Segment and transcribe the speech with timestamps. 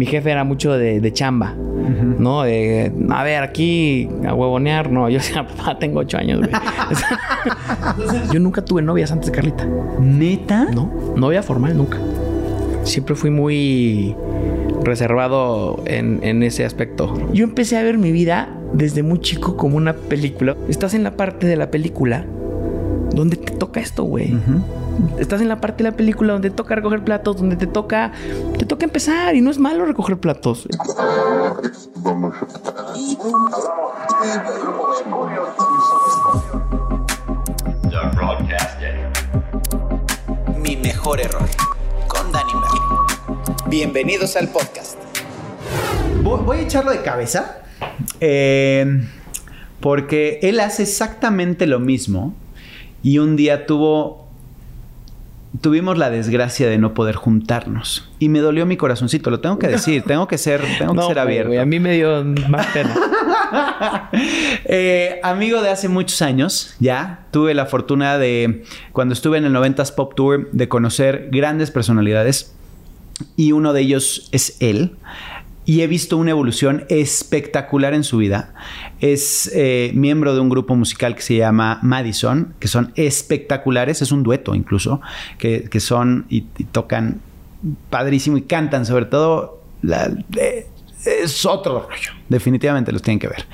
[0.00, 1.54] mi jefe era mucho de, de chamba,
[2.18, 2.44] ¿no?
[2.44, 5.10] De, a ver, aquí a huevonear, no.
[5.10, 6.50] Yo decía, papá, tengo ocho años, güey.
[8.32, 9.68] yo nunca tuve novias antes de Carlita.
[10.00, 10.64] ¿Neta?
[10.72, 11.98] No, novia formal nunca.
[12.82, 14.16] Siempre fui muy
[14.84, 17.12] reservado en, en ese aspecto.
[17.34, 20.56] Yo empecé a ver mi vida desde muy chico como una película.
[20.66, 22.24] Estás en la parte de la película
[23.14, 24.34] donde te toca esto, güey.
[25.18, 28.12] Estás en la parte de la película donde toca recoger platos, donde te toca
[28.58, 30.66] te toca empezar y no es malo recoger platos.
[40.62, 41.48] Mi mejor error
[42.08, 43.50] con Danny Merlin.
[43.68, 44.98] Bienvenidos al podcast.
[46.22, 47.62] Voy, voy a echarlo de cabeza.
[48.20, 49.06] eh,
[49.80, 52.34] porque él hace exactamente lo mismo.
[53.02, 54.29] Y un día tuvo.
[55.60, 58.08] Tuvimos la desgracia de no poder juntarnos.
[58.20, 60.02] Y me dolió mi corazoncito, lo tengo que decir.
[60.04, 61.60] Tengo que ser, tengo que ser abierto.
[61.60, 62.94] a mí me dio más pena.
[64.64, 69.52] Eh, amigo de hace muchos años, ya tuve la fortuna de, cuando estuve en el
[69.52, 72.54] 90s Pop Tour, de conocer grandes personalidades
[73.36, 74.96] y uno de ellos es él.
[75.70, 78.54] Y he visto una evolución espectacular en su vida.
[78.98, 84.10] Es eh, miembro de un grupo musical que se llama Madison, que son espectaculares, es
[84.10, 85.00] un dueto incluso,
[85.38, 86.40] que, que son y,
[86.72, 87.20] tocan
[87.88, 89.62] padrísimo y cantan sobre todo.
[89.84, 90.66] eh,
[91.06, 92.10] es otro rollo.
[92.28, 93.46] Definitivamente los tienen que ver.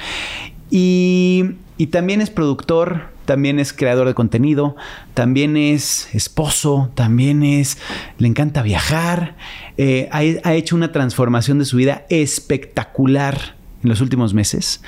[0.71, 1.45] Y,
[1.77, 4.77] y también es productor, también es creador de contenido,
[5.15, 7.79] también es esposo, también es...
[8.19, 9.37] Le encanta viajar.
[9.77, 13.56] eh, ha, ha hecho una transformación de su vida espectacular
[13.87, 14.83] en los últimos meses.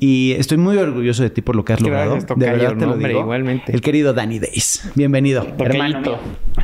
[0.00, 2.36] Y estoy muy orgulloso de ti por lo que has Gracias, logrado.
[2.36, 3.20] de verdad te no, lo hombre, digo.
[3.20, 3.72] igualmente.
[3.72, 4.90] El querido Danny Days.
[4.94, 5.44] Bienvenido.
[5.44, 6.18] mío.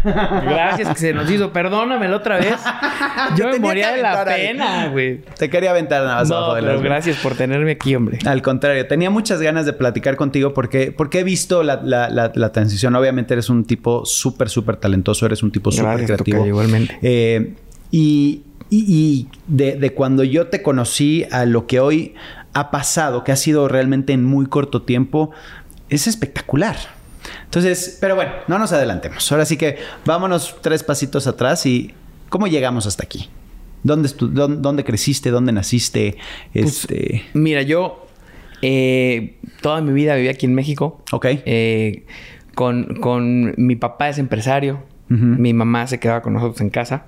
[0.05, 1.53] Gracias que se nos hizo.
[1.53, 2.57] Perdónamelo otra vez.
[3.37, 5.21] Yo me moría de la pena, güey.
[5.39, 8.19] Te quería aventar nada más No, abajo de pero las- gracias por tenerme aquí, hombre.
[8.27, 12.33] Al contrario, tenía muchas ganas de platicar contigo porque, porque he visto la, la- la-
[12.35, 12.95] la transición.
[12.97, 16.39] Obviamente eres un tipo súper, súper talentoso, eres un tipo súper creativo.
[16.39, 16.99] tocayo, igualmente.
[17.03, 17.55] Eh,
[17.91, 22.15] y y- y de, de cuando yo te conocí a lo que hoy
[22.53, 25.31] ha pasado, que ha sido realmente en muy corto tiempo,
[25.89, 26.77] es espectacular.
[27.45, 29.31] Entonces, pero bueno, no nos adelantemos.
[29.33, 31.93] Ahora sí que vámonos tres pasitos atrás y
[32.29, 33.29] ¿cómo llegamos hasta aquí?
[33.83, 35.31] ¿Dónde, estu- dónde, dónde creciste?
[35.31, 36.17] ¿Dónde naciste?
[36.53, 37.25] Pues, Este...
[37.35, 38.07] Mira, yo
[38.63, 41.03] eh, toda mi vida viví aquí en México.
[41.13, 41.27] Ok.
[41.45, 42.05] Eh,
[42.55, 44.83] con, con mi papá es empresario.
[45.09, 47.07] Mi mamá se quedaba con nosotros en casa.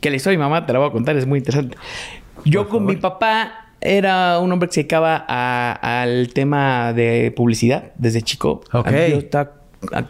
[0.00, 1.76] Que la historia de mi mamá te la voy a contar, es muy interesante.
[2.44, 2.94] Yo Por con favor.
[2.94, 5.16] mi papá era un hombre que se dedicaba
[5.80, 8.62] al tema de publicidad desde chico.
[8.72, 8.86] Ok.
[8.86, 9.52] A mí Yo estaba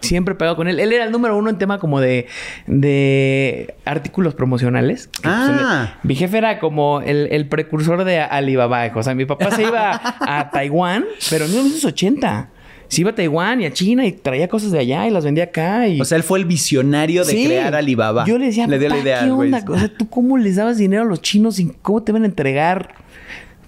[0.00, 0.78] siempre pegado con él.
[0.80, 2.26] Él era el número uno en tema como de,
[2.66, 5.08] de artículos promocionales.
[5.22, 5.94] Pues, Ah.
[6.02, 8.90] mi jefe era como el, el precursor de Alibaba.
[8.94, 12.50] O sea, mi papá se iba a Taiwán, pero en 1980.
[12.88, 15.44] Se iba a Taiwán y a China y traía cosas de allá y las vendía
[15.44, 15.88] acá.
[15.88, 16.00] Y...
[16.00, 17.44] O sea, él fue el visionario de Sí.
[17.46, 18.24] crear Alibaba.
[18.26, 19.64] Yo le decía, le dio la "Papá, idea ¿qué onda?
[19.68, 22.26] O sea, ¿tú cómo les dabas dinero a los chinos y cómo te van a
[22.26, 22.94] entregar?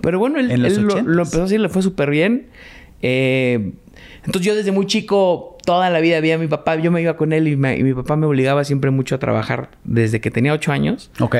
[0.00, 1.02] Pero bueno, él, lo, 80s.
[1.04, 2.46] lo empezó a hacer, le fue súper bien.
[3.02, 3.72] Eh,
[4.24, 7.16] entonces yo desde muy chico, toda la vida vi a mi papá, yo me iba
[7.16, 10.30] con él y, me- y mi papá me obligaba siempre mucho a trabajar desde que
[10.30, 11.10] tenía ocho años.
[11.20, 11.36] Ok.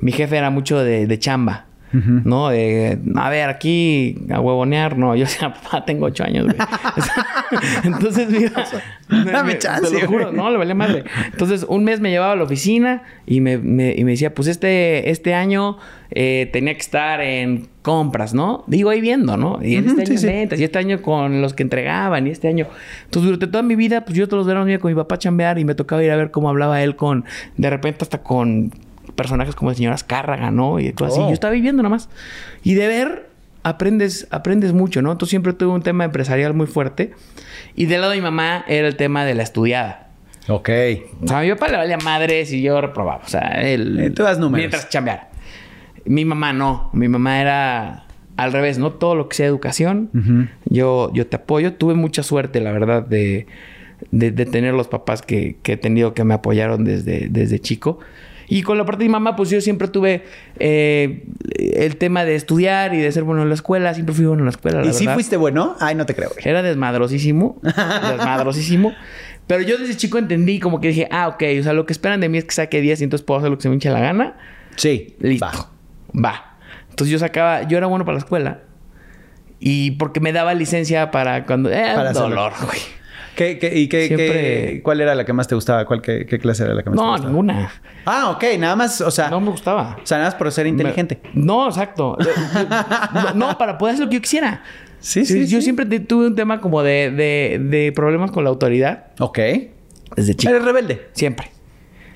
[0.00, 1.66] Mi jefe era mucho de, de chamba.
[1.92, 2.48] ¿No?
[2.48, 5.14] De, a ver, aquí a huevonear, no.
[5.14, 6.56] Yo decía, papá, tengo ocho años, güey.
[7.84, 8.64] Entonces, mira.
[9.08, 10.36] Dame me- chance, Te lo juro, güey.
[10.36, 11.04] no, le valía madre.
[11.30, 14.48] Entonces, un mes me llevaba a la oficina y me, me- y me decía, pues
[14.48, 15.76] este, este año
[16.10, 18.64] eh, tenía que estar en compras, ¿no?
[18.68, 19.58] Digo, ahí viendo, ¿no?
[19.62, 20.26] Y este año sí, en sí.
[20.26, 22.66] ventas, y este año con los que entregaban, y este año.
[23.04, 25.18] Entonces, durante toda mi vida, pues yo todos los veranos iba con mi papá a
[25.18, 27.24] chambear y me tocaba ir a ver cómo hablaba él con,
[27.56, 28.72] de repente hasta con
[29.14, 30.80] personajes como el señor Azcárraga, ¿no?
[30.80, 31.18] Y así.
[31.20, 31.28] Oh.
[31.28, 32.08] Yo estaba viviendo nada más.
[32.62, 33.28] Y de ver,
[33.62, 35.12] aprendes, aprendes mucho, ¿no?
[35.12, 37.12] Entonces siempre tuve un tema empresarial muy fuerte.
[37.74, 40.08] Y del lado de mi mamá era el tema de la estudiada.
[40.48, 40.70] Ok.
[41.22, 43.22] O sea, mi papá le valía madres y yo reprobaba.
[43.24, 43.98] O sea, él...
[44.00, 44.58] Eh, tú das números.
[44.58, 45.28] Mientras chambeara.
[46.04, 46.90] Mi mamá no.
[46.92, 48.06] Mi mamá era
[48.36, 48.90] al revés, ¿no?
[48.92, 50.48] Todo lo que sea educación, Ujú.
[50.64, 51.74] yo, yo te apoyo.
[51.74, 53.46] Tuve mucha suerte, la verdad, de,
[54.10, 58.00] de, de tener los papás que, que he tenido que me apoyaron desde, desde chico.
[58.54, 60.24] Y con la parte de mi mamá, pues yo siempre tuve
[60.58, 61.24] eh,
[61.56, 63.94] el tema de estudiar y de ser bueno en la escuela.
[63.94, 65.14] Siempre fui bueno en la escuela, la ¿Y si verdad.
[65.14, 65.74] fuiste bueno?
[65.80, 66.46] Ay, no te creo, güey.
[66.46, 67.58] Era desmadrosísimo.
[67.62, 68.92] desmadrosísimo.
[69.46, 72.20] Pero yo desde chico entendí como que dije, ah, ok, o sea, lo que esperan
[72.20, 73.88] de mí es que saque 10 y entonces puedo hacer lo que se me hinche
[73.88, 74.36] la gana.
[74.76, 75.16] Sí.
[75.20, 75.46] Listo.
[75.46, 76.22] Va.
[76.22, 76.56] Va.
[76.90, 78.60] Entonces yo sacaba, yo era bueno para la escuela.
[79.60, 81.70] Y porque me daba licencia para cuando...
[81.72, 82.80] Eh, Para dolor, güey.
[83.36, 85.84] ¿Qué, qué, ¿Y qué, Siempre- qué- cuál era la que más te gustaba?
[85.86, 87.28] ¿Cuál, qué, clase era la que más te No, gustaba?
[87.30, 87.70] ninguna.
[88.04, 88.44] Ah, ok.
[88.58, 89.30] Nada más, o sea...
[89.30, 89.96] No me gustaba.
[90.02, 91.20] O sea, nada más por ser inteligente.
[91.32, 92.16] Me- No, exacto.
[93.14, 94.62] no, no, para poder hacer lo que yo quisiera.
[95.00, 95.62] Sí, sí, Yo sí.
[95.62, 99.38] siempre te- tuve un tema como de, de, de problemas con la autoridad Ok.
[100.16, 100.52] desde chico.
[100.52, 101.08] Eres rebelde.
[101.12, 101.50] Siempre.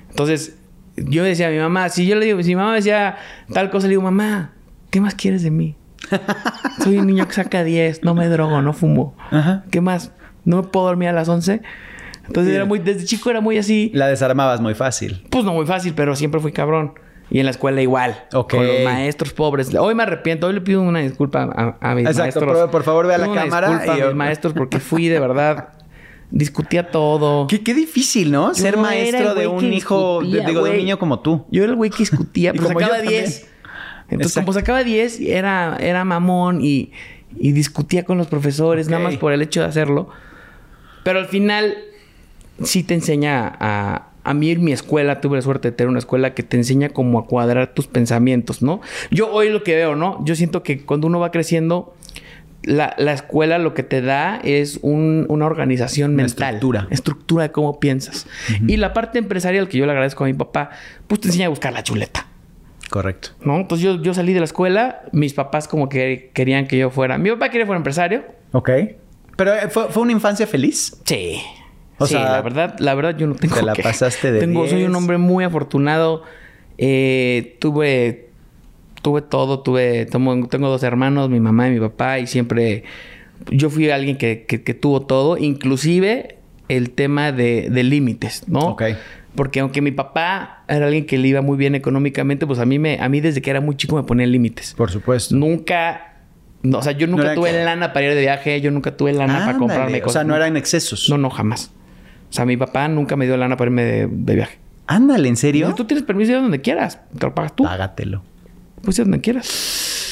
[0.09, 0.57] Entonces,
[0.95, 3.17] yo decía a mi mamá, si yo le digo, si mi mamá decía
[3.53, 4.53] tal cosa, le digo, mamá,
[4.89, 5.75] ¿qué más quieres de mí?
[6.83, 9.15] Soy un niño que saca 10, no me drogo, no fumo.
[9.31, 9.63] Ajá.
[9.69, 10.11] ¿Qué más?
[10.47, 11.61] ¿No me puedo dormir a las 11?
[12.25, 12.55] Entonces Sí.
[12.55, 13.91] era muy, desde chico era muy así.
[13.93, 15.23] La desarmabas muy fácil.
[15.29, 16.93] Pues no muy fácil, pero siempre fui cabrón.
[17.29, 18.25] Y en la escuela igual.
[18.31, 19.73] Con los maestros pobres.
[19.75, 20.47] Hoy me arrepiento.
[20.47, 22.57] Hoy le pido una disculpa a, a mis Exacto, maestros.
[22.61, 25.07] por- por favor, ve a la una cámara disculpa y- a mis maestros porque fui
[25.07, 25.69] de verdad...
[26.29, 27.47] Discutía todo.
[27.47, 28.53] Qué, qué difícil, ¿no?
[28.53, 31.45] Ser Yo maestro de un hijo, de, digo, de un niño como tú.
[31.51, 33.23] Yo era el güey que discutía, pero yo sacaba también.
[33.23, 33.47] 10.
[34.09, 34.41] Entonces, Exacto.
[34.45, 36.91] como sacaba 10, era, era mamón y,
[37.37, 40.09] y discutía con los profesores, nada más por el hecho de hacerlo.
[41.07, 41.77] Pero al final,
[42.61, 44.07] sí te enseña a.
[44.23, 46.89] A mí en mi escuela, tuve la suerte de tener una escuela que te enseña
[46.89, 48.81] como a cuadrar tus pensamientos, ¿no?
[49.09, 50.19] Yo hoy lo que veo, ¿no?
[50.25, 51.95] Yo siento que cuando uno va creciendo,
[52.63, 56.55] la, la escuela lo que te da es un- una organización Una mental.
[56.55, 56.87] estructura.
[56.89, 58.27] Estructura de cómo piensas.
[58.67, 60.71] Y la parte empresarial que yo le agradezco a mi papá,
[61.07, 62.27] pues te enseña a buscar la chuleta.
[62.89, 63.29] Correcto.
[63.45, 63.55] ¿No?
[63.55, 67.17] Entonces yo, yo salí de la escuela, mis papás como que querían que yo fuera.
[67.17, 68.25] Mi papá quería que fuera empresario.
[68.51, 68.71] Ok.
[69.37, 70.97] Pero eh, ¿fue, fue una infancia feliz.
[71.05, 71.39] Sí.
[71.99, 74.39] O sí, sea, la verdad, la verdad yo no tengo te la que- pasaste de
[74.41, 74.89] tengo, Soy 10.
[74.89, 76.23] un hombre muy afortunado.
[76.77, 78.29] Eh, tuve,
[79.01, 82.83] tuve todo, tuve, tomo- tengo dos hermanos, mi mamá y mi papá, y siempre
[83.49, 86.37] yo fui alguien que, que- que tuvo todo, inclusive
[86.69, 88.59] el tema de, de límites, ¿no?
[88.59, 88.83] Ok.
[89.35, 92.79] Porque aunque mi papá era alguien que le iba muy bien económicamente, pues a mí
[92.79, 94.73] me, a mí desde que era muy chico me ponía límites.
[94.75, 95.35] Por supuesto.
[95.35, 96.16] Nunca,
[96.63, 99.13] no, o sea, yo nunca tuve que- lana para ir de viaje, yo nunca tuve
[99.13, 100.13] lana para comprarme O cosas.
[100.13, 101.07] sea, no eran excesos.
[101.09, 101.71] No, no, jamás.
[102.29, 104.57] O sea, mi papá nunca me dio lana para irme de, de viaje.
[104.87, 105.73] Ándale, ¿en serio?
[105.75, 106.99] Tú tienes permiso de ir donde quieras.
[107.17, 107.63] Te lo pagas tú.
[107.63, 108.23] Págatelo.
[108.81, 109.45] Pues ir donde quieras.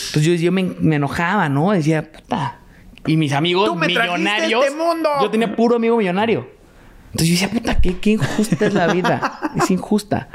[0.07, 1.71] Entonces yo, yo me, me enojaba, ¿no?
[1.71, 2.59] Decía, puta.
[3.07, 4.63] Y mis amigos Tú me millonarios.
[4.65, 5.09] este mundo.
[5.21, 6.47] Yo tenía puro amigo millonario.
[7.11, 9.39] Entonces yo decía, puta, qué, qué injusta es la vida.
[9.55, 10.29] es injusta.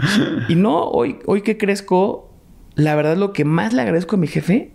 [0.48, 2.30] Y no, hoy, hoy que crezco,
[2.74, 4.72] la verdad lo que más le agradezco a mi jefe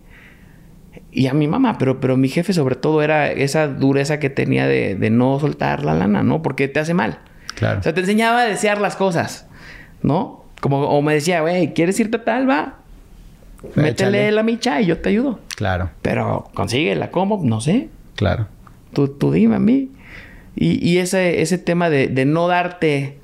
[1.16, 4.66] y a mi mamá, pero, pero mi jefe sobre todo era esa dureza que tenía
[4.66, 6.42] de, de no soltar la lana, ¿no?
[6.42, 7.18] Porque te hace mal.
[7.54, 7.80] Claro.
[7.80, 9.46] O sea, te enseñaba a desear las cosas,
[10.02, 10.44] ¿no?
[10.60, 12.48] Como, o me decía, güey, ¿quieres irte a tal?
[12.48, 12.74] Va.
[13.74, 14.32] Métele Échale.
[14.32, 15.40] la micha y yo te ayudo.
[15.56, 17.40] Claro, Pero consíguela, ¿cómo?
[17.42, 17.88] No sé.
[18.14, 18.46] claro.
[18.92, 19.90] Tú, tú dime a mí.
[20.54, 23.18] Y, y ese, ese tema de, de no darte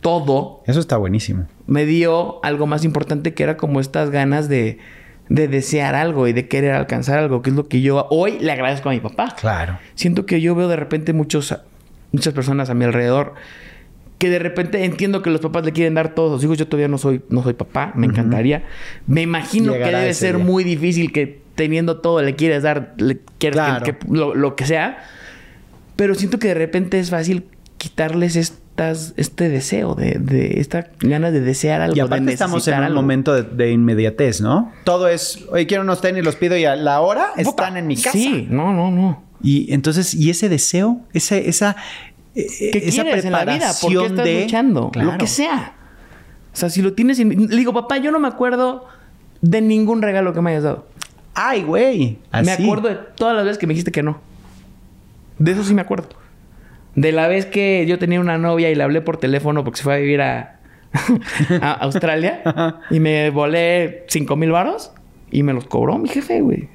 [0.00, 1.46] todo Eso está buenísimo.
[1.66, 4.78] me dio algo más importante que era como estas ganas de,
[5.28, 8.50] de desear algo y de querer alcanzar algo, que es lo que yo hoy le
[8.52, 9.34] agradezco a mi papá.
[9.38, 9.78] Claro.
[9.94, 11.54] Siento que yo veo de repente muchos,
[12.12, 13.34] muchas personas a mi alrededor
[14.18, 16.58] que de repente entiendo que los papás le quieren dar todos los hijos.
[16.58, 18.64] Yo todavía no soy, no soy papá, me encantaría.
[19.06, 20.44] Me imagino Llegará que debe ser día.
[20.44, 23.84] muy difícil que teniendo todo le quieres dar, le quieres que- Claro.
[23.84, 25.04] que, lo, lo que sea.
[25.94, 27.44] Pero siento que de repente es fácil
[27.76, 28.34] quitarles
[28.78, 31.94] estas, este deseo de, de esta ganas de desear algo.
[31.96, 32.96] Y de aparte estamos en un algo.
[33.02, 34.72] momento de, de inmediatez, ¿no?
[34.84, 37.96] Todo es, oye, quiero unos tenis, los pido y a la hora están en mi
[37.96, 38.12] casa.
[38.12, 39.22] Sí, no, no, no.
[39.42, 41.76] Y entonces, y ese deseo, esa, esa,
[42.34, 43.70] eh, ¿Qué esa quieres en la vida?
[43.80, 44.90] ¿Por qué preparación estás de luchando?
[44.92, 45.12] Claro.
[45.12, 45.72] Lo que sea.
[46.52, 47.18] O sea, si lo tienes...
[47.20, 48.86] en- Le digo, papá, yo no me acuerdo
[49.40, 50.86] de ningún regalo que me hayas dado.
[51.34, 52.18] Ay, güey.
[52.44, 54.20] Me acuerdo de todas las veces que me dijiste que no.
[55.38, 56.08] De eso sí me acuerdo.
[56.94, 59.84] De la vez que yo tenía una novia y le hablé por teléfono porque se
[59.84, 60.58] fue a vivir a,
[61.60, 62.42] a Australia
[62.90, 64.92] y me volé 5 mil varos
[65.30, 66.68] y me los cobró mi jefe, güey.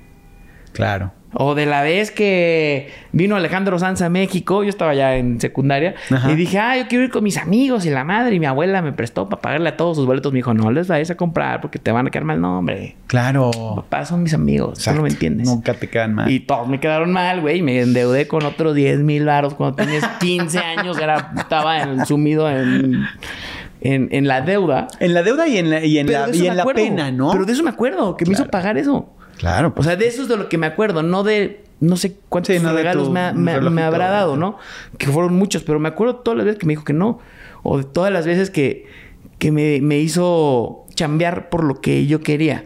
[0.72, 1.12] Claro.
[1.36, 5.96] O de la vez que vino Alejandro Sanz a México, yo estaba ya en secundaria,
[6.12, 6.32] Ajá.
[6.32, 8.82] y dije, ah, yo quiero ir con mis amigos y la madre, y mi abuela
[8.82, 10.32] me prestó para pagarle a todos sus boletos.
[10.32, 12.96] Me dijo, no les vayas a comprar porque te van a quedar mal nombre.
[13.08, 13.52] Claro.
[13.76, 15.14] Papá, son mis amigos, tú no me Exacto.
[15.26, 15.48] entiendes.
[15.48, 16.30] Nunca te quedan mal.
[16.30, 17.60] Y todos me quedaron mal, güey.
[17.60, 20.98] y Me endeudé con otros 10 mil varos cuando tenías 15 años.
[21.00, 23.06] Era, estaba en- sumido en,
[23.82, 24.88] en, en la deuda.
[25.00, 27.32] En la deuda y en la, y en la, y en la pena, ¿no?
[27.32, 29.10] Pero de eso me acuerdo, que me hizo pagar eso.
[29.44, 29.74] Claro.
[29.76, 32.56] O sea, de eso es de lo que me acuerdo, no de no sé cuántos
[32.56, 33.72] Sí, no de regalos tu me, ha- me- relojito.
[33.76, 34.58] me habrá dado, ¿no?
[34.98, 37.20] Que fueron muchos, pero me acuerdo todas las veces que me dijo que no.
[37.62, 38.88] O de todas las veces que,
[39.40, 42.64] que me, me hizo chambear por lo que yo quería.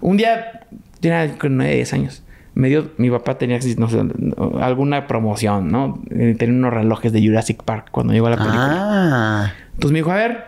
[0.00, 0.66] Un día,
[0.98, 2.22] tenía con 9, 10 años.
[2.54, 4.02] Me dio, mi papá tenía, no sé,
[4.60, 6.02] alguna promoción, ¿no?
[6.10, 8.68] Eh, Tenía unos relojes de Jurassic Park cuando llegó la película.
[8.80, 9.52] ah.
[9.74, 10.44] Entonces me dijo, a ver,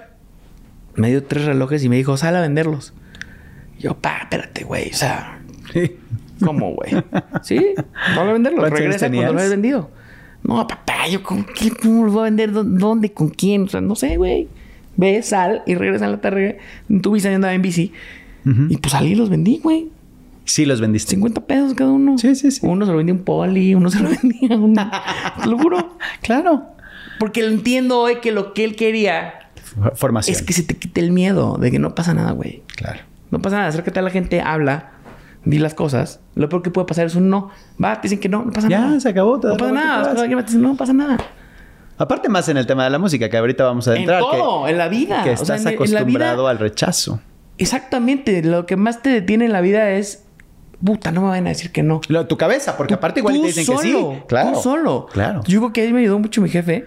[0.97, 2.95] me dio tres relojes y me dijo, sal a venderlos.
[3.79, 5.38] Yo, pa, espérate, güey, o sea,
[6.45, 6.93] ¿Cómo, güey?
[7.43, 7.75] ¿Sí?
[8.15, 8.59] Vamos a venderlo.
[8.61, 9.91] ¿Cuántos años Regresa cuando lo hayas vendido.
[10.45, 13.69] No, papá, yo con qué, cómo los voy a vender, ¿Dó- dónde, con quién, o
[13.69, 14.49] sea, no sé, güey.
[14.97, 16.59] Ve, sal y regresa en la tarde.
[17.03, 17.93] Tu bici andaba en bici.
[18.71, 19.89] Y pues salí y los vendí, güey.
[20.45, 21.11] Sí los vendiste.
[21.11, 22.17] 50 pesos cada uno.
[22.17, 22.61] Sí, sí, sí.
[22.63, 24.75] Uno se lo vendía un poli, uno se lo vendía un...
[24.75, 25.97] Te lo juro.
[26.23, 26.63] Claro.
[27.19, 29.35] Porque entiendo hoy que lo que él quería
[29.97, 30.35] Formación.
[30.35, 32.63] es que se te quite el miedo de que no pasa nada, güey.
[32.75, 33.01] Claro.
[33.31, 33.69] No pasa nada.
[33.69, 34.93] Acércate a la gente, habla,
[35.51, 36.21] di las cosas.
[36.35, 37.51] Lo peor que puede pasar es un no.
[37.83, 39.01] Va, te dicen que no, no pasa Ya, nada.
[39.01, 40.15] se acabó, te No pasa nada.
[40.45, 41.17] te No pasa nada.
[41.97, 44.21] Aparte más en el tema de la música, que ahorita vamos a En entrar.
[44.21, 45.25] todo, que, en la vida.
[45.25, 47.21] Que O sea, estás en- en acostumbrado vida- al rechazo.
[47.59, 48.43] Exactamente.
[48.43, 50.25] Lo que más te detiene en la vida es...
[50.85, 52.01] Puta, no me van a decir que no.
[52.07, 53.97] Lo- tu cabeza, porque aparte igual te dicen que sí.
[54.29, 54.53] Claro.
[54.53, 55.07] Tú solo.
[55.13, 55.41] Claro.
[55.43, 56.85] Yo digo que ahí me ayudó mucho mi jefe.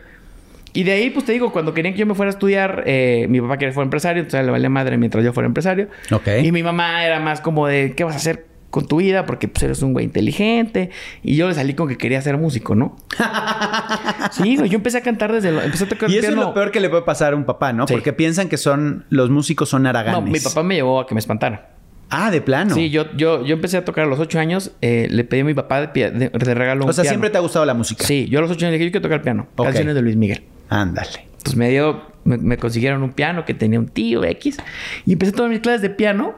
[0.74, 3.26] Y de ahí, pues te digo, cuando querían que yo me fuera a estudiar, eh,
[3.28, 5.90] mi papá quería que fuera empresario, entonces le valía madre mientras yo fuera empresario.
[6.14, 6.26] Ok.
[6.42, 9.26] Y mi mamá era más como de, ¿qué vas a hacer con tu vida?
[9.28, 10.90] Porque pues eres un güey inteligente.
[11.22, 12.96] Y yo le salí con que quería ser músico, ¿no?
[14.32, 15.52] sí, güey, yo empecé a cantar desde...
[15.52, 16.42] Lo, empecé a tocar Y eso piano.
[16.42, 17.88] es lo peor que le puede pasar a un papá, ¿no?
[17.88, 17.94] Sí.
[17.94, 20.20] Porque piensan que son los músicos son haraganes.
[20.22, 21.70] No, mi papá me llevó a que me espantara.
[22.10, 22.76] Ah, de plano.
[22.76, 24.72] Sí, yo, yo, yo empecé a tocar a los ocho años.
[24.82, 27.14] eh, le pedí a mi papá de, pia- de- de regalo un O sea, piano.
[27.14, 28.04] siempre te ha gustado la música.
[28.06, 29.48] Sí, yo a los ocho años le dije, yo quiero tocar piano.
[29.56, 29.68] Ok.
[29.68, 30.44] Canciones de Luis Miguel.
[30.70, 31.28] Ándale.
[31.38, 34.58] Entonces me dio, me, me consiguieron un piano que tenía un tío X.
[35.06, 36.36] Y empecé a tomar mis clases de piano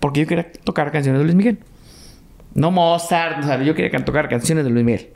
[0.00, 1.58] porque yo quería tocar canciones de Luis Miguel.
[2.54, 5.08] No Mozart, o sea, yo quería tocar canciones de Luis Miguel.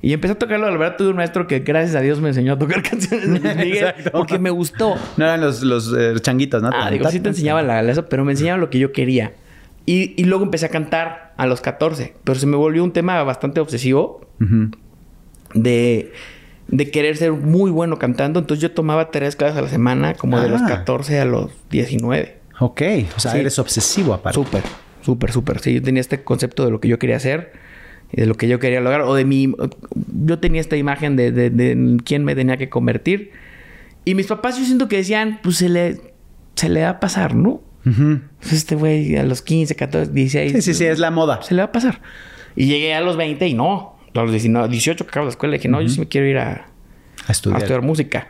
[0.00, 2.52] Y empecé a tocarlo, la verdad tuve un maestro que gracias a Dios me enseñó
[2.52, 4.10] a tocar canciones de Luis Miguel Exacto.
[4.12, 4.94] porque me gustó.
[5.16, 6.70] No eran los, los eh, changuitos, ¿no?
[6.72, 9.32] Ah, digo, sí te enseñaba la, la- eso, pero me enseñaba lo que yo quería.
[9.86, 12.14] Y, y luego empecé a cantar a los 14.
[12.22, 14.20] Pero se me volvió un tema bastante obsesivo
[15.54, 16.12] de,
[16.68, 18.38] de querer ser muy bueno cantando.
[18.40, 20.66] Entonces yo tomaba tres clases a la semana, como de los Ah.
[20.68, 22.37] 14 a los 19.
[22.60, 22.82] Ok.
[23.16, 23.38] O sea, Sí.
[23.38, 24.34] eres obsesivo aparte.
[24.34, 24.62] Súper,
[25.02, 25.60] súper, súper.
[25.60, 27.52] Sí, yo tenía este concepto de lo que yo quería hacer,
[28.12, 29.52] y de lo que yo quería lograr, o de mi...
[30.24, 33.32] Yo tenía esta imagen de, de, quién me tenía que convertir.
[34.04, 36.00] Y mis papás yo siento que decían, pues se le,
[36.54, 37.60] se le va a pasar, ¿no?
[38.40, 40.52] Pues este güey a los 15, 14, 16...
[40.52, 41.42] Sí, sí, sí, es la moda.
[41.42, 42.02] Se le va a pasar.
[42.56, 43.96] Y llegué a los 20 y no.
[44.14, 46.38] A los 19, 18 que acabo la escuela dije, no, yo sí me quiero ir
[46.38, 46.66] a, A
[47.28, 47.60] a estudiar.
[47.62, 48.28] estudiar música.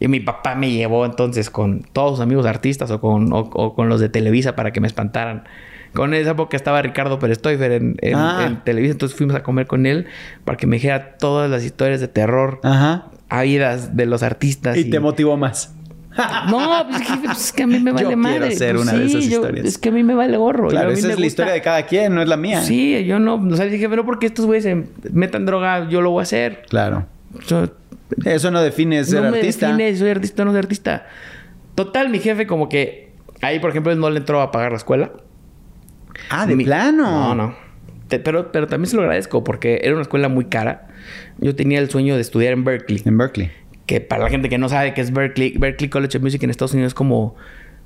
[0.00, 3.74] Y mi papá me llevó entonces con todos sus amigos artistas o con, o, o
[3.74, 5.44] con los de Televisa para que me espantaran.
[5.92, 8.44] Con esa época estaba Ricardo Pérez Stoifer en, en- Ah.
[8.46, 10.06] en Televisa, entonces fuimos a comer con él
[10.44, 13.06] para que me dijera todas las historias de terror Ajá.
[13.28, 14.76] habidas de los artistas.
[14.76, 15.72] Y te motivó más.
[16.48, 18.50] No, pues, es que- pues, es que a mí me Yo vale quiero madre.
[18.56, 19.66] ser Pues una de sí, esas yo- historias.
[19.66, 20.68] Es que a mí me vale gorro.
[20.68, 22.62] Claro, Y esa es la gusta- historia de cada quien, no es la mía.
[22.62, 26.10] Sí, yo no, o sea, dije, pero porque estos güeyes se metan droga, yo lo
[26.10, 26.62] voy a hacer.
[26.68, 27.06] Claro.
[27.36, 27.68] O sea,
[28.24, 29.66] Eso no define ser no me artista.
[29.68, 31.06] define, soy artista, no soy artista.
[31.74, 34.76] Total, mi jefe como que ahí, por ejemplo, él no le entró a pagar la
[34.78, 35.12] escuela.
[36.30, 37.04] Ah, de Mi- plano.
[37.04, 37.56] No, no.
[38.08, 40.88] Te- pero, pero también se lo agradezco porque era una escuela muy cara.
[41.38, 43.02] Yo tenía el sueño de estudiar en Berkeley.
[43.04, 43.50] En Berkeley.
[43.86, 46.50] Que para la gente que no sabe qué es Berkeley, Berkeley College of Music en
[46.50, 47.34] Estados Unidos es como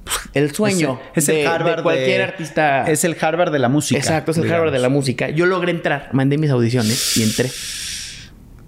[0.05, 2.85] pues, el sueño Es el de, de Harvard cualquier de- artista.
[2.91, 3.99] Es el Harvard de la música.
[3.99, 4.59] Exacto, es el digamos.
[4.61, 5.31] Harvard de la música.
[5.31, 7.49] Yo logré entrar, mandé mis audiciones y entré.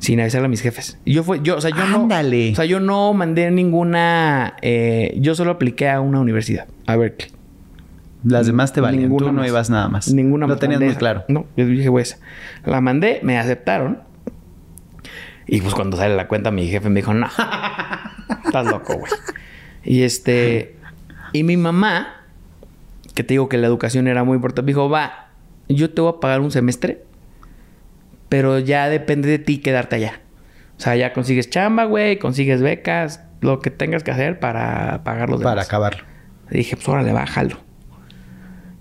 [0.01, 0.99] Sin avisarle a mis jefes.
[1.07, 2.47] Yo fue, yo, o sea, yo Ándale.
[2.49, 2.53] no.
[2.53, 4.55] O sea, yo no mandé ninguna.
[4.63, 7.31] eh, yo solo apliqué a una universidad, a Berkeley.
[8.25, 9.05] Las demás te valían.
[9.05, 9.49] Ninguna Tú no más.
[9.49, 10.13] ibas nada más.
[10.13, 10.99] Ninguna Lo tenías muy esa.
[10.99, 11.25] claro.
[11.29, 12.19] No, yo dije, güey, esa.
[12.65, 14.01] La mandé, me aceptaron.
[15.47, 17.27] Y pues cuando sale la cuenta, mi jefe me dijo, no,
[18.47, 19.13] estás loco, güey.
[19.85, 20.77] Y este.
[21.33, 22.09] Y mi mamá,
[23.15, 25.29] que te digo que la educación era muy importante, me dijo, va,
[25.69, 27.05] yo te voy a pagar un semestre,
[28.31, 30.21] pero ya depende de ti quedarte allá.
[30.79, 35.29] O sea, ya consigues chamba, güey, consigues becas, lo que tengas que hacer para pagar
[35.29, 35.67] los Para demás.
[35.67, 36.05] acabarlo.
[36.51, 37.59] Y dije, pues órale, bájalo.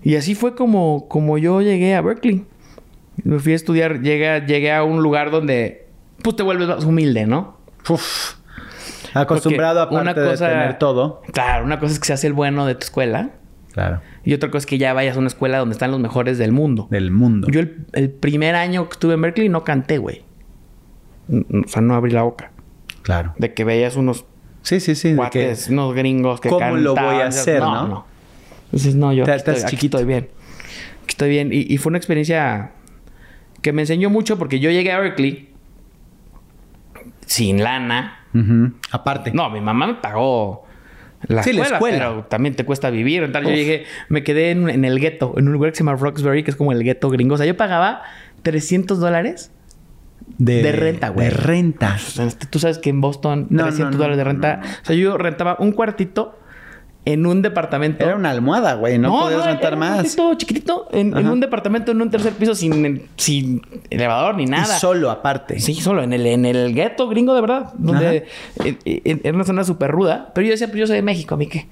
[0.02, 2.46] Y así fue como, como yo llegué a Berkeley.
[3.22, 5.88] Me fui a estudiar, llegué, llegué a un lugar donde
[6.22, 7.58] pues te vuelves más humilde, ¿no?
[7.88, 8.36] Uf.
[9.12, 11.20] Acostumbrado Porque aparte de tener todo.
[11.32, 13.30] Claro, una cosa es que seas el bueno de tu escuela
[13.72, 14.00] Claro.
[14.24, 16.50] y otra cosa es que ya vayas a una escuela donde están los mejores del
[16.52, 16.88] mundo.
[16.90, 17.46] Del mundo.
[17.50, 20.22] Yo el, el primer año que estuve en Berkeley no canté, güey.
[21.32, 22.50] O sea, no abrí la boca.
[23.02, 23.32] Claro.
[23.38, 24.24] De que veías unos
[24.62, 25.16] Sí, sí, sí.
[25.30, 27.74] que- unos gringos que ¿Cómo lo voy a hacer, no?
[27.82, 27.88] no?
[27.88, 28.06] no.
[28.72, 29.98] Dices, no, yo aquí estás estoy, aquí chiquito.
[29.98, 30.28] estoy bien.
[31.04, 31.50] Aquí estoy bien.
[31.52, 32.72] Y, y fue una experiencia
[33.62, 35.50] que me enseñó mucho porque yo llegué a Berkeley
[37.26, 38.16] sin lana.
[38.92, 39.32] Aparte.
[39.32, 40.64] No, mi mamá me pagó
[41.26, 41.98] la, Sí, la escuela, escuela.
[41.98, 43.22] pero también te cuesta vivir.
[43.22, 45.96] Entonces yo llegué, me quedé en, en el gueto, en un lugar que se llama
[45.96, 47.34] Roxbury, que es como el gueto gringo.
[47.34, 48.02] O sea, yo pagaba
[48.42, 49.52] 300 dólares.
[50.38, 51.28] de renta, güey.
[51.28, 51.96] De renta.
[52.50, 54.60] Tú sabes que en Boston No, 300 no, no, dólares de renta.
[54.82, 56.38] O sea, yo rentaba un cuartito
[57.04, 58.04] en un departamento.
[58.04, 58.98] Era una almohada, güey.
[58.98, 59.94] No, podías era rentar un más.
[59.94, 64.76] cuartito chiquitito, en, un departamento, en un tercer piso, sin, sin elevador ni nada.
[64.76, 65.60] Y solo aparte.
[65.60, 67.72] Sí, solo en el, en el gueto gringo, de verdad.
[67.78, 68.26] Donde
[68.64, 70.30] en, en- en una zona súper ruda.
[70.34, 71.66] Pero yo decía, pues yo soy de México, ¿a mí qué?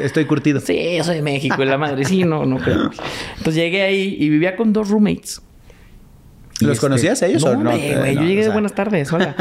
[0.00, 0.60] Estoy, curtido.
[0.60, 1.62] Sí, yo soy de México.
[1.62, 2.90] Y la madre, sí, no, no creo.
[3.38, 5.42] Entonces llegué ahí y vivía con dos roommates.
[6.60, 7.64] ¿Los conocías ellos no, o no?
[7.64, 9.34] No, yo llegué o de buenas tardes, hola.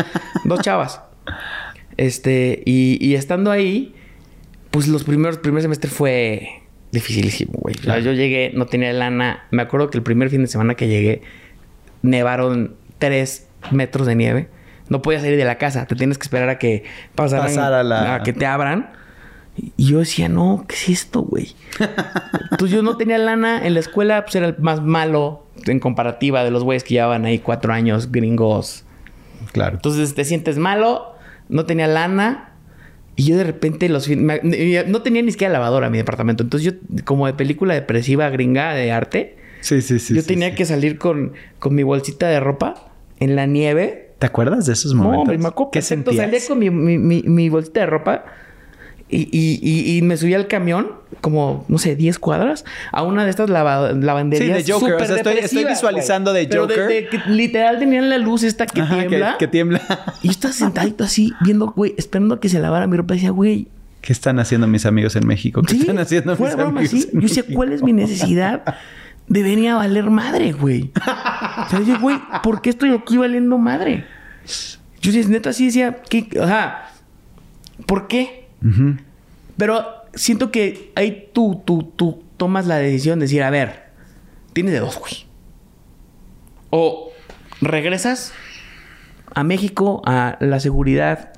[0.46, 1.02] Dos chavas.
[1.98, 3.96] Este, y, y estando ahí,
[4.72, 6.48] pues los primeros, primer semestre fue
[6.92, 7.74] dificilísimo, güey.
[7.76, 8.02] O sea, Claro.
[8.02, 9.44] yo llegué, no tenía lana.
[9.52, 11.22] Me acuerdo que el primer fin de semana que llegué,
[12.02, 14.50] nevaron tres metros de nieve.
[14.90, 15.86] No podías salir de la casa.
[15.86, 16.84] Te tienes que esperar a que
[17.16, 18.92] pasaran, Pasara la- a que te abran.
[19.76, 21.56] Y yo decía, no, ¿qué es esto, güey?
[22.52, 23.66] Entonces yo no tenía lana.
[23.66, 27.26] En la escuela, pues era el más malo en comparativa de los güeyes que llevaban
[27.26, 28.86] ahí cuatro años gringos.
[29.52, 29.76] Claro.
[29.78, 31.16] Entonces te sientes malo,
[31.50, 32.47] no tenía lana.
[33.18, 34.40] Y yo de repente los me-
[34.88, 36.44] no tenía ni siquiera lavadora en mi departamento.
[36.44, 40.14] Entonces yo, como de película depresiva gringa de arte, Sí, sí, sí.
[40.16, 40.56] yo sí, tenía sí.
[40.56, 44.12] que salir con, con mi bolsita de ropa en la nieve.
[44.20, 45.22] ¿Te acuerdas de esos No, momentos?
[45.24, 46.16] hombre, me acuerdo ¿Qué sentías?
[46.16, 48.24] Salía con mi, mi, mi, mi bolsita de ropa
[49.10, 53.24] y, y, y, y me subí al camión, como, no sé, 10 cuadras, a una
[53.24, 54.64] de estas lava- lavanderías.
[54.64, 54.94] Sí, de Joker.
[54.96, 57.10] O sea, estoy- estoy visualizando de Pero Joker.
[57.10, 59.32] que literal tenían la luz esta que Ajá, tiembla.
[59.34, 59.82] Que, que tiembla.
[60.24, 63.14] Y yo estaba sentadito así, viendo, güey, esperando a que se lavara mi ropa.
[63.14, 63.68] Y decía, güey,
[64.02, 65.62] ¿Qué están haciendo mis amigos en México?
[65.64, 65.80] ¿Qué ¿sí?
[65.82, 66.90] están haciendo mis broma, amigos?
[66.92, 67.10] sí.
[67.12, 67.44] en Yo decía?
[67.54, 68.64] ¿cuál es mi necesidad
[69.28, 70.92] de venir a valer madre, güey?
[70.96, 74.06] O sea, yo, güey, ¿por qué estoy aquí valiendo madre?
[75.02, 76.30] Yo decía, neta, sí decía, ¿qué?
[76.42, 76.90] Ajá,
[77.86, 78.48] ¿por qué?
[79.58, 79.86] Pero
[80.18, 83.86] siento que ahí tú, tú, tú tomas la decisión de decir, a ver,
[84.54, 85.26] tienes de dos, güey.
[86.70, 87.12] O
[87.62, 88.34] regresas
[89.34, 91.34] a México a la seguridad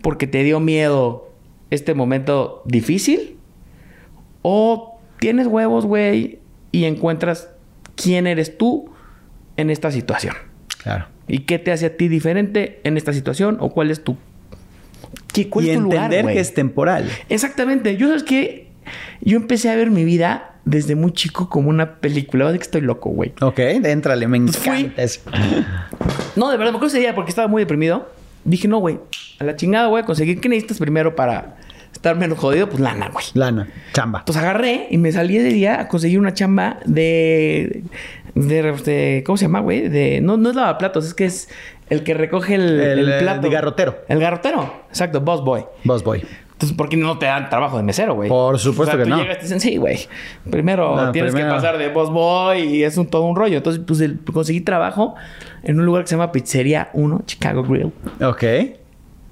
[0.00, 1.32] porque te dio miedo
[1.70, 3.36] este momento difícil.
[4.42, 6.38] O tienes huevos, güey,
[6.70, 7.50] y encuentras
[7.96, 8.90] quién eres tú
[9.56, 10.34] en esta situación.
[10.82, 11.06] Claro.
[11.26, 13.56] ¿Y qué te hace a ti diferente en esta situación?
[13.60, 14.16] ¿O cuál es tu...
[15.32, 16.34] qué- ¿Cuál y es tu lugar, entender güey?
[16.34, 17.08] que es temporal.
[17.28, 17.96] Exactamente.
[17.96, 18.68] Yo sabes que
[19.20, 22.46] yo empecé a ver mi vida desde muy chico como una película.
[22.46, 23.32] Decir que estoy loco, güey.
[23.40, 25.20] Ok, éntrale, me Pues fui- encanta eso.
[26.36, 28.08] No, de verdad, me acuerdo ese día porque estaba muy deprimido.
[28.44, 28.98] Dije, no, güey,
[29.40, 30.40] a la chingada voy a conseguir.
[30.40, 31.56] ¿Qué necesitas primero para
[31.92, 32.68] estar menos jodido?
[32.68, 33.24] Pues lana, güey.
[33.34, 34.20] Lana, chamba.
[34.20, 37.82] Entonces agarré y me salí ese día a conseguir una chamba de.
[38.34, 39.88] de, de- ¿Cómo se llama, güey?
[39.88, 40.20] De.
[40.20, 41.48] No, no es lavaplatos, es que es
[41.88, 43.40] el que recoge el, El, el eh, plato.
[43.42, 43.98] de garrotero.
[44.08, 44.82] El garrotero.
[44.88, 45.64] Exacto, boss boy.
[45.84, 46.24] Boss boy.
[46.52, 48.30] Entonces, ¿por qué no te dan trabajo de mesero, güey?
[48.30, 49.22] Por supuesto O sea, que tú no.
[49.22, 49.98] llegas y te dicen, sí, güey.
[50.50, 53.58] Primero No, tienes primero- que pasar de boss boy y es un, todo un rollo.
[53.58, 55.14] Entonces, pues el- conseguí trabajo
[55.64, 57.92] en un lugar que se llama Pizzería 1, Chicago Grill.
[58.22, 58.42] Ok.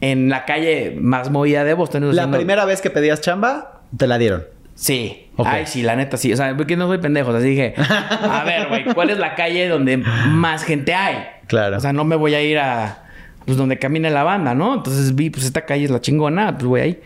[0.03, 2.15] En la calle más movida de Boston.
[2.15, 4.45] La primera vez que pedías chamba, te la dieron.
[4.75, 5.31] Sí.
[5.37, 5.47] Ok.
[5.49, 6.31] Ay, sí, la neta sí.
[6.33, 7.31] O sea, porque no soy pendejo.
[7.31, 11.17] Así dije, a ver, güey, ¿cuál es la calle donde más gente hay?
[11.47, 11.77] Claro.
[11.77, 13.01] O sea, no me voy a ir a
[13.45, 14.75] pues donde camina la banda, ¿no?
[14.75, 17.01] Entonces vi, pues esta calle es la chingona, pues voy ahí.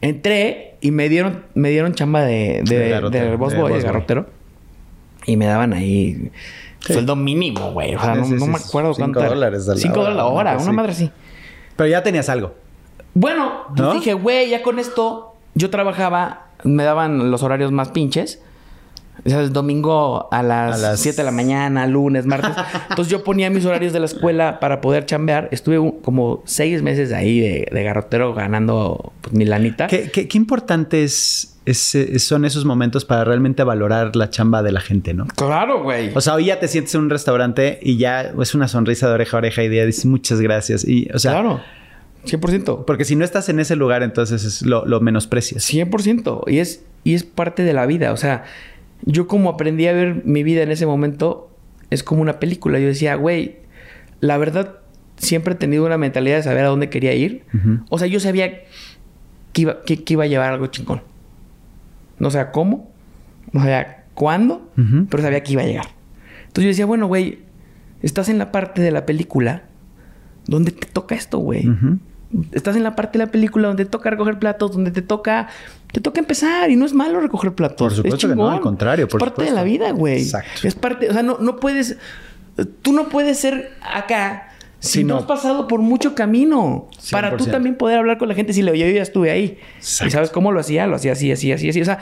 [0.00, 2.78] Entré y me dieron, me dieron chamba de, de,
[3.10, 4.26] De de, boss boy, de garrotero.
[5.26, 6.30] Y me daban ahí
[6.80, 6.92] Sí.
[6.92, 7.96] sueldo mínimo, güey.
[7.96, 9.20] O sea, Sí, no, sí, no sí, me acuerdo Cinco cuánto.
[9.20, 9.28] era.
[9.30, 11.10] dólares a la Cinco dólares la hora, una madre así.
[11.74, 12.54] Pero ya tenías algo.
[13.14, 13.92] Bueno, pues ¿No?
[13.94, 18.40] dije, güey, ya con esto yo trabajaba, me daban los horarios más pinches.
[19.24, 22.50] O sea, domingo a las, A las- 7 de la mañana, lunes, martes.
[22.90, 25.48] Entonces yo ponía mis horarios de la escuela para poder chambear.
[25.52, 29.86] Estuve un- como seis meses ahí de, de garrotero ganando pues, mi lanita.
[29.86, 30.28] ¿Qué, qué,
[31.64, 35.26] es- es- son esos momentos para realmente valorar la chamba de la gente, no?
[35.34, 36.12] Claro, güey.
[36.14, 39.14] O sea, hoy ya te sientes en un restaurante y ya es una sonrisa de
[39.14, 40.86] oreja a oreja y ya dices muchas gracias.
[40.86, 41.60] Y, o sea, claro.
[42.24, 42.84] 100%.
[42.84, 45.62] porque si no estás en ese lugar, entonces es lo, lo menosprecias.
[45.72, 46.42] 100%.
[46.48, 48.12] Y es, y es parte de la vida.
[48.12, 48.44] O sea,
[49.04, 51.50] yo como aprendí a ver mi vida en ese momento,
[51.90, 52.78] es como una película.
[52.78, 53.56] Yo decía, güey,
[54.20, 54.78] la verdad,
[55.16, 57.44] siempre he tenido una mentalidad de saber a dónde quería ir.
[57.88, 58.62] O sea, yo sabía
[59.52, 61.02] que iba, que, que iba a llevar algo chingón.
[62.18, 62.90] No sabía cómo,
[63.52, 64.70] no sabía cuándo,
[65.10, 65.86] pero sabía que iba a llegar.
[66.40, 67.40] Entonces yo decía, bueno, güey,
[68.02, 69.64] estás en la parte de la película
[70.46, 71.68] donde te toca esto, güey.
[72.52, 75.48] Estás en la parte de la película donde te toca recoger platos, donde te toca,
[75.92, 77.76] te toca empezar y no es malo recoger platos.
[77.78, 80.22] Por supuesto Es que no, al contrario, por Es parte de la vida, güey.
[80.22, 80.66] Exacto.
[80.66, 81.96] Es parte, o sea, no, no puedes,
[82.82, 85.20] tú no puedes ser acá si no no.
[85.20, 87.50] has pasado por mucho camino para tú 100%.
[87.50, 88.52] también poder hablar con la gente.
[88.52, 90.08] Si le yo ya estuve ahí Exacto.
[90.08, 91.80] y sabes cómo lo hacía, lo hacía así, así, así, así.
[91.80, 91.98] O sea,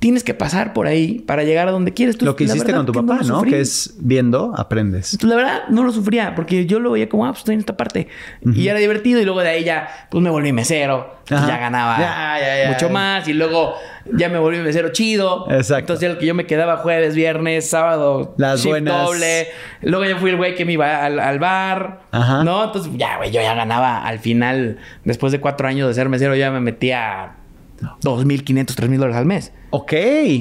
[0.00, 2.20] tienes que pasar por ahí para llegar a donde quieres.
[2.22, 3.42] lo que hiciste con tu papá, ¿no?
[3.42, 5.22] Que es viendo, aprendes.
[5.22, 7.76] la verdad, no lo sufría porque yo lo veía como, ah, pues estoy en esta
[7.76, 8.08] parte.
[8.42, 11.20] Y era divertido y luego de ahí ya, pues me volví mesero.
[11.28, 13.74] ya ganaba mucho más y luego
[14.12, 15.46] ya me volví mesero chido.
[15.50, 15.92] Exacto.
[15.92, 19.04] Entonces, el que yo me quedaba jueves, viernes, sábado, las buenas.
[19.04, 19.48] doble.
[19.82, 22.42] Luego ya fui el güey que me iba al, bar, Ajá.
[22.42, 22.64] ¿no?
[22.64, 26.34] Entonces, ya, güey, yo ya ganaba al final, después de cuatro años de ser mesero,
[26.34, 27.36] ya me metía
[27.80, 29.52] 2.500, 3.000 dólares al mes.
[29.70, 29.92] Ok.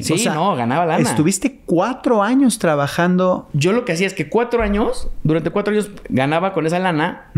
[0.01, 1.09] Sí, no, ganaba lana.
[1.09, 3.47] Estuviste cuatro años trabajando.
[3.53, 7.31] Yo lo que hacía es que cuatro años, durante cuatro años ganaba con esa lana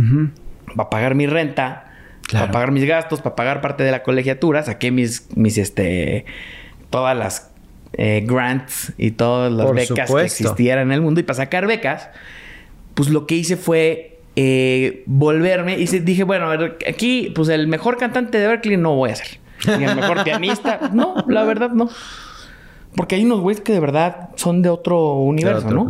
[0.76, 1.92] para pagar mi renta,
[2.32, 4.64] para pagar mis gastos, para pagar parte de la colegiatura.
[4.64, 6.26] Saqué mis, mis este,
[6.90, 7.52] todas las
[7.94, 11.20] eh, grants y todas las becas que existieran en el mundo.
[11.20, 12.10] Y para sacar becas,
[12.94, 16.50] pues lo que hice fue eh, volverme y dije, bueno,
[16.88, 20.80] aquí, pues el mejor cantante de Berkeley no voy a ser ni el mejor pianista.
[20.94, 21.90] No, la verdad no.
[22.96, 25.88] Porque hay unos güeyes que de verdad son de otro universo, ¿no?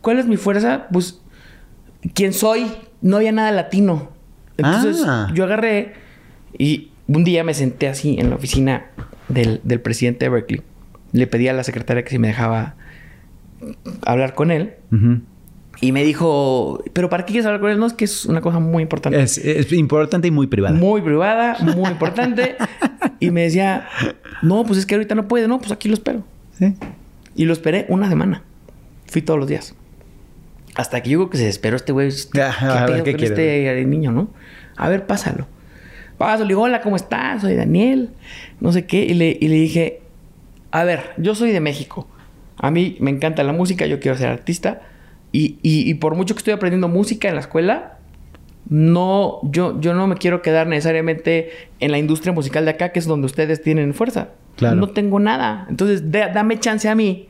[0.00, 0.86] ¿Cuál es mi fuerza?
[0.90, 1.20] Pues,
[2.14, 2.70] ¿quién soy?
[3.02, 4.08] No había nada latino.
[4.56, 5.30] Entonces, ah.
[5.34, 5.94] yo agarré
[6.56, 8.86] y un día me senté así en la oficina
[9.28, 10.62] del, presidente de Berkeley.
[11.12, 12.74] Le pedí a la secretaria que si me dejaba
[14.06, 14.74] hablar con él.
[15.82, 17.78] Y me dijo, ¿pero para qué quieres hablar con él?
[17.78, 19.20] No, es que es una cosa muy importante.
[19.22, 20.74] Es, importante y muy privada.
[20.74, 22.56] Muy privada, muy importante.
[23.18, 23.88] y me decía,
[24.42, 25.48] no, pues es que ahorita no puede.
[25.48, 26.22] No, pues aquí lo espero.
[26.58, 26.74] ¿Sí?
[27.34, 28.42] Y lo esperé una semana.
[29.06, 29.74] Fui todos los días.
[30.74, 32.10] Hasta que yo creo que se desesperó este güey.
[32.10, 34.28] ¿Qué pedo con este niño, no?
[34.76, 35.46] A ver, pásalo.
[36.18, 36.44] Pásalo.
[36.44, 37.40] Le digo, hola, ¿cómo estás?
[37.40, 38.10] Soy Daniel.
[38.60, 39.04] No sé qué.
[39.04, 40.02] Y le, y le dije,
[40.72, 42.06] a ver, yo soy de México.
[42.58, 43.86] A mí me encanta la música.
[43.86, 44.82] Yo quiero ser artista
[45.32, 47.98] y, y, por mucho que estoy aprendiendo música en la escuela,
[48.68, 52.98] no, yo, yo no me quiero quedar necesariamente en la industria musical de acá, que
[52.98, 54.30] es donde ustedes tienen fuerza.
[54.56, 54.76] Claro.
[54.76, 55.66] No tengo nada.
[55.68, 57.28] Entonces, dame chance a mí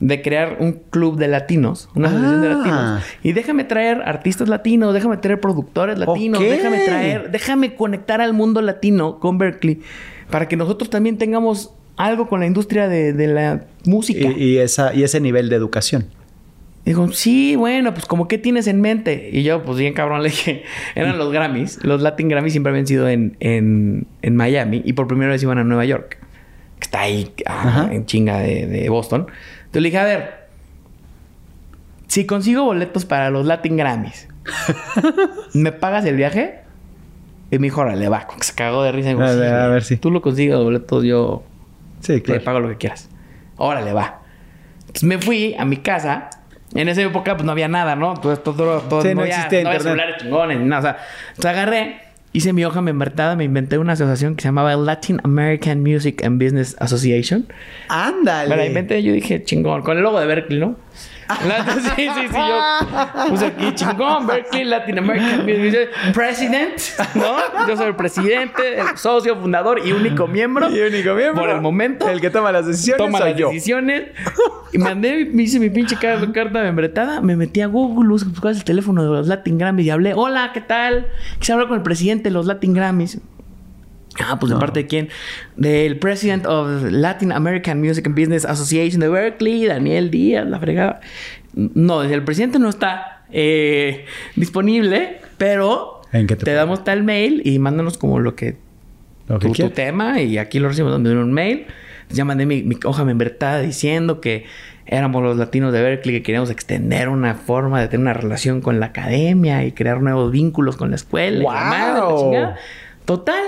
[0.00, 2.54] de crear un club de latinos, una asociación de ah.
[2.56, 3.02] latinos.
[3.22, 8.62] Y déjame traer artistas latinos, déjame traer productores latinos, déjame traer, déjame conectar al mundo
[8.62, 9.80] latino con Berkeley
[10.30, 14.28] para que nosotros también tengamos algo con la industria de, la música.
[14.34, 16.06] Y, esa, y ese nivel de educación.
[16.84, 19.28] Dijo, sí, bueno, pues como qué tienes en mente.
[19.32, 20.64] Y yo, pues bien cabrón, le dije,
[20.94, 21.84] eran los Grammys.
[21.84, 25.64] Los Latin Grammys siempre habían sido en, en, Miami y por primera vez iban a
[25.64, 26.18] Nueva York,
[26.78, 29.26] que está ahí ah, en chinga de, Boston.
[29.58, 30.34] Entonces le dije, a ver,
[32.06, 34.28] si consigo boletos para los Latin Grammys,
[35.54, 36.60] ¿me pagas el viaje?
[37.50, 39.10] Y me dijo, órale, va, se cagó de risa.
[39.10, 39.96] a, ver, si.
[39.96, 41.42] Tú lo consigues boletos, yo
[42.00, 42.40] sí, claro.
[42.40, 43.10] te pago lo que quieras.
[43.56, 44.22] Órale, va.
[44.80, 46.30] Entonces me fui a mi casa
[46.74, 48.14] en esa época, pues no había nada, ¿no?
[48.14, 50.78] Todo, todo, todo sí, no, existía no había celulares chingones ni nada.
[50.78, 52.00] O sea, entonces agarré,
[52.32, 56.42] hice mi hoja membretada, me inventé una asociación que se llamaba Latin American Music and
[56.42, 57.46] Business Association.
[57.88, 58.50] ¡Ándale!
[58.50, 60.76] Me la inventé, yo dije, chingón, con el logo de Berkeley, ¿no?
[61.96, 62.36] Sí, sí, sí.
[62.36, 65.46] Yo puse aquí chingón, Berkeley, Latin American
[66.14, 66.80] President,
[67.14, 67.66] ¿no?
[67.66, 70.70] Yo soy el presidente, el socio, fundador y único miembro.
[70.70, 71.42] Y único miembro.
[71.42, 72.08] Por el momento.
[72.08, 73.04] El que toma las decisiones.
[73.04, 74.08] Toma las decisiones.
[74.72, 77.20] Y mandé, me hice mi pinche carta membretada.
[77.20, 80.14] Me metí a Google, busqué el teléfono de los Latin Grammys y hablé.
[80.14, 81.08] Hola, ¿qué tal?
[81.38, 83.20] Quise hablar con el presidente de los Latin Grammys.
[84.18, 85.08] Ah, pues de parte de quién?
[85.56, 91.00] Del President of Latin American Music and Business Association de Berkeley, Daniel Díaz, la fregada.
[91.54, 98.18] No, el presidente no está eh, disponible, pero te, damos tal mail y mándanos como
[98.18, 98.56] lo que,
[99.26, 101.66] tu, tema y aquí lo recibimos en un mail.
[102.10, 104.44] Ya mandé mi, hoja membretada diciendo que
[104.86, 108.80] éramos los latinos de Berkeley que queríamos extender una forma de tener una relación con
[108.80, 111.44] la academia y crear nuevos vínculos con la escuela.
[111.44, 112.54] ¡Wow!
[113.04, 113.42] Total,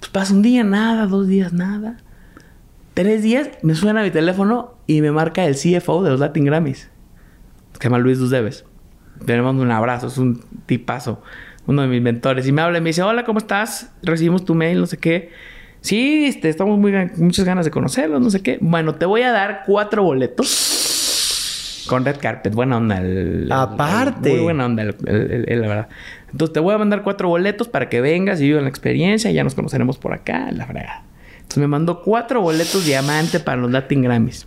[0.00, 1.98] pues pasa un día, nada, dos días, nada.
[2.94, 6.90] Tres días, me suena mi teléfono y me marca el CFO de los Latin Grammys.
[7.78, 8.64] Se llama Luis Dusdeves.
[9.26, 11.22] Le mando un abrazo, es un tipazo.
[11.66, 12.46] Uno de mis mentores.
[12.48, 13.92] Y me habla y me dice, hola, ¿cómo estás?
[14.02, 15.30] Recibimos tu mail, no sé qué.
[15.82, 18.58] Sí, este, estamos muy muchas ganas de conocerlo, no sé qué.
[18.60, 20.48] Bueno, te voy a dar cuatro boletos
[21.90, 22.54] con Red Carpet.
[22.54, 23.02] Buena onda.
[23.50, 24.30] Aparte.
[24.30, 25.88] muy buena onda, la verdad.
[26.30, 29.28] Entonces te voy a mandar cuatro boletos para que vengas y vivan la experiencia.
[29.32, 31.02] Y ya nos conoceremos por acá, la fregada.
[31.34, 34.46] Entonces me mandó cuatro boletos diamante para los Latin Grammys.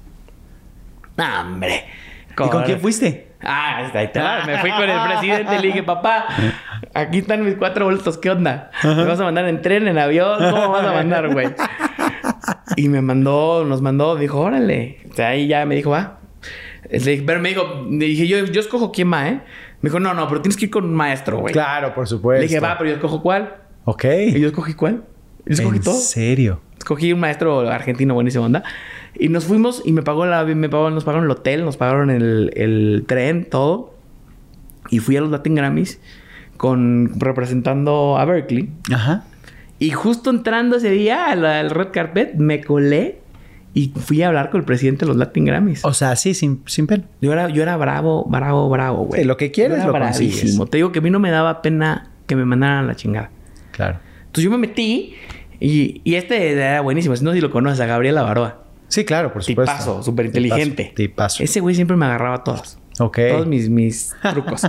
[1.18, 1.84] ¡Hombre!
[2.32, 3.34] ¿Y con quién fuiste?
[3.42, 4.44] Ah, ahí está.
[4.46, 6.28] Me fui con el presidente y le dije, papá,
[6.94, 8.72] aquí están mis cuatro boletos, ¿qué onda?
[8.86, 10.38] ¿Me vas a mandar en tren, en avión?
[10.50, 11.54] ¿Cómo vas a mandar, güey?
[12.76, 15.00] Y me mandó, nos mandó, dijo, órale.
[15.12, 16.23] O sea, ahí ya me dijo, va.
[17.26, 19.42] Pero me dijo, dije, yo, yo escojo quién va, ¿eh?
[19.82, 21.54] Me dijo, no, no, pero tienes que ir con un maestro, güey.
[21.54, 22.42] Claro, por supuesto.
[22.42, 23.56] Le dije, va, pero yo escojo cuál.
[23.86, 24.06] Ok.
[24.28, 25.04] Y yo escogí cuál.
[25.46, 26.62] Yo escogí ¿En serio?
[26.78, 28.64] Escogí un maestro argentino buenísimo onda.
[29.16, 32.10] Y nos fuimos y me pagó la, me pagó, nos pagaron el hotel, nos pagaron
[32.10, 33.94] el, el tren, todo.
[34.90, 36.00] Y fui a los Latin Grammys
[36.58, 38.70] con representando a Berkeley.
[38.94, 39.26] Ajá.
[39.80, 43.23] Y justo entrando ese día al, al red carpet, me colé
[43.74, 45.84] y fui a hablar con el presidente de los Latin Grammys.
[45.84, 47.06] O sea, sí, sin, sin pena.
[47.22, 49.22] Yo era, yo era bravo, bravo, bravo, güey.
[49.22, 50.60] Sí, lo que quieres lo consigues.
[50.70, 53.32] Te digo que a mí no me daba pena que me mandaran a la chingada.
[53.72, 54.00] Claro.
[54.20, 55.16] Entonces yo me metí
[55.60, 57.16] y, y este era buenísimo.
[57.16, 58.64] Si no, si lo conoces, a Gabriela Baroa.
[58.88, 59.72] Sí, claro, por supuesto.
[59.74, 60.84] Tipazo, súper inteligente.
[60.96, 61.38] Tipazo.
[61.38, 61.44] tipazo.
[61.44, 62.78] Ese güey siempre me agarraba todas.
[63.00, 63.18] Ok.
[63.30, 64.62] Todos mis, mis trucos.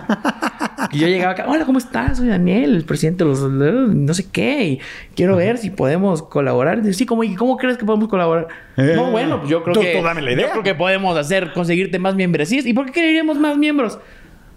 [0.92, 2.16] y yo llegaba acá, hola, ¿cómo estás?
[2.18, 3.40] Soy Daniel, el presidente de los...
[3.42, 4.64] no sé qué.
[4.64, 4.80] Y
[5.14, 6.78] quiero ver si podemos colaborar.
[6.78, 8.48] Y dice, sí, ¿cómo, y ¿cómo crees que podemos colaborar?
[8.76, 8.94] Eh.
[8.96, 9.96] no, bueno, pues yo creo Tú- que...
[9.98, 10.46] tú dame la idea.
[10.46, 12.64] Yo creo que podemos hacer, conseguirte más miembresías.
[12.66, 13.98] ¿Y por qué queríamos más miembros?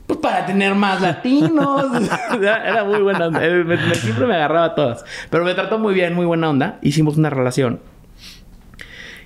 [0.05, 1.87] Pues para tener más latinos.
[2.41, 3.41] era, muy buena onda.
[3.41, 5.03] Me- me- siempre me agarraba a todas.
[5.29, 6.79] Pero me trató muy bien, muy buena onda.
[6.81, 7.81] Hicimos una relación.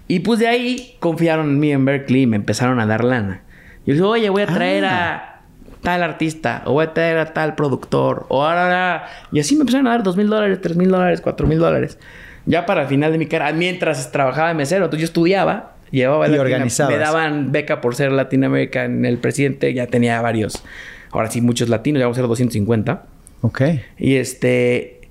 [0.08, 3.42] Y pues de ahí confiaron en mí en Berkeley y me empezaron a dar lana.
[3.86, 5.42] Yo dije, oye, voy a traer a
[5.82, 9.08] tal artista, o voy a traer a tal productor, o ahora.
[9.32, 11.98] Y así me empezaron a dar dos mil dólares, tres mil dólares, cuatro mil dólares.
[12.46, 16.26] Ya para el final de mi carrera, mientras trabajaba de mesero, entonces yo estudiaba, llevaba
[16.28, 16.94] Y Latina- organizabas.
[16.94, 20.64] me daban beca por ser Latinoamérica en el presidente, ya tenía varios,
[21.12, 23.04] ahora sí, muchos latinos, ya vamos a ser 250.
[23.42, 23.62] Ok.
[23.98, 25.02] Y este.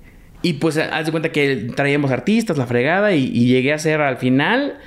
[0.41, 4.01] Y pues haz de cuenta que traíamos artistas, la fregada, y, y llegué a hacer
[4.01, 4.77] al final.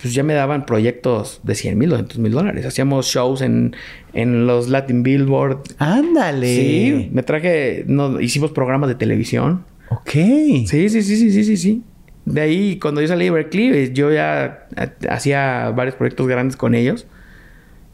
[0.00, 2.64] Pues ya me daban proyectos de 100 mil, 200 mil dólares.
[2.64, 3.76] Hacíamos shows en,
[4.14, 5.58] en los Latin Billboard.
[5.78, 6.46] Ándale.
[6.56, 7.84] Sí, me traje.
[7.86, 9.64] No, hicimos programas de televisión.
[9.90, 10.10] Ok.
[10.10, 11.82] Sí, sí, sí, sí, sí, sí, sí.
[12.24, 16.56] De ahí, cuando yo salí de Berkeley, eh, yo ya ha- hacía varios proyectos grandes
[16.56, 17.06] con ellos.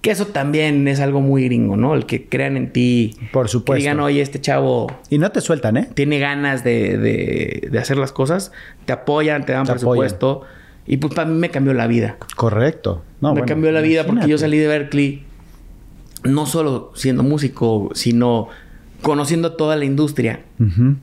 [0.02, 1.94] Que eso también es algo muy gringo, ¿no?
[1.94, 3.16] El que crean en ti.
[3.32, 3.72] Por supuesto.
[3.78, 5.88] Que digan, oye, este chavo Y no te sueltan, ¿eh?
[5.94, 8.52] tiene ganas de, de- de hacer las cosas,
[8.84, 10.42] te apoyan, te dan Te presupuesto.
[10.86, 12.16] Y pues para mí me cambió la vida.
[12.36, 13.02] Correcto.
[13.20, 15.22] No, me bueno, cambió la vida porque yo salí de Berkeley
[16.24, 18.48] no solo siendo músico, sino
[19.02, 20.40] conociendo toda la industria.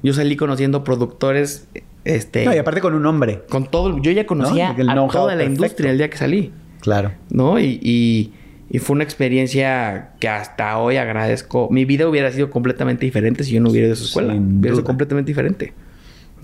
[0.04, 1.68] Yo salí conociendo productores,
[2.06, 3.44] este, No, y aparte con un hombre.
[3.50, 3.98] con todo.
[4.02, 5.44] Yo ya conocía a toda la perfecto.
[5.52, 6.52] industria el día que salí.
[6.82, 7.12] Claro.
[7.30, 7.60] ¿no?
[7.60, 8.34] Y, y-
[8.70, 11.68] y fue una experiencia que hasta hoy agradezco.
[11.70, 14.34] Mi vida hubiera sido completamente diferente si yo no hubiera ido a esa escuela.
[14.34, 15.74] Sin hubiera sido completamente diferente.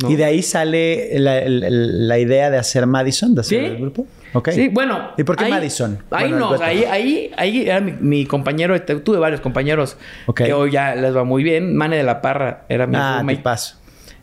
[0.01, 0.09] ¿No?
[0.09, 3.65] Y de ahí sale la, la idea de hacer Madison, de hacer Sí.
[3.65, 4.07] el grupo.
[4.33, 4.49] Ok.
[4.51, 5.09] Sí, bueno.
[5.17, 5.99] ¿Y por qué ahí- Madison?
[6.11, 8.79] Ahí Bueno, no, ahí, ahí, ahí era mi, mi compañero.
[8.81, 10.43] Tuve varios compañeros Ok.
[10.43, 11.75] que hoy ya les va muy bien.
[11.75, 13.77] Mane de la Parra era mi Ah, tipazo.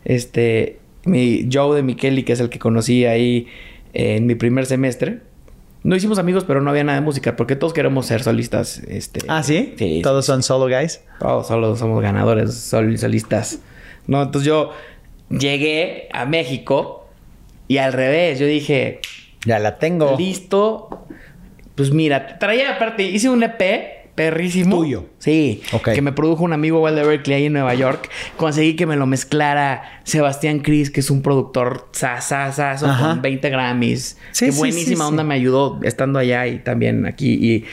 [0.05, 3.47] Este, mi Joe de Micheli, que es el que conocí ahí
[3.93, 5.19] en mi primer semestre.
[5.83, 8.79] No hicimos amigos, pero no había nada de música, porque todos queremos ser solistas.
[8.87, 9.73] Este, Ah, ¿sí?
[9.77, 10.01] Sí.
[10.03, 11.01] Todos son solo guys.
[11.19, 13.59] Todos solo somos ganadores, sol- solistas.
[14.05, 14.71] No, entonces yo
[15.29, 17.07] llegué a México
[17.67, 18.99] y al revés, yo dije,
[19.45, 20.15] Ya la tengo.
[20.17, 21.05] listo.
[21.75, 23.61] Pues mira, traía aparte, hice un EP
[24.15, 24.77] perrísimo.
[24.77, 25.05] Tuyo.
[25.19, 25.61] Sí.
[25.73, 25.89] Ok.
[25.93, 28.09] Que me produjo un amigo de Berkeley ahí en Nueva York.
[28.35, 34.17] Conseguí que me lo mezclara Sebastián Cris, que es un productor sasasazo con 20 Grammys.
[34.31, 37.33] Sí, que buenísima sí, onda me ayudó estando allá y también aquí.
[37.33, 37.65] Y,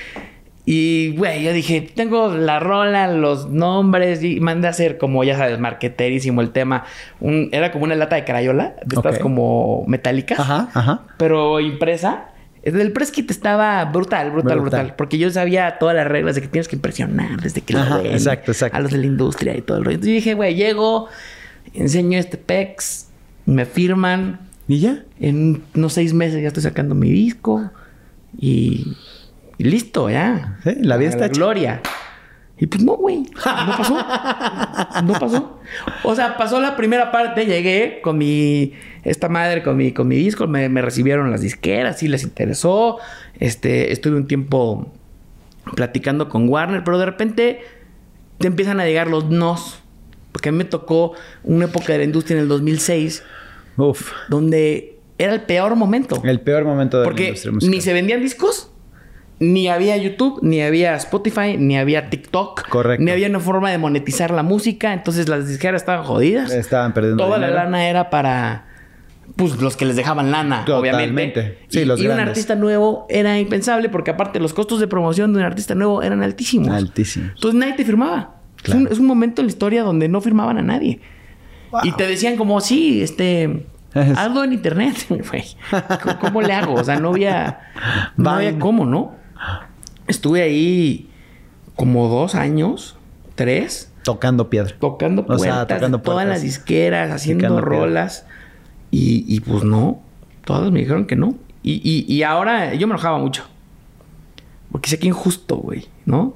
[0.66, 5.36] y güey, yo dije, tengo la rola, los nombres y mandé a hacer como, ya
[5.36, 6.84] sabes, marqueterísimo el tema.
[7.20, 9.20] Un- era como una lata de crayola, de estas Ok.
[9.22, 11.02] como metálicas Ajá, ajá.
[11.18, 12.28] pero impresa.
[12.62, 14.80] El press kit estaba brutal, brutal, Brutal.
[14.80, 17.98] brutal, Porque yo sabía todas las reglas de que tienes que impresionar desde que Ajá,
[17.98, 18.12] lo ven.
[18.14, 18.78] exacto, exacto.
[18.78, 19.96] A los de la industria y todo el rollo.
[19.96, 21.08] Entonces yo dije, güey, llego,
[21.74, 23.08] enseño este PEX,
[23.44, 24.40] me firman.
[24.66, 25.02] ¿Y ya?
[25.20, 27.70] En unos seis meses ya estoy sacando mi disco.
[28.40, 28.96] Y,
[29.58, 30.58] y listo, ya.
[30.64, 31.34] Sí, la vida está hecha.
[31.34, 31.80] gloria.
[32.56, 33.24] Y pues no, güey.
[33.34, 34.06] No pasó.
[35.04, 35.60] No pasó.
[36.04, 38.72] O sea, pasó la primera parte, llegué con mi.
[39.02, 42.98] Esta madre, con mi, con mi disco, me, me recibieron las disqueras, sí les interesó.
[43.40, 44.92] Este, estuve un tiempo
[45.74, 47.60] platicando con Warner, pero de repente
[48.38, 49.80] te empiezan a llegar los nos.
[50.32, 51.12] Porque a mí me tocó
[51.44, 53.22] una época de la industria en el 2006,
[53.76, 54.10] Uf.
[54.28, 56.20] donde era el peor momento.
[56.24, 57.70] El peor momento de la Porque industria musical.
[57.70, 58.70] ni se vendían discos,
[59.40, 62.68] ni había YouTube, ni había Spotify, ni había TikTok.
[62.68, 63.04] Correcto.
[63.04, 64.92] Ni había una forma de monetizar la música.
[64.92, 66.52] Entonces las disqueras estaban jodidas.
[66.52, 67.54] Estaban perdiendo Toda dinero.
[67.56, 68.66] la lana era para...
[69.36, 70.96] Pues los que les dejaban lana, Totalmente.
[70.96, 71.58] obviamente.
[71.68, 75.32] Sí, y, los y un artista nuevo era impensable porque aparte los costos de promoción
[75.32, 76.68] de un artista nuevo eran altísimos.
[76.68, 77.30] Altísimos.
[77.34, 78.34] Entonces nadie te firmaba.
[78.62, 81.00] Es, un, es un momento en la historia donde no firmaban a nadie.
[81.72, 81.80] Wow.
[81.84, 83.66] Y te decían como, sí, este...
[83.94, 85.44] Es- Hazlo en internet, güey.
[86.02, 86.74] ¿Cómo- ¿Cómo le hago?
[86.74, 87.60] O sea, no había...
[88.16, 89.16] No había cómo, ¿no?
[90.06, 91.10] Estuve ahí
[91.76, 92.96] como dos años,
[93.34, 94.74] tres, Tocando piedra.
[94.78, 98.26] tocando O sea, puertas, tocando todas las disqueras, haciendo rolas.
[98.90, 100.02] Y, y pues no.
[100.44, 101.34] Todas me dijeron que no.
[101.62, 103.44] Y, y, y ahora yo me enojaba mucho.
[104.70, 106.34] Porque sé que injusto, güey, ¿no?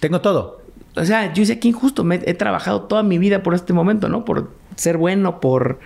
[0.00, 0.60] Tengo todo.
[0.96, 2.04] O sea, yo sé que injusto.
[2.04, 4.24] Me, he trabajado toda mi vida por este momento, ¿no?
[4.26, 5.80] Por ser bueno, por...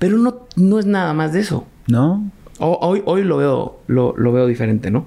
[0.00, 1.66] Pero no, no es nada más de eso.
[1.86, 2.28] ¿No?
[2.58, 5.06] O- hoy, hoy lo veo, lo, lo veo diferente, ¿no?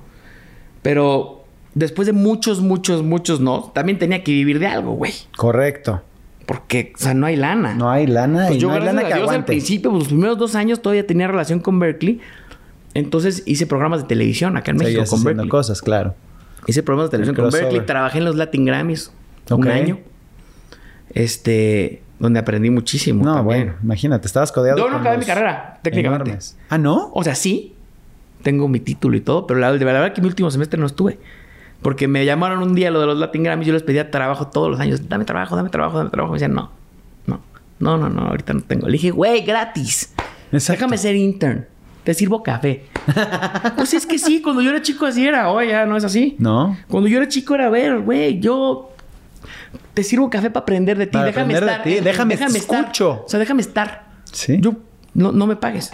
[0.86, 1.44] Pero
[1.74, 5.14] después de muchos, muchos, muchos no, también tenía que vivir de algo, güey.
[5.36, 6.04] Correcto.
[6.46, 7.74] Porque, o sea, no hay lana.
[7.74, 9.48] No hay lana Pues y yo, no hay lana a que Dios, al aguante.
[9.48, 12.22] principio, pues, los primeros dos años todavía tenía relación con Berkeley.
[12.94, 15.50] Entonces hice programas de televisión acá en México Seguías con Berkeley.
[15.50, 16.14] cosas, claro.
[16.68, 17.50] Hice programas de televisión con.
[17.52, 17.84] Berkeley.
[17.84, 19.12] Trabajé en los Latin Grammys
[19.50, 19.98] un año.
[21.16, 23.24] Este, donde aprendí muchísimo.
[23.24, 23.46] No, también.
[23.46, 24.78] bueno, imagínate, estabas codeado.
[24.78, 26.30] Yo no acabé mi carrera, técnicamente.
[26.30, 26.58] enormes.
[26.70, 27.12] Ah, ¿no?
[27.14, 27.75] O sea, sí,
[28.46, 31.18] tengo mi título y todo, pero la, de verdad que mi último semestre no estuve.
[31.82, 34.70] Porque me llamaron un día lo de los Latin Grammys, yo les pedía trabajo todos
[34.70, 35.10] los años.
[35.10, 36.34] Dame trabajo, dame trabajo, dame trabajo.
[36.34, 36.70] Me decían, no,
[37.26, 37.42] no,
[37.80, 38.86] no, no, no, ahorita no tengo.
[38.86, 40.14] Le dije, güey, gratis.
[40.52, 40.74] Exacto.
[40.74, 41.66] Déjame ser intern.
[42.04, 42.86] Te sirvo café.
[43.76, 45.50] pues es que sí, cuando yo era chico así era.
[45.50, 46.36] Oye, ya no es así.
[46.38, 46.78] No.
[46.88, 48.92] Cuando yo era chico era, a ver, güey, yo
[49.96, 51.14] te sirvo café para aprender de ti.
[51.14, 51.84] Para déjame aprender de estar.
[51.84, 52.80] ti, déjame estar.
[52.82, 53.24] escucho.
[53.26, 54.06] O sea, déjame estar.
[54.32, 54.60] Sí.
[54.62, 54.76] Yo,
[55.16, 55.92] no, no me pagues.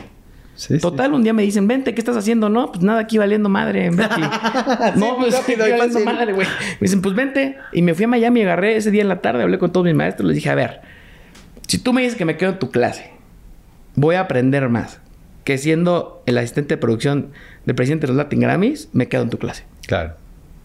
[0.55, 2.49] Sí, sí, Total, un día me dicen, vente, ¿qué estás haciendo?
[2.49, 3.89] No, pues nada, aquí valiendo madre.
[3.89, 4.03] Vente.
[4.95, 6.47] no, pues aquí rápido y valiendo madre, güey.
[6.47, 7.57] Me dicen, pues vente.
[7.73, 9.95] Y me fui a Miami, agarré ese día en la tarde, hablé con todos mis
[9.95, 10.81] maestros, les dije, a ver,
[11.67, 13.11] si tú me dices que me quedo en tu clase,
[13.95, 14.99] voy a aprender más
[15.43, 17.31] que siendo el asistente de producción
[17.65, 19.63] del presidente de los Latin Grammys, me quedo en tu clase.
[19.87, 20.13] Claro.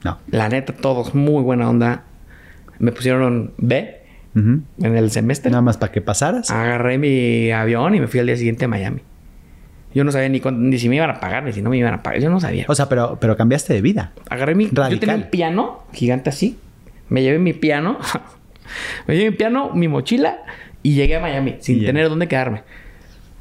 [0.05, 0.19] No.
[0.31, 2.05] La neta, todos muy buena onda.
[2.79, 4.03] Me pusieron B
[4.35, 5.51] en el semestre.
[5.51, 6.51] Nada más para que pasaras.
[6.51, 9.01] Agarré mi avión y me fui al día siguiente a Miami.
[9.97, 11.95] Yo no sabía ni, ni si me iban a pagar, ni si no me iban
[11.95, 12.21] a pagar.
[12.21, 12.67] Yo no sabía.
[12.69, 14.13] O sea, pero, pero cambiaste de vida.
[14.29, 14.69] Agarré mi...
[14.71, 16.59] Yo tenía un piano gigante así.
[17.09, 17.99] Me llevé mi piano.
[19.07, 20.39] me llevé mi piano, mi mochila
[20.83, 22.63] y llegué a Miami sin tener dónde quedarme.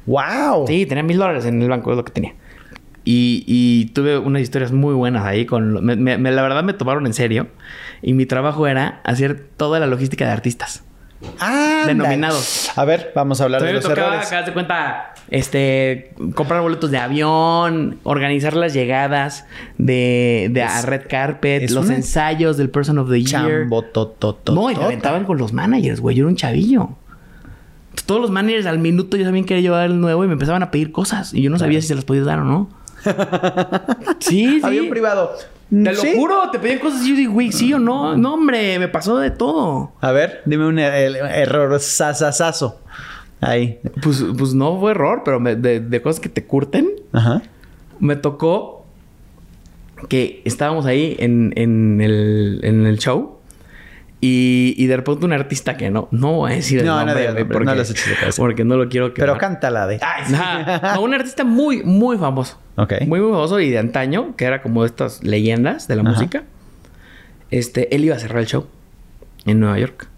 [0.06, 0.66] ¡Wow!
[0.66, 2.34] Sí, tenía mil dólares en el banco, es lo que tenía.
[3.04, 5.46] Y, y tuve unas historias muy buenas ahí.
[5.46, 7.48] con lo- me- me- me- La verdad me tomaron en serio.
[8.02, 10.84] Y mi trabajo era hacer toda la logística de artistas.
[11.40, 12.70] Ah, Denominados.
[12.78, 14.32] A ver, vamos a hablar de Todavía los me tocaba, errores.
[14.32, 19.44] acá de cuenta, este, comprar boletos de avión, organizar las llegadas
[19.78, 23.62] de, de a Red Carpet, los ensayos del Person of the Year.
[23.62, 24.86] Chambo, to, to, to, no, y tota.
[24.86, 26.16] aventaban con los managers, güey.
[26.16, 26.90] Yo era un chavillo.
[28.04, 30.70] Todos los managers al minuto yo también quería llevar el nuevo y me empezaban a
[30.70, 31.34] pedir cosas.
[31.34, 32.68] Y yo no sabía si se las podía dar o no.
[34.20, 34.60] sí, sí.
[34.62, 35.32] Avión privado.
[35.68, 36.12] Te lo ¿Sí?
[36.14, 38.16] juro, te pedían cosas y yo digo, güey, sí o no.
[38.16, 39.92] No, hombre, me pasó de todo.
[40.00, 42.80] A ver, dime un er- error sasasazo.
[43.40, 43.78] Ahí.
[44.02, 46.88] Pues, pues no fue error, pero me- de, de cosas que te curten.
[47.12, 47.42] Ajá.
[48.00, 48.84] me tocó
[50.08, 53.38] que estábamos ahí en, en el, en el show
[54.20, 57.06] y, y de repente un artista que no, no voy a decir el No, no
[57.14, 58.42] nombre, no les eches de cabeza.
[58.42, 59.38] porque no lo quiero Pero quemar.
[59.40, 59.98] cántala de.
[60.94, 62.58] No, un artista muy, muy famoso.
[63.06, 66.10] Muy, muy famoso y de antaño, que era como de estas leyendas de la Ajá.
[66.12, 66.44] música.
[67.50, 68.66] Este, él iba a cerrar el show
[69.46, 70.08] en Nueva York.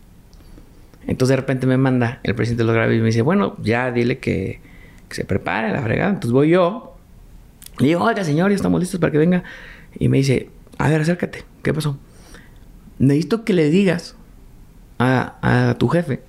[1.09, 3.91] Entonces de repente me manda el presidente de los Grammys y me dice, bueno, ya
[3.91, 4.61] dile que,
[5.09, 6.11] se prepare la fregada.
[6.11, 6.97] Entonces voy yo.
[7.79, 9.43] Le digo, oiga, señor, ya estamos listos para que venga.
[9.99, 11.45] Y me dice, a ver, acércate.
[11.63, 11.99] ¿Qué pasó?
[12.99, 14.17] Necesito que le digas
[14.99, 15.39] a,
[15.71, 16.21] a tu jefe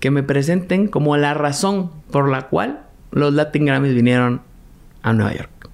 [0.00, 4.40] que me presenten como la razón por la cual los Latin Grammys vinieron
[5.02, 5.68] a Nueva York.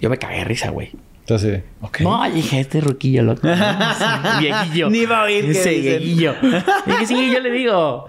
[0.00, 0.90] Yo me cagué de risa, güey.
[1.24, 2.00] Entonces, ok.
[2.00, 3.46] No, dije, este ruquillo loco.
[3.46, 3.54] ¿no?
[3.98, 4.90] Sí, viejillo.
[4.90, 5.82] Ni va a oír Ese dicen.
[6.00, 6.34] viejillo.
[6.86, 8.04] Dije, sí, yo le digo.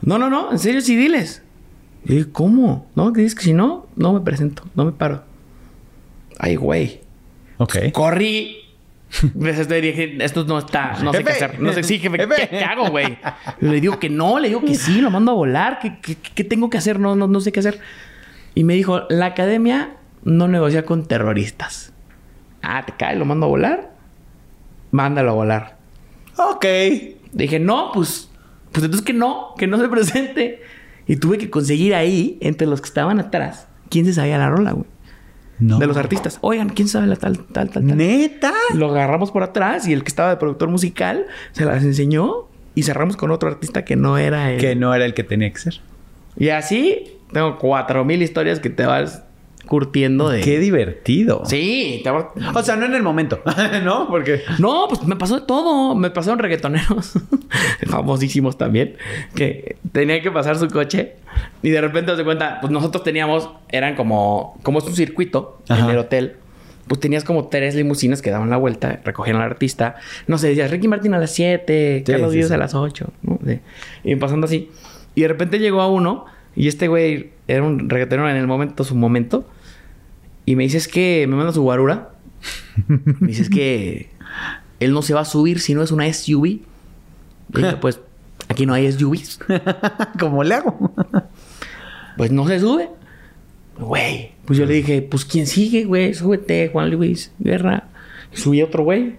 [0.00, 0.50] No, no, no.
[0.50, 1.42] En serio, sí, diles.
[2.06, 2.90] Y dije, ¿cómo?
[2.94, 4.62] No, que dices que si no, no me presento.
[4.74, 5.24] No me paro.
[6.38, 7.00] Ay, güey.
[7.58, 7.76] Ok.
[7.92, 8.58] Corrí.
[9.38, 11.60] Pues, este, dije, esto no está, no sé qué hacer.
[11.60, 12.34] No sé, sí, jefe, Jefe.
[12.34, 13.16] ¿qué, qué hago, güey?
[13.60, 15.78] Le digo que no, le digo que sí, lo mando a volar.
[15.78, 16.98] ¿Qué, qué, qué tengo que hacer?
[16.98, 17.78] No, no, no sé qué hacer.
[18.56, 21.93] Y me dijo, la academia no negocia con terroristas.
[22.64, 23.94] Ah, te cae, lo mando a volar.
[24.90, 25.76] Mándalo a volar.
[26.36, 26.64] Ok.
[27.32, 28.30] Dije, no, pues,
[28.72, 30.62] pues entonces que no, que no se presente.
[31.06, 34.72] Y tuve que conseguir ahí, entre los que estaban atrás, quién se sabía la rola,
[34.72, 34.86] güey.
[35.58, 35.78] No.
[35.78, 36.38] De los artistas.
[36.40, 37.96] Oigan, ¿quién sabe la tal, tal, tal, tal?
[37.96, 38.52] ¿Neta?
[38.74, 42.82] Lo agarramos por atrás y el que estaba de productor musical se las enseñó y
[42.82, 44.60] cerramos con otro artista que no era él.
[44.60, 45.80] Que no era el que tenía que ser.
[46.36, 49.23] Y así tengo cuatro mil historias que te vas
[49.66, 50.40] curtiendo de.
[50.40, 51.42] Qué divertido.
[51.46, 53.40] Sí, te O sea, no en el momento,
[53.84, 54.08] ¿no?
[54.08, 54.42] Porque...
[54.58, 55.94] No, pues me pasó de todo.
[55.94, 57.12] Me pasaron reggaetoneros
[57.86, 58.96] famosísimos también.
[59.34, 61.16] Que tenían que pasar su coche.
[61.62, 65.84] Y de repente se cuenta, pues nosotros teníamos, eran como, como es un circuito Ajá.
[65.84, 66.36] en el hotel.
[66.86, 69.96] Pues tenías como tres limusinas que daban la vuelta, recogían al artista.
[70.26, 73.38] No sé, decías Ricky Martin a las 7, Sí, Carlos sí, a las 8, ¿no?
[74.04, 74.70] Y pasando así.
[75.14, 76.26] Y de repente llegó a uno
[76.56, 79.48] Y este güey era un reggaetonero en el momento, su momento.
[80.46, 82.10] Y me dice, es que me manda su guarura.
[82.86, 84.10] me dice, es que
[84.80, 86.46] él no se va a subir si no es una SUV.
[86.46, 86.62] Y
[87.80, 88.00] pues
[88.48, 89.40] aquí no hay SUVs.
[90.18, 90.92] ¿Cómo le hago?
[92.16, 92.90] Pues no se sube.
[93.76, 94.30] Güey.
[94.44, 96.14] Pues yo le dije, pues ¿quién sigue, güey?
[96.14, 97.88] Súbete, Juan Luis Guerra.
[98.32, 99.16] Subí a otro güey.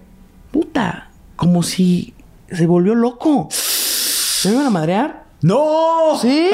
[0.52, 1.10] Puta.
[1.36, 2.14] Como si
[2.50, 3.50] se volvió loco.
[3.52, 5.25] ¿Se me iban a madrear?
[5.42, 6.18] ¡No!
[6.22, 6.50] Sí.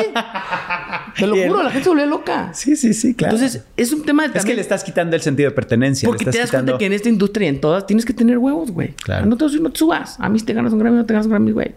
[1.17, 2.53] Te lo juro, la gente se volvió loca.
[2.53, 3.36] Sí, sí, sí, claro.
[3.36, 6.07] Entonces, es un tema de es que le estás quitando el sentido de pertenencia.
[6.07, 8.05] Porque le te estás das cuenta quitando- que en esta industria y en todas tienes
[8.05, 8.93] que tener huevos, güey.
[8.95, 9.25] Claro.
[9.27, 10.17] No te, no te subas.
[10.19, 11.73] A mí si te ganas un Grammy no te ganas un Grammy, güey.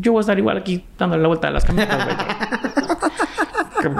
[0.00, 2.16] Yo voy a estar igual aquí dándole la vuelta a las camisetas, güey.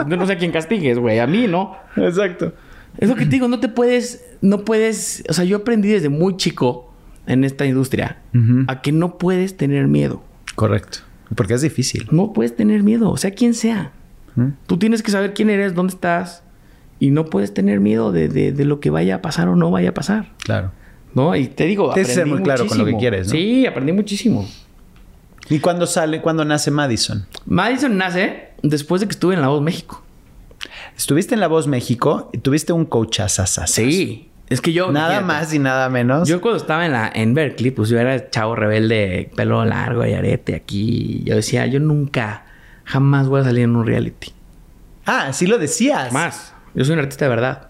[0.08, 1.20] No sé a quién castigues, güey.
[1.20, 1.76] A mí, ¿no?
[1.96, 2.52] Exacto.
[2.98, 6.08] Es lo que te digo, no te puedes, no puedes, o sea, yo aprendí desde
[6.08, 6.90] muy chico
[7.26, 8.18] en esta industria
[8.66, 10.22] a que no puedes tener miedo.
[10.56, 10.98] Correcto.
[11.34, 12.06] Porque es difícil.
[12.10, 13.92] No puedes tener miedo, o sea, quien sea.
[14.36, 14.48] ¿Mm?
[14.66, 16.42] Tú tienes que saber quién eres, dónde estás
[17.00, 19.70] y no puedes tener miedo de, de- de lo que vaya a pasar o no
[19.70, 20.32] vaya a pasar.
[20.44, 20.72] Claro.
[21.14, 21.34] ¿No?
[21.34, 23.32] Y te digo, Tienes que ser muy claro con lo que quieres, ¿no?
[23.32, 24.46] Sí, aprendí muchísimo.
[25.48, 27.26] ¿Y cuándo sale, cuándo nace Madison?
[27.46, 30.02] Madison nace después de que estuve en La Voz México.
[30.96, 33.70] Estuviste en La Voz México y tuviste un coachazazas.
[33.70, 34.28] Sí.
[34.48, 34.92] Es que yo...
[34.92, 36.28] Nada fíjate, más y nada menos.
[36.28, 40.12] Yo cuando estaba en, la, en Berkeley, pues yo era chavo rebelde, pelo largo y
[40.12, 41.22] arete aquí.
[41.24, 42.44] Yo decía, yo nunca,
[42.84, 44.32] jamás voy a salir en un reality.
[45.04, 46.12] Ah, sí lo decías.
[46.12, 46.54] Más.
[46.74, 47.68] Yo soy un artista de verdad.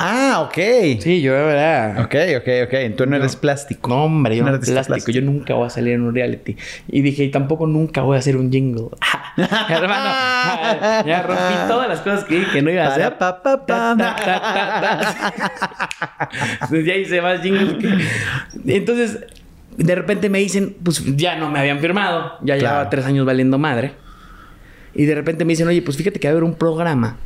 [0.00, 0.54] Ah, ok.
[1.00, 2.00] Sí, yo de verdad.
[2.04, 2.96] Ok, ok, ok.
[2.96, 3.90] Tú no eres plástico.
[3.90, 4.94] No, hombre, yo no artista plástico.
[4.94, 5.18] plástico.
[5.18, 6.56] Yo nunca voy a salir en un reality.
[6.86, 8.90] Y dije, y tampoco nunca voy a hacer un jingle.
[9.68, 13.18] Hermano, ya rompí todas las cosas que dije que no iba a hacer.
[13.18, 13.96] pa, pa, pa.
[16.52, 18.74] Entonces ya hice más jingles que...
[18.76, 19.18] Entonces,
[19.76, 22.34] de repente me dicen, pues ya no me habían firmado.
[22.42, 22.60] Ya Claro.
[22.60, 23.92] llevaba tres años valiendo madre.
[24.94, 27.16] Y de repente me dicen, oye, pues fíjate que va a haber un programa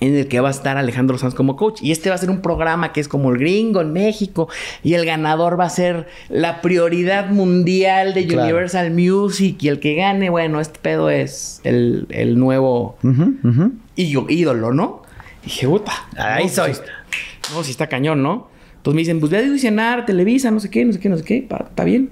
[0.00, 1.80] en el que va a estar Alejandro Sanz como coach.
[1.82, 4.48] Y este va a ser un programa que es como el gringo en México.
[4.82, 8.42] Y el ganador va a ser la prioridad mundial de Claro.
[8.42, 9.56] Universal Music.
[9.62, 13.72] Y el que gane, bueno, este pedo es el, el nuevo ujú.
[13.96, 15.02] ío- ídolo, ¿no?
[15.42, 15.92] Y dije, puta.
[16.16, 16.70] Ahí no, soy.
[16.72, 16.82] pues,
[17.54, 18.48] no, si está cañón, ¿no?
[18.76, 21.16] Entonces me dicen, pues ve a audicionar, Televisa, no sé qué, no sé qué, no
[21.16, 21.36] sé qué.
[21.48, 22.10] Está bien.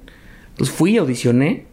[0.50, 1.64] Entonces fui, audicioné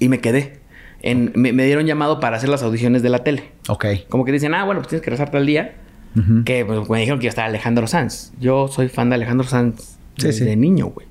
[0.00, 0.61] y me quedé.
[1.02, 3.50] En- me, me dieron llamado para hacer las audiciones de la tele.
[3.68, 3.84] Ok.
[4.08, 5.74] Como que dicen, ah, bueno, pues tienes que rezar tal día.
[6.44, 8.32] Que pues, me dijeron que iba a estar Alejandro Sanz.
[8.38, 10.56] Yo soy fan de Alejandro Sanz Sí, desde sí.
[10.56, 11.06] niño, güey.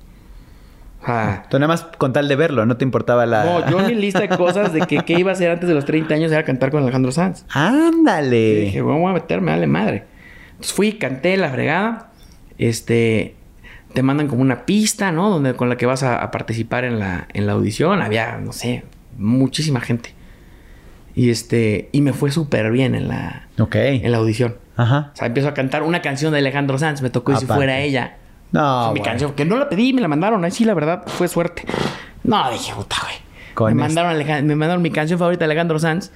[1.02, 3.44] O sea, Tú nada más con tal de verlo, no te importaba la.
[3.44, 5.84] no, yo mi lista de cosas de que qué iba a hacer antes de los
[5.84, 7.40] 30 años era cantar con Alejandro Sanz.
[7.42, 8.60] Y Ándale.
[8.60, 10.04] dije, bueno, voy a meterme, dale madre.
[10.52, 12.12] Entonces fui, canté la fregada.
[12.58, 13.34] Este,
[13.94, 15.30] te mandan como una pista, ¿no?
[15.30, 18.00] Donde, con la que vas a, a participar en la, en la audición.
[18.00, 18.84] Había, no sé,
[19.16, 20.14] muchísima gente.
[21.14, 23.74] Y este, y me fue súper bien en la, Ok.
[23.76, 24.56] en la audición.
[24.76, 25.10] Ajá.
[25.12, 27.02] O sea, empiezo a cantar una canción de Alejandro Sanz.
[27.02, 28.16] Me tocó y si fuera ella.
[28.52, 30.44] No, mi canción, que no la pedí, me la mandaron.
[30.44, 31.64] Ahí sí, la verdad, fue suerte.
[32.24, 33.14] No, dije, puta, güey.
[33.54, 36.10] Con Me este- mandaron, me mandaron mi canción favorita de Alejandro Sanz.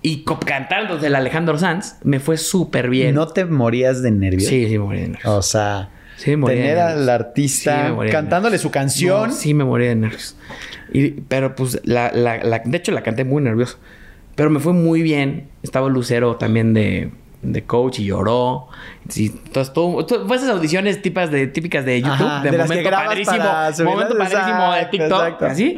[0.00, 3.14] Y cantando del Alejandro Sanz, me fue súper bien.
[3.14, 4.48] ¿No te morías de nervios?
[4.48, 5.26] Sí, sí, me morí de nervios.
[5.34, 5.88] O sea,
[6.18, 9.30] Sí, me morí de tener al artista cantándole su canción.
[9.30, 10.36] No, sí, me morí de nervios.
[10.92, 13.78] Y- pero pues, la, la- la- de hecho, la canté muy nervioso.
[14.34, 15.48] Pero me fue muy bien.
[15.62, 17.10] Estaba Lucero también de,
[17.42, 18.66] de coach y lloró.
[19.08, 22.12] Sí, entonces, todo, todo- fue esas audiciones típicas de, típicas de YouTube.
[22.26, 23.44] Ajá, de, momento padrísimo.
[23.84, 25.22] Momento padrísimo de TikTok.
[25.22, 25.46] exacto.
[25.46, 25.76] Así.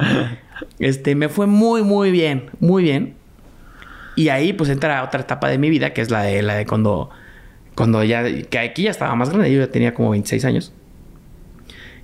[0.78, 2.50] Este, me fue muy, muy bien.
[2.60, 3.14] Muy bien.
[4.16, 6.66] Y ahí pues entra otra etapa de mi vida, que es la de, la de
[6.66, 7.10] cuando,
[7.80, 10.72] cuando ya, que aquí ya estaba más grande, yo ya tenía como 26 años.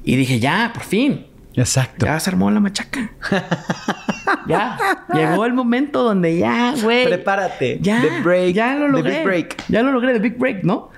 [0.04, 2.06] Y dije, ya, por fin, Exacto.
[2.06, 3.10] ya se armó la machaca.
[4.48, 4.78] ya,
[5.12, 7.04] llegó el momento donde ya, güey.
[7.06, 7.78] Prepárate.
[7.80, 8.54] Ya, The break.
[8.54, 9.14] ya lo the logré.
[9.16, 9.56] big break.
[9.68, 10.90] Ya lo logré, The Big Break, ¿no?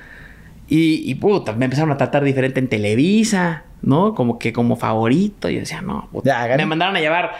[0.68, 4.14] Y, y puta, me empezaron a tratar diferente en Televisa, ¿no?
[4.14, 5.48] Como que como favorito.
[5.48, 6.46] Y yo decía, no, puta.
[6.48, 7.32] Ya, Me mandaron a llevar,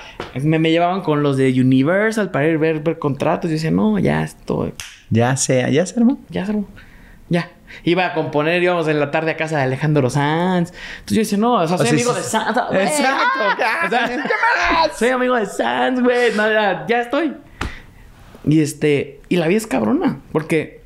[0.42, 3.50] me, me llevaban con los de Universal para ir a ver, ver contratos.
[3.50, 4.72] Y yo decía, no, ya estoy,
[5.10, 6.18] Ya sea, ya se armó.
[6.30, 6.66] ya se armó.
[7.28, 7.50] Ya.
[7.84, 10.72] Iba a componer, íbamos en la tarde a casa de Alejandro Sanz.
[11.00, 12.24] Entonces yo decía, no, o sea, soy sea, amigo sí, de.
[12.24, 12.58] Sanz.
[12.70, 12.86] güey.
[12.86, 13.24] Exacto.
[13.86, 16.32] O sea, soy amigo de Sanz, güey.
[16.34, 17.34] No, ya, ya estoy.
[18.44, 20.20] Y este, y la vida es cabrona.
[20.32, 20.82] Porque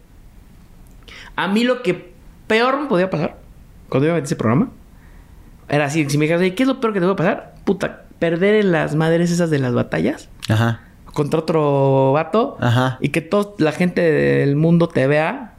[1.37, 2.13] a mí lo que
[2.47, 3.37] peor me podía pasar
[3.89, 4.71] cuando iba a meter ese programa
[5.69, 7.55] era así: si me dijeras, "Oye, ¿qué es lo peor que te puede pasar?
[7.65, 10.81] Puta, perder en las madres esas de las batallas Ajá.
[11.13, 12.99] contra otro vato Ajá.
[13.01, 15.52] y que toda la gente del mundo te vea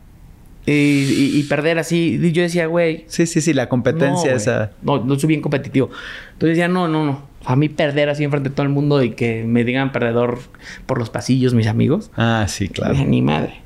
[0.65, 2.19] Y, y- y perder así.
[2.21, 3.03] Y yo decía, güey.
[3.07, 4.71] Sí, sí, sí, la competencia no, esa.
[4.81, 5.89] No, no soy bien competitivo.
[6.33, 7.21] Entonces decía, no, no, no.
[7.45, 10.39] A mí perder así enfrente de todo el mundo y que me digan perdedor
[10.85, 12.11] por los pasillos, mis amigos.
[12.15, 12.93] Ah, sí, claro.
[12.93, 13.61] Dije, ni madre.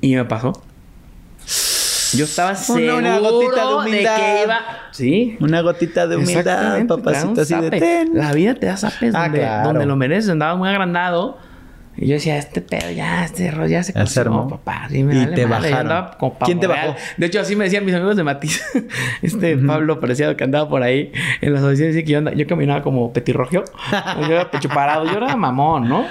[0.00, 0.62] Y me pasó.
[2.16, 4.16] Yo estaba seguro una gotita de de, humildad.
[4.16, 4.58] que iba...
[4.90, 5.36] Sí.
[5.40, 8.10] Una gotita de humildad, papacito, así de ten.
[8.14, 9.68] La vida te da zapes Ah, donde, claro.
[9.68, 10.30] donde lo mereces.
[10.30, 11.38] Andaba muy agrandado.
[11.96, 14.86] Y yo decía, este pedo ya, este rollo ya se coció, papá.
[14.88, 15.70] Sí, me Y vale te madre.
[15.70, 16.06] Bajaron.
[16.18, 16.94] como ¿Quién te bajó?
[17.16, 18.62] De hecho, así me decían mis amigos de Matiz.
[19.22, 21.94] este Pablo Preciado que andaba por ahí en las audiciones.
[21.94, 23.64] Decía que yo, andaba- yo caminaba como petirrogio.
[24.20, 25.04] yo era pecho parado.
[25.04, 26.04] Yo era mamón, ¿no?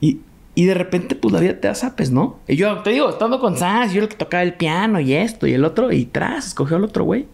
[0.00, 0.20] Y,
[0.56, 2.40] y de repente, pues la vida te da zapes, ¿no?
[2.48, 5.12] Y yo te digo, estando con Sans, yo era el que tocaba el piano y
[5.12, 7.26] esto y el otro, y tras, escogió al otro güey.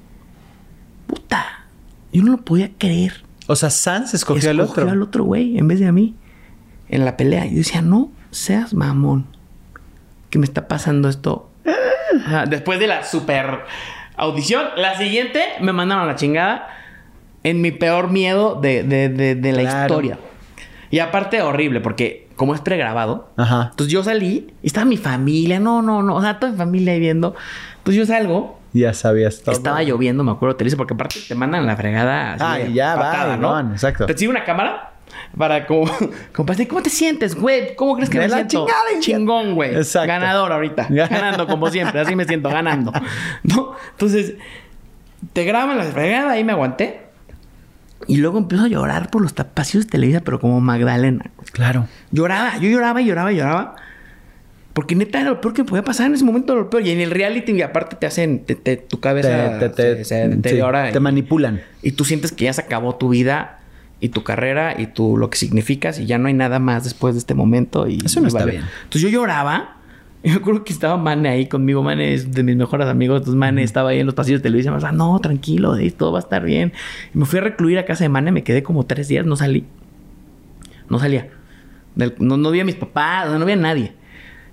[1.07, 1.65] Puta.
[2.13, 3.25] Yo no lo podía creer.
[3.47, 4.91] O sea, Sans escogió al otro.
[4.91, 6.15] al otro güey en vez de a mí.
[6.95, 7.45] En la pelea.
[7.47, 9.27] Y yo decía, no seas mamón.
[10.31, 11.51] Que me está pasando esto.
[12.49, 13.61] Después de la super
[14.17, 16.69] audición, la siguiente me mandaron a la chingada
[17.43, 19.81] en mi peor miedo de, de- de- de la Claro.
[19.95, 20.19] historia.
[20.91, 23.69] Y aparte, horrible, porque como es pregrabado, Ajá.
[23.71, 26.93] entonces yo salí y estaba mi familia, no, no, no, o sea, toda mi familia
[26.93, 27.35] ahí viendo.
[27.79, 29.55] Entonces yo salgo, Ya sabías todo.
[29.55, 32.35] estaba lloviendo, me acuerdo, te dice, porque aparte te mandan la fregada.
[32.35, 33.51] así Ah, ya, patada, va, ¿no?
[33.51, 34.07] van, exacto.
[34.07, 34.94] Te sigue una cámara
[35.37, 35.91] para como,
[36.49, 37.75] decir, ¿cómo te sientes, güey?
[37.77, 38.67] ¿Cómo crees que De me la siento?
[38.67, 39.01] chingada.
[39.01, 39.75] Chingón, güey.
[39.77, 40.09] Exacto.
[40.09, 40.87] Ganador ahorita.
[40.91, 42.93] Ganando como siempre, así me siento, ganando.
[43.43, 43.73] ¿No?
[43.93, 44.35] Entonces,
[45.33, 47.01] te graban la fregada, ahí me aguanté.
[48.07, 51.31] Y luego empiezo a llorar por los pasillos de Televisa, pero como Magdalena.
[51.53, 51.89] Claro.
[52.11, 53.77] Lloraba, yo lloraba y lloraba y lloraba.
[54.75, 56.85] Porque neta era lo peor que podía pasar en ese momento, lo peor.
[56.87, 60.33] Y en el reality, y aparte te hacen, te- te- tu cabeza Te, te, se,
[60.35, 60.61] sí,
[60.93, 61.63] te manipulan.
[61.81, 63.61] y tú sientes que ya se acabó tu vida
[64.01, 67.15] y tu carrera y tu, lo que significas y ya no hay nada más después
[67.15, 67.87] de este momento.
[67.89, 68.53] Y, Eso no y está vale.
[68.53, 68.65] bien.
[68.85, 69.77] Entonces yo lloraba.
[70.23, 71.83] Y me acuerdo que estaba Mane ahí conmigo.
[71.83, 73.19] Mane es de mis mejores amigos.
[73.19, 74.73] Entonces Mane estaba ahí en los pasillos de televisión.
[74.75, 76.73] Me decía, no, tranquilo, todo va a estar bien.
[77.15, 78.33] Y me fui a recluir a casa de Mane.
[78.33, 79.27] Me quedé como tres días.
[79.27, 79.65] No salí.
[80.89, 81.29] No salía.
[81.95, 83.29] Del- no, no vi a mis papás.
[83.39, 83.93] No vi a nadie.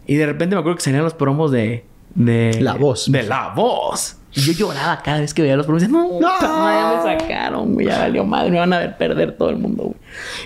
[0.08, 1.86] Y de repente me acuerdo que salían los promos de...
[2.16, 3.10] de La Voz.
[3.10, 4.18] De La Voz.
[4.34, 5.82] Y yo lloraba cada vez que veía los promos.
[5.82, 6.30] Decía, no, ¡No!
[6.42, 7.88] madre, me sacaron, güey.
[7.88, 8.52] Ya valió madre.
[8.52, 9.96] Me van a ver perder todo el mundo, güey.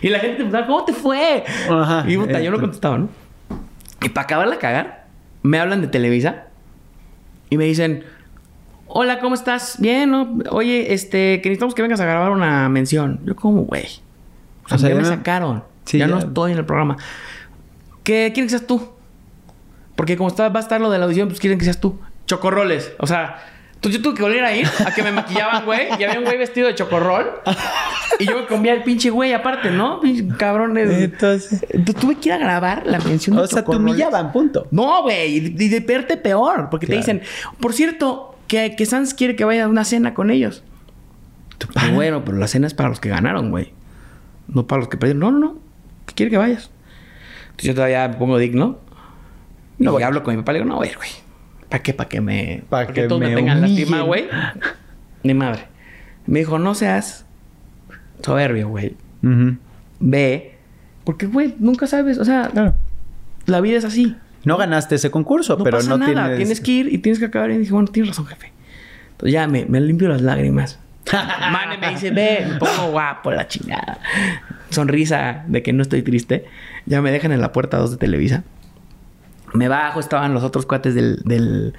[0.02, 1.44] Y la gente empezaba, ¿cómo te fue?
[1.70, 2.04] Ajá.
[2.08, 3.10] Y puta, yo no Eh, contestaba, ¿no?
[4.02, 5.06] Y para acabarla cagar,
[5.44, 6.46] me hablan de Televisa
[7.50, 8.04] y me dicen,
[8.88, 9.78] hola, ¿cómo estás?
[9.80, 10.40] Bien, ¿no?
[10.50, 13.20] Oye, este, que necesitamos que vengas a grabar una mención.
[13.26, 13.86] Yo como, güey.
[14.66, 15.64] O sea, O sea, ya ya me sacaron.
[15.86, 16.12] Sí, ya, ya.
[16.14, 16.98] no estoy en el programa.
[18.04, 18.90] ¿Qué quieren que seas tú?
[19.96, 22.00] Porque como está, va a estar lo de la audición, pues quieren que seas tú.
[22.26, 22.94] Chocorroles.
[23.00, 23.38] O sea,
[23.86, 25.88] entonces yo tuve que volver a ir a que me maquillaban, güey.
[26.00, 27.30] Y había un güey vestido de chocorrol.
[28.20, 30.00] Y yo me comía el pinche güey aparte, ¿no?
[30.00, 30.90] Pinche cabrones.
[30.90, 31.66] Entonces.
[32.00, 34.68] Tuve que ir a grabar la mención de O sea, te humillaban, punto.
[34.72, 35.36] No, güey.
[35.38, 36.70] Y de verte peor.
[36.72, 37.02] Porque Claro.
[37.04, 37.28] te dicen,
[37.60, 40.64] por cierto, que, que Sans quiere que vaya a una cena con ellos.
[41.76, 43.74] Ah, bueno, pero la cena es para los que ganaron, güey.
[44.48, 45.20] No para los que perdieron.
[45.20, 45.60] No, no, no.
[46.16, 46.70] Quiere que vayas.
[47.52, 48.80] Entonces yo todavía me pongo digno.
[49.78, 50.04] No y voy.
[50.04, 51.10] hablo con mi papá y le digo, no, voy güey.
[51.76, 51.94] ¿Para qué?
[51.94, 52.64] ¿Para que me...
[52.70, 54.28] Pa' para que todos me, me tengan lástima, güey?
[55.24, 55.64] Ni madre.
[56.26, 57.26] Me dijo, no seas
[58.24, 58.96] soberbio, güey.
[59.22, 59.58] Ujú.
[60.00, 60.56] Ve.
[61.04, 62.18] Porque, güey, nunca sabes.
[62.18, 62.76] O sea, Claro.
[63.46, 64.16] la vida es así.
[64.46, 66.14] No ganaste ese concurso, No pero pasa no nada.
[66.14, 66.38] tienes...
[66.38, 67.52] Tienes que ir y tienes que acabar.
[67.52, 68.54] Y dije, bueno, tienes razón, jefe.
[69.12, 70.80] Entonces ya me, me limpio las lágrimas.
[71.12, 74.00] Mane me dice, ve, me pongo guapo, la chingada.
[74.70, 76.46] Sonrisa de que no estoy triste.
[76.86, 78.46] Ya me dejan en la puerta dos de Televisa.
[79.56, 81.74] Me bajo, estaban los otros cuates del, del-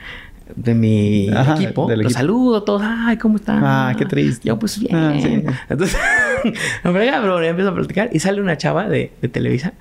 [0.55, 1.89] de mi Ajá, equipo.
[1.91, 2.11] Los equipo.
[2.11, 2.83] saludo todos.
[2.85, 3.63] Ay, ¿cómo están?
[3.65, 4.47] Ah, qué triste.
[4.49, 4.95] Yo, pues bien.
[4.95, 5.43] Ah, sí.
[5.69, 5.97] Entonces,
[6.85, 8.11] me frega, ya empiezo a platicar.
[8.13, 9.73] Y sale una chava de, de Televisa.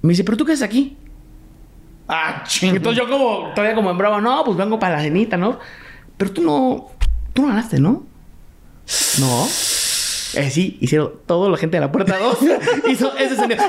[0.00, 0.96] Me dice, ¿pero tú qué haces aquí?
[2.08, 2.74] Ah, ching.
[2.76, 5.58] Entonces yo como, todavía como en broma, no, pues vengo para la cenita, ¿no?
[6.16, 6.88] Pero tú no,
[7.32, 8.04] tú no ganaste, ¿no?
[9.20, 9.46] No.
[10.34, 12.38] Eh, sí, hicieron todo la gente de la puerta 2.
[12.90, 13.62] hizo ese sonido.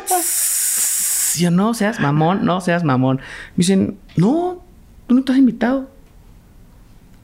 [1.38, 3.18] Yo, no seas mamón, no seas mamón.
[3.18, 3.24] Me
[3.58, 4.64] dicen, no,
[5.08, 5.90] tú no estás invitado.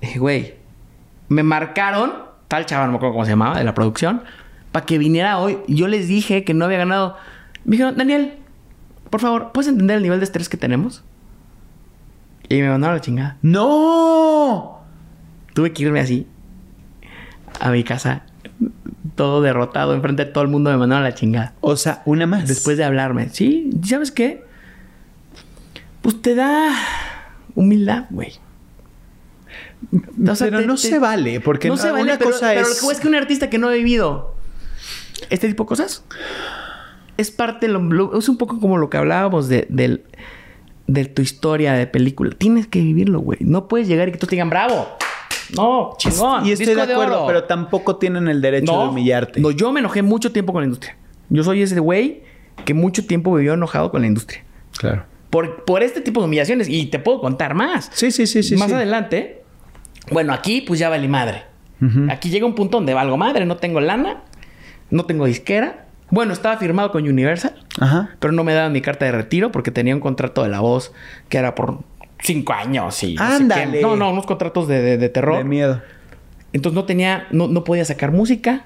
[0.01, 0.55] Dije, güey,
[1.27, 2.13] me marcaron,
[2.47, 4.23] tal chaval, no me acuerdo cómo se llamaba, de la producción,
[4.71, 5.57] para que viniera hoy.
[5.67, 7.15] Yo les dije que no había ganado.
[7.65, 8.35] Me dijeron, Daniel,
[9.09, 11.03] por favor, ¿puedes entender el nivel de estrés que tenemos?
[12.47, 13.37] Y me mandaron a la chingada.
[13.41, 14.79] ¡No!
[15.53, 16.27] Tuve que irme así
[17.59, 18.23] a mi casa,
[19.19, 21.53] todo derrotado, enfrente de todo el mundo me mandaron a la chingada.
[21.59, 22.47] O sea, una más.
[22.47, 23.69] Después de hablarme, ¿sí?
[23.85, 24.45] ¿Sabes qué?
[26.01, 26.71] Pues te da
[27.53, 28.31] humildad, güey.
[30.25, 32.47] O sea, pero te- no te- se vale, porque no se vale, una pero, cosa
[32.53, 32.81] pero es...
[32.81, 34.35] lo que es que un artista que no ha vivido
[35.29, 36.05] este tipo de cosas
[37.17, 40.03] es parte, de lo- es un poco como lo que hablábamos de, del,
[40.87, 42.31] de tu historia de película.
[42.37, 43.39] Tienes que vivirlo, güey.
[43.41, 44.87] No puedes llegar y que todos te digan, bravo.
[45.55, 46.45] No, chingón.
[46.45, 47.27] Y estoy disco de acuerdo, oro".
[47.27, 49.39] pero tampoco tienen el derecho de humillarte.
[49.39, 50.95] No, yo me enojé mucho tiempo con la industria.
[51.29, 52.23] Yo soy ese güey
[52.65, 54.43] que mucho tiempo vivió enojado con la industria.
[54.77, 55.03] Claro.
[55.29, 56.67] Por, por este tipo de humillaciones.
[56.69, 57.89] Y te puedo contar más.
[57.93, 58.55] Sí, sí, sí, sí.
[58.55, 58.75] más sí.
[58.75, 59.43] adelante,
[60.11, 61.43] bueno, aquí pues ya valí madre.
[62.09, 64.23] Aquí llega un punto donde valgo madre, no tengo lana,
[64.89, 65.85] no tengo disquera.
[66.11, 68.17] Bueno, estaba firmado con Universal, Ajá.
[68.19, 70.91] pero no me daban mi carta de retiro porque tenía un contrato de la voz
[71.29, 71.79] que era por
[72.21, 73.81] cinco años y no sé Ándale.
[73.81, 75.37] No, no, unos contratos de, de- de terror.
[75.37, 75.81] De miedo.
[76.53, 78.65] Entonces no tenía, no, no podía sacar música.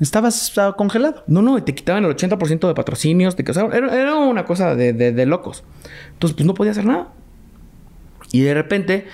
[0.00, 1.22] Estabas estaba congelado.
[1.26, 3.36] No, no, y te quitaban el 80% de patrocinios.
[3.36, 5.62] Te, sea, era, era una cosa de, de- de locos.
[6.12, 7.08] Entonces, pues no podía hacer nada.
[8.32, 9.06] Y de repente,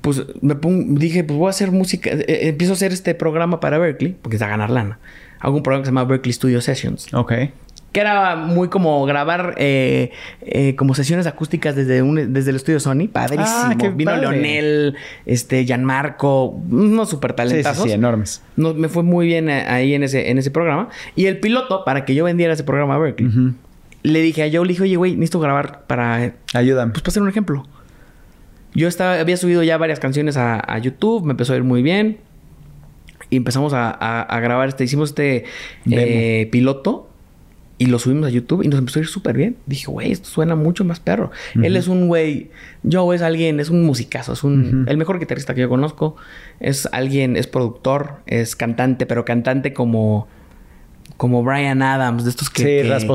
[0.00, 0.54] pues me
[0.98, 2.10] dije, pues voy a hacer música.
[2.10, 4.98] Eh, eh, empiezo a hacer este programa para Berkeley, porque es a ganar lana.
[5.40, 7.12] Hago un programa que se llama Berkeley Studio Sessions.
[7.14, 7.32] Ok.
[7.92, 10.12] Que era muy como grabar eh,
[10.42, 13.08] eh, como sesiones acústicas desde, un, desde el estudio Sony.
[13.12, 13.44] Padrísimo.
[13.48, 14.20] Ah, Vino padre.
[14.20, 14.94] Leonel,
[15.26, 18.42] este, Gianmarco, unos super Sí, sí, sí, enormes.
[18.54, 20.88] No, me fue muy bien eh, ahí en ese, en ese programa.
[21.16, 23.28] Y el piloto, para que yo vendiera ese programa a Berkeley,
[24.04, 26.92] le dije a Joe, le dije, oye, güey, necesito grabar para, Ayúdame.
[26.92, 27.66] pues, para hacer un ejemplo.
[28.72, 31.82] Yo estaba, había subido ya varias canciones a, a YouTube, me empezó a ir muy
[31.82, 32.18] bien.
[33.30, 35.44] Y empezamos a, a- a grabar este, hicimos este
[35.90, 37.09] eh, piloto
[37.80, 39.56] y lo subimos a YouTube y nos empezó a ir súper bien.
[39.64, 41.30] Dije, güey, esto suena mucho más perro.
[41.64, 42.50] Él es un güey,
[42.88, 46.14] Joe es alguien, es un musicazo, es un, el mejor guitarrista que yo conozco.
[46.60, 50.28] Es alguien, es productor, es cantante, pero cantante como,
[51.16, 52.62] como Brian Adams, de estos que,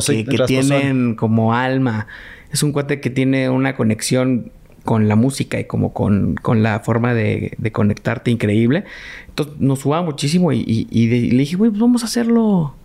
[0.01, 0.31] Sí, que-
[0.71, 2.07] tienen como alma.
[2.51, 4.51] Es un cuate que tiene una conexión
[4.83, 8.83] con la música y como con, con la forma de, de conectarte increíble.
[9.29, 12.05] Entonces nos subaba muchísimo y, y- y de- y le dije, güey, pues vamos a
[12.05, 12.75] hacerlo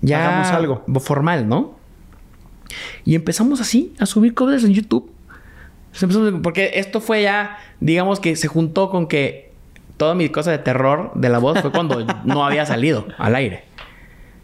[0.00, 0.84] ya Hagamos algo.
[1.00, 1.76] formal, ¿no?
[3.04, 5.10] Y empezamos así a subir covers en YouTube.
[6.42, 9.52] Porque esto fue ya, digamos que se juntó con que
[9.96, 13.64] toda mi cosa de terror de la voz fue cuando no había salido al aire.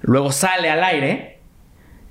[0.00, 1.38] Luego sale al aire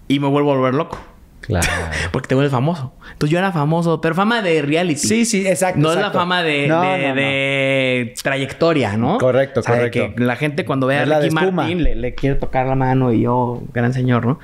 [0.07, 0.97] y me vuelvo a volver loco.
[1.45, 1.67] Claro.
[2.11, 2.93] Porque te vuelves famoso.
[3.11, 4.99] Entonces yo era famoso, pero fama de reality.
[4.99, 5.79] Sí, sí, exacto.
[5.79, 7.15] No es la fama de, No, de- no, no.
[7.15, 9.17] de trayectoria, ¿no?
[9.17, 10.15] Correcto, O sea, de correcto.
[10.15, 11.33] que la gente cuando ve a Ricky.
[11.35, 14.39] Martin le, le quiere tocar la mano y yo, gran señor, ¿no?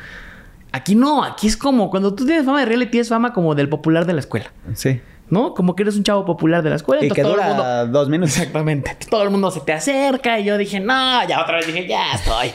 [0.72, 3.70] Aquí no, aquí es como cuando tú tienes fama de reality, es fama como del
[3.70, 5.02] popular de la escuela, Sí.
[5.30, 5.54] ¿No?
[5.54, 7.02] Como que eres un chavo popular de la escuela.
[7.02, 8.38] Y entonces que todo el dura mundo- dos minutos.
[8.38, 8.98] Exactamente.
[9.10, 12.14] Todo el mundo se te acerca y yo dije, no, ya otra vez dije, ya
[12.14, 12.52] estoy.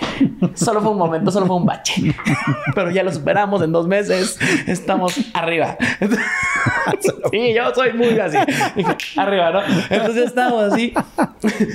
[0.55, 2.14] Solo fue un momento, solo fue un bache.
[2.75, 4.39] Pero ya lo superamos en dos meses.
[4.66, 5.77] Estamos arriba.
[7.31, 8.39] sí, yo soy muy así.
[8.77, 9.61] Dije, arriba, ¿no?
[9.91, 10.93] Entonces estábamos así.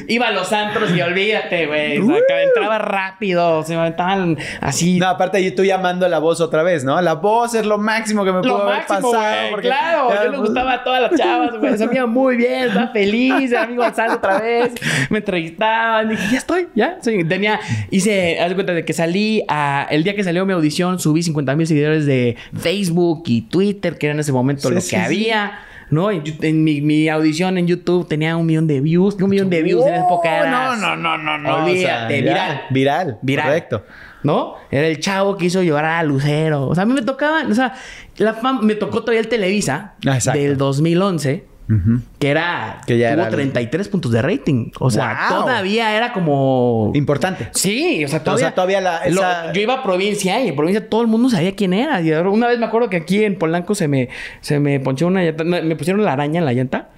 [0.07, 1.99] Iba a los antros y olvídate, güey.
[1.99, 3.63] O sea, entraba rápido.
[3.63, 4.99] Se me aventaban así.
[4.99, 6.99] No, aparte tú llamando la voz otra vez, ¿no?
[7.01, 9.09] La voz es lo máximo que me pudo haber pasado.
[9.13, 9.49] güey.
[9.51, 11.77] porque- Claro, yo le pues, gustaba a todas las chavas, güey.
[11.77, 13.51] Se veía muy bien, estaba feliz.
[13.51, 14.73] Era amigo Gonzalo otra vez.
[15.09, 16.09] Me entrevistaban.
[16.09, 16.97] Dije, ya estoy, ya.
[16.99, 17.59] Tenía,
[17.91, 21.21] hice, haz de cuenta de que salí a, el día que salió mi audición, subí
[21.21, 24.89] 50 mil seguidores de Facebook y Twitter, que era en ese momento Sí, lo sí,
[24.89, 25.01] que sí.
[25.01, 25.59] había.
[25.91, 26.11] ¿No?
[26.11, 29.15] En, mi, mi audición en YouTube tenía un millón de views.
[29.15, 30.51] Un millón de views en esa época era.
[30.51, 31.63] No, no, no, no, no.
[31.63, 32.61] Olvídate, o sea, viral.
[32.69, 33.17] Viral.
[33.23, 33.45] Viral.
[33.45, 33.85] Correcto.
[34.23, 34.55] ¿No?
[34.69, 36.67] Era el chavo que hizo llorar a Lucero.
[36.67, 37.73] O sea, a mí me tocaba, o sea,
[38.17, 40.39] la fam- me tocó todavía el Televisa Ah, exacto.
[40.39, 42.01] del 2011, Ujú.
[42.19, 44.71] que era, Que ya tuvo era el- 33 puntos de rating.
[44.79, 46.91] O sea, todavía era como...
[46.95, 47.47] Importante.
[47.53, 50.55] Sí, o sea, todavía, sea, todavía la- lo- esa- yo iba a provincia y en
[50.55, 52.01] provincia todo el mundo sabía quién era.
[52.01, 54.09] Y una vez me acuerdo que aquí en Polanco se me,
[54.41, 56.89] se me ponchó una llanta, me pusieron la araña en la llanta.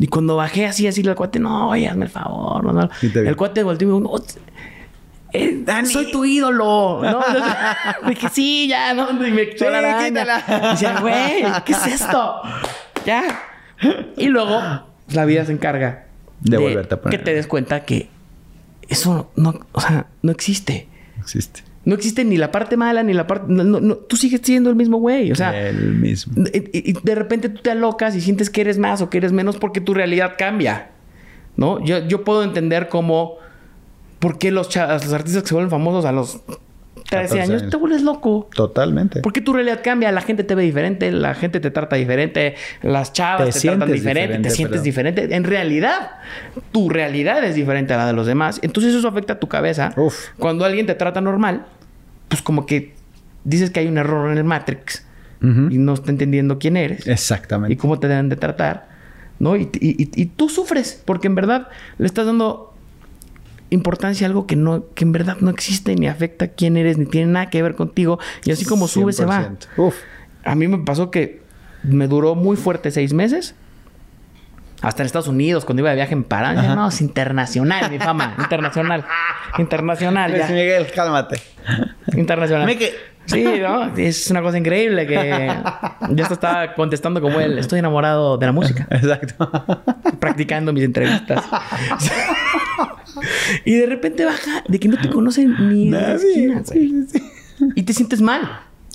[0.00, 2.72] Y cuando bajé así, así, el cuate, no, oye, hazme el favor.
[2.72, 2.88] No.
[3.02, 4.24] El cuate volteó y me dijo, no,
[5.32, 7.00] eh, soy tu ídolo.
[7.02, 7.20] ¿no?
[8.08, 9.10] Dije, sí, ya, ¿no?
[9.26, 10.08] Y me quitó Sí, la araña.
[10.08, 10.44] quítala.
[10.48, 12.40] Y decía, güey, ¿qué es esto?
[13.06, 13.22] Ya.
[14.16, 14.60] Y luego,
[15.12, 16.06] la vida se encarga
[16.40, 17.18] De volverte a poner.
[17.18, 18.08] que te des cuenta que
[18.88, 20.88] eso no, o sea, no existe.
[21.18, 21.62] Existe.
[21.84, 23.46] No existe ni la parte mala ni la parte.
[23.48, 25.30] no, no, no, tú sigues siendo el mismo güey.
[25.32, 26.44] O sea, el mismo.
[26.52, 29.32] y, y de repente tú te alocas y sientes que eres más o que eres
[29.32, 30.90] menos porque tu realidad cambia.
[31.56, 31.82] ¿No?
[31.84, 33.36] Yo, yo puedo entender cómo.
[34.18, 36.40] ¿Por qué los, los artistas que se vuelven famosos a los
[37.10, 37.70] 13 14 años, años.
[37.70, 38.48] te vuelves loco?
[38.54, 39.20] Totalmente.
[39.22, 43.12] Porque tu realidad cambia, la gente te ve diferente, la gente te trata diferente, las
[43.12, 45.34] chavas Te te, tratan diferente, diferente, te sientes pero- diferente.
[45.34, 46.10] En realidad,
[46.72, 48.58] tu realidad es diferente a la de los demás.
[48.62, 49.92] Entonces eso afecta a tu cabeza.
[49.96, 50.28] Uf.
[50.38, 51.64] Cuando alguien te trata normal,
[52.28, 52.94] pues como que
[53.44, 55.04] dices que hay un error en el Matrix
[55.40, 57.72] y no está entendiendo quién eres Exactamente.
[57.72, 58.88] y cómo te deben de tratar,
[59.38, 59.54] ¿no?
[59.56, 62.74] Y, y- y- y tú sufres porque en verdad le estás dando
[63.70, 67.06] importancia algo que no que en verdad no existe ni afecta a quién eres ni
[67.06, 69.50] tiene nada que ver contigo y así como sube se va.
[69.50, 69.66] 100%.
[69.76, 69.96] Uf.
[70.44, 71.42] A mí me pasó que
[71.82, 73.54] me duró muy fuerte seis meses.
[74.80, 76.52] Hasta en Estados Unidos, cuando iba de viaje en Pará.
[76.76, 78.36] No, es internacional mi fama.
[78.38, 79.04] internacional.
[79.58, 80.30] Internacional.
[80.30, 80.54] Luis Ya.
[80.54, 81.40] Miguel, cálmate.
[82.16, 82.78] Internacional.
[83.26, 83.94] Sí, ¿no?
[83.96, 85.52] Es una cosa increíble que
[86.10, 87.58] ya estaba contestando como él.
[87.58, 88.86] Estoy enamorado de la música.
[88.90, 89.50] Exacto.
[90.18, 91.44] practicando mis entrevistas.
[93.64, 96.14] y de repente baja de que no te conocen ni en la Nadie.
[96.28, 96.88] esquina, güey.
[96.88, 97.64] Sí, sí, sí.
[97.74, 98.42] Y te sientes mal.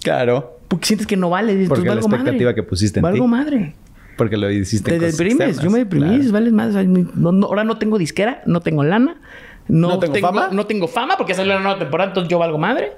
[0.01, 0.59] Claro.
[0.67, 1.53] Porque sientes que no vale.
[1.53, 2.55] Dices, Porque la expectativa madre.
[2.55, 3.29] que pusiste en Valgo ti.
[3.29, 3.75] madre.
[4.17, 5.59] Porque lo hiciste Te deprimes.
[5.59, 6.17] Yo me deprimí.
[6.19, 6.31] Claro.
[6.31, 6.73] Vales más.
[7.15, 8.41] No, no, ahora no tengo disquera.
[8.45, 9.17] No tengo lana.
[9.67, 10.49] No, ¿No tengo fama?
[10.51, 12.09] No tengo fama porque salió la nueva temporada.
[12.11, 12.91] Entonces yo valgo madre.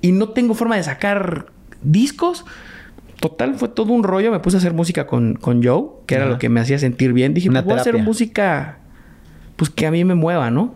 [0.00, 1.46] Y no tengo forma de sacar
[1.82, 2.44] discos.
[3.20, 4.30] Total, fue todo un rollo.
[4.30, 7.12] Me puse a hacer música con, con Joe, que era lo que me hacía sentir
[7.12, 7.34] bien.
[7.34, 8.78] Dije, Una pues voy a hacer música
[9.58, 10.74] pues que a mí me mueva, ¿no?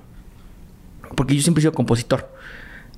[1.16, 2.28] Porque yo siempre he sido compositor.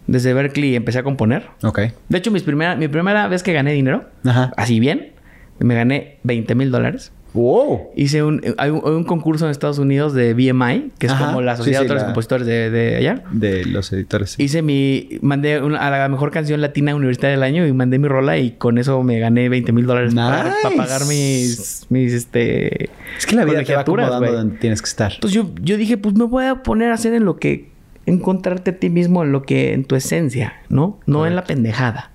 [0.06, 1.46] Desde Berkeley empecé a componer.
[1.62, 1.80] Ok.
[2.08, 4.52] De hecho, mis primera, mi primera vez que gané dinero, Ajá.
[4.56, 5.12] así bien,
[5.58, 7.12] me gané 20 mil dólares.
[7.34, 7.90] Wow.
[7.96, 11.26] Hice un, hay un, hay un concurso en Estados Unidos de BMI, que es Ajá.
[11.26, 13.24] como la Sí, sí, de Autores la- Compositores de, de allá.
[13.32, 14.38] De los editores.
[14.38, 15.08] Hice mi...
[15.20, 18.52] Mandé una- a la mejor canción latina universitaria del año y mandé mi rola y
[18.52, 20.56] con eso me gané 20 mil dólares para, Nice.
[20.62, 21.86] para pagar mis...
[21.90, 25.12] mis este, Es que la vida te va acomodando donde tienes que estar.
[25.12, 27.74] Entonces yo, yo dije, pues me voy a poner a hacer en lo que...
[28.06, 29.72] Encontrarte a ti mismo en lo que...
[29.72, 31.00] En tu esencia, ¿no?
[31.06, 32.10] No en la pendejada.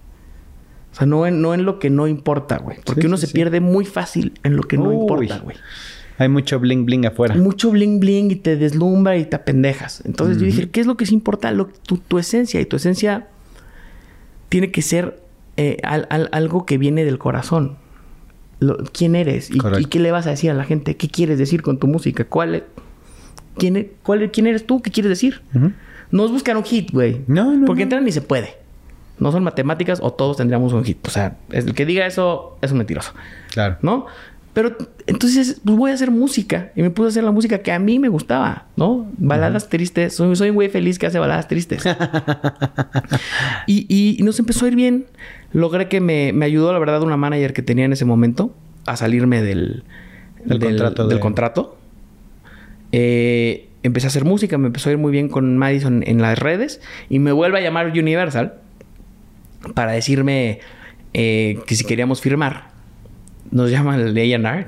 [1.00, 2.78] Sea, no en, no en lo que no importa, güey.
[2.86, 3.34] Porque Sí, uno sí, se sí.
[3.34, 5.58] pierde muy fácil en lo que no importa, güey.
[6.18, 7.34] Hay mucho bling bling afuera.
[7.36, 10.04] Mucho bling bling y te deslumbra y te apendejas.
[10.06, 11.52] Entonces yo dije, ¿qué es lo que sí importa?
[11.54, 12.60] Lo, tu, tu esencia.
[12.60, 13.28] Y tu esencia
[14.50, 15.22] tiene que ser
[15.58, 17.78] eh, al- al- algo que viene del corazón.
[18.60, 19.50] Lo- ¿Quién eres?
[19.50, 20.98] Y, qué le vas a decir a la gente?
[20.98, 22.26] ¿Qué quieres decir con tu música?
[22.26, 22.64] ¿Cuál es-
[23.58, 24.82] quién, e- cuál ¿Quién eres tú?
[24.82, 25.42] ¿Qué quieres decir?
[26.12, 27.22] No es buscar un hit, güey.
[27.28, 27.84] No, no, Porque no.
[27.84, 28.58] entrar ni se puede.
[29.20, 31.06] No son matemáticas o todos tendríamos un hit.
[31.08, 33.14] O sea, el que diga eso es un mentiroso.
[33.52, 33.78] Claro.
[33.82, 34.06] ¿no?
[34.54, 36.72] Pero entonces, pues voy a hacer música.
[36.76, 39.08] Y me puse a hacer la música que a mí me gustaba, ¿no?
[39.18, 40.16] Baladas tristes.
[40.16, 41.84] Soy, soy un güey feliz que hace baladas tristes.
[43.68, 45.06] y, y- y nos empezó a ir bien.
[45.54, 48.54] Logré que me, me ayudó, la verdad, una manager que tenía en ese momento
[48.86, 49.84] a salirme del,
[50.46, 51.78] Del contrato del de- contrato.
[52.92, 56.38] Eh, empecé a hacer música, me empezó a ir muy bien con Madison en las
[56.40, 56.82] redes.
[57.10, 58.56] Y me vuelve a llamar Universal
[59.74, 60.60] para decirme
[61.14, 62.70] eh, que si queríamos firmar.
[63.52, 64.68] Nos llaman el A&R.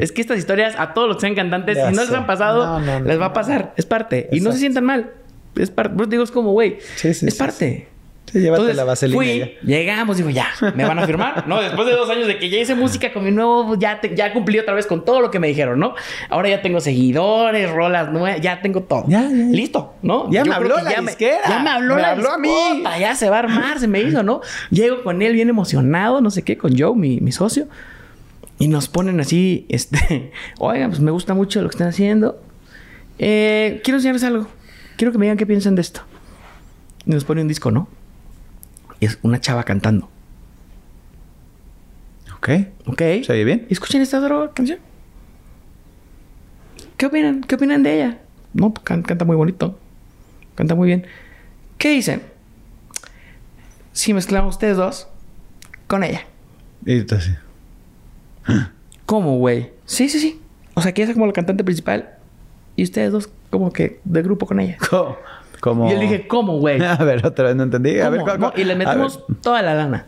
[0.00, 2.26] es que estas historias a todos los que sean cantantes, Ya si no les han
[2.26, 3.72] pasado, No, no, no, les va a pasar.
[3.76, 4.28] Es parte.
[4.32, 5.12] Y no se sientan mal.
[5.56, 5.94] Es parte.
[5.96, 7.88] Pues digo, es como, güey, Sí, sí, es sí, parte.
[8.32, 9.46] Sí, llévate Entonces, la vaselina fui, ya.
[9.62, 11.46] llegamos, digo, ya, ¿me van a firmar?
[11.48, 14.14] No, después de dos años de que ya hice música con mi nuevo, ya, te-
[14.14, 15.94] ya cumplí otra vez con todo lo que me dijeron, ¿no?
[16.28, 19.04] Ahora ya tengo seguidores, rolas nuevas, ya tengo todo.
[19.08, 19.44] Ya, ya, ya.
[19.46, 20.30] Listo, ¿no?
[20.30, 22.50] Ya me habló la ya me- ya me habló Me la habló a mí.
[23.00, 24.40] Ya se va a armar, se me hizo, ¿no?
[24.70, 27.66] Llego con él bien emocionado, no sé qué, con Joe, mi, mi socio.
[28.58, 32.40] Y nos ponen así, este, oigan, pues me gusta mucho lo que están haciendo.
[33.18, 34.46] Eh, quiero enseñarles algo.
[34.96, 36.00] Quiero que me digan qué piensan de esto.
[37.06, 37.88] Y nos pone un disco, ¿no?
[39.00, 40.08] Y es una chava cantando.
[42.36, 42.48] Ok.
[42.86, 42.98] ¿Ok?
[43.24, 43.66] ¿Se oye bien?
[43.68, 44.78] ¿Y escuchen esta otra canción?
[46.96, 47.42] ¿Qué opinan?
[47.42, 48.18] ¿Qué opinan de ella?
[48.54, 49.78] No, can- canta muy bonito.
[50.54, 51.06] Canta muy bien.
[51.78, 52.22] ¿Qué dicen?
[53.92, 55.08] Si mezclamos ustedes dos
[55.86, 56.22] con ella.
[56.84, 57.36] Y entonces,
[59.06, 59.70] ¿Cómo, güey?
[59.84, 60.40] Sí, sí, sí.
[60.74, 62.10] O sea, que ella es como la cantante principal
[62.76, 64.76] y ustedes dos como que de grupo con ella.
[64.90, 65.16] ¿cómo?
[65.64, 66.82] Y yo le dije, ¿cómo, güey?
[66.84, 67.98] A ver, otra vez no entendí.
[68.00, 68.52] A ver, ¿Cómo?
[68.56, 70.06] y le metimos toda la lana.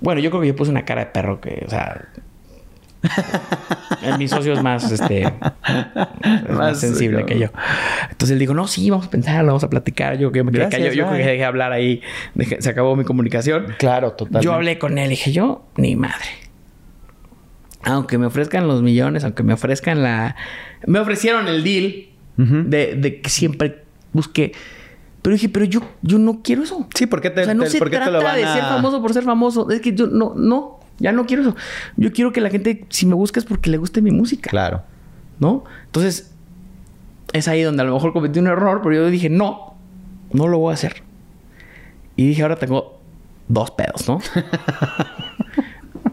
[0.00, 2.08] Bueno, yo creo que yo puse una cara de perro que, o sea.
[4.18, 5.22] mi socio es más, este.
[5.22, 5.32] es
[6.48, 7.48] más, Más, sensible que yo.
[8.10, 10.18] Entonces él dijo, no, sí, vamos a pensarlo, vamos a platicar.
[10.18, 10.94] Yo que me Gracias, callado.
[10.94, 12.02] Yo creo que dejé hablar ahí.
[12.34, 13.74] Dejé- se acabó mi comunicación.
[13.78, 14.44] Claro, totalmente.
[14.44, 16.26] Yo hablé con él y dije, yo, ni madre.
[17.82, 20.34] Aunque me ofrezcan los millones, aunque me ofrezcan la.
[20.86, 22.06] Me ofrecieron el deal
[22.36, 24.52] De, de que siempre busqué.
[25.22, 26.86] Pero dije, pero yo, yo no quiero eso.
[26.94, 28.36] Sí, ¿por qué te, o sea, no te- se por qué te trata lo van
[28.36, 28.52] de a...
[28.52, 29.70] ser famoso por ser famoso.
[29.70, 31.56] Es que yo no, no, ya no quiero eso.
[31.96, 34.50] Yo quiero que la gente, si me busca, es porque le guste mi música.
[34.50, 34.82] Claro.
[35.40, 35.64] ¿No?
[35.86, 36.32] Entonces,
[37.32, 39.74] es ahí donde a lo mejor cometí un error, pero yo dije, no,
[40.32, 41.02] no lo voy a hacer.
[42.16, 43.00] Y dije, ahora tengo
[43.48, 44.20] dos pedos, ¿no?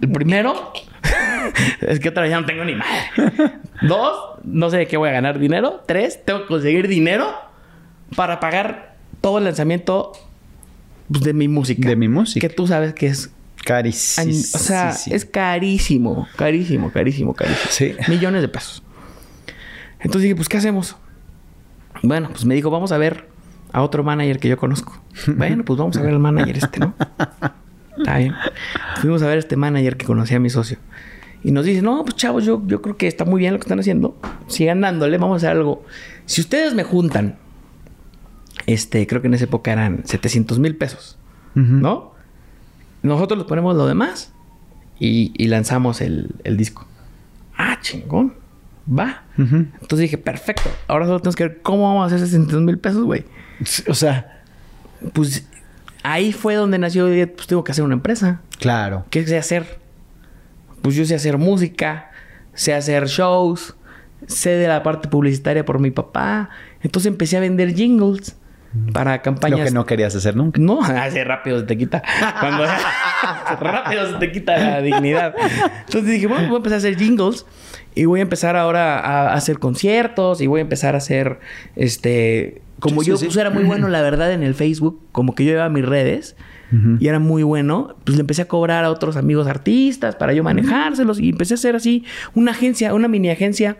[0.04, 0.74] El primero
[1.80, 3.54] es que otra vez ya no tengo ni madre.
[3.82, 5.82] Dos, no sé de qué voy a ganar dinero.
[5.88, 7.34] Tres, tengo que conseguir dinero
[8.14, 10.12] para pagar todo el lanzamiento
[11.10, 11.88] pues, de mi música.
[11.88, 12.46] De mi música.
[12.46, 13.34] Que tú sabes que es
[13.64, 14.30] Carísimo.
[14.56, 17.70] O sea, es carísimo, carísimo, carísimo, carísimo.
[17.70, 17.96] Sí.
[18.10, 18.84] Millones de pesos.
[20.00, 20.98] Entonces dije, pues, ¿qué hacemos?
[22.02, 23.30] Bueno, pues me dijo, vamos a ver
[23.72, 25.02] a otro manager que yo conozco.
[25.28, 26.94] bueno, pues vamos a ver al manager este, ¿no?
[27.98, 28.34] Está bien.
[29.02, 30.78] Fuimos a ver a este manager que conocía a mi socio.
[31.44, 33.64] Y nos dice, no, pues chavos, yo, yo creo que está muy bien lo que
[33.66, 34.16] están haciendo.
[34.48, 35.84] Sigan dándole, vamos a hacer algo.
[36.26, 37.38] Si ustedes me juntan,
[38.66, 41.18] este, creo que en esa época eran 700 mil pesos,
[41.54, 42.14] ¿no?
[43.02, 44.32] Nosotros les ponemos lo demás
[45.00, 46.88] y, y lanzamos el, el disco.
[47.58, 48.34] Ah, chingón.
[48.88, 49.24] Va.
[49.38, 50.70] Entonces dije, perfecto.
[50.88, 53.26] Ahora solo tenemos que ver cómo vamos a hacer 600 mil pesos, güey.
[53.90, 54.44] O sea,
[55.12, 55.46] Pues
[56.04, 57.08] ahí fue donde nació.
[57.08, 58.42] Pues tengo que hacer una empresa.
[58.60, 59.06] claro.
[59.10, 59.80] ¿Qué sé hacer?
[60.82, 62.12] Pues yo sé hacer música,
[62.54, 63.76] sé hacer shows,
[64.28, 66.50] sé de la parte publicitaria por mi papá.
[66.82, 68.36] Entonces empecé a vender jingles
[68.92, 69.60] para campañas.
[69.60, 70.60] Lo que no querías hacer nunca.
[70.60, 72.02] No, así rápido se te quita.
[72.40, 72.66] Cuando
[73.62, 75.34] rápido se te quita la dignidad.
[75.86, 77.46] Entonces dije, bueno, voy a empezar a hacer jingles
[77.96, 81.40] y voy a empezar ahora a hacer conciertos y voy a empezar a hacer
[81.76, 82.63] este.
[82.80, 83.26] Como Sí, yo sí, sí.
[83.28, 86.36] pues, era muy bueno, la verdad, en el Facebook, como que yo llevaba mis redes
[87.00, 90.44] y era muy bueno, pues le empecé a cobrar a otros amigos artistas para yo
[90.44, 92.04] manejárselos y empecé a hacer así
[92.34, 93.78] una agencia, una mini agencia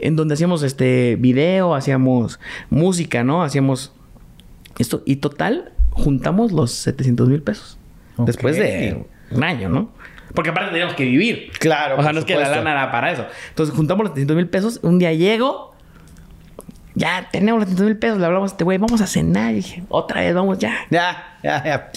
[0.00, 3.44] en donde hacíamos este video, hacíamos música, ¿no?
[3.44, 3.92] Hacíamos
[4.76, 7.78] esto y total juntamos los 700 mil pesos
[8.18, 9.90] después de un año, ¿no?
[10.34, 11.50] Porque aparte teníamos que vivir.
[11.60, 13.24] Claro, O sea, no es que la lana era para eso.
[13.50, 14.80] Entonces juntamos los 700 mil pesos.
[14.82, 15.75] Un día llego.
[16.98, 18.18] Ya tenemos los 700 mil pesos.
[18.18, 18.78] Le hablamos a este güey.
[18.78, 19.52] Vamos a cenar.
[19.52, 20.74] Y dije, otra vez, vamos ya.
[20.90, 21.92] Ya, ya, ya.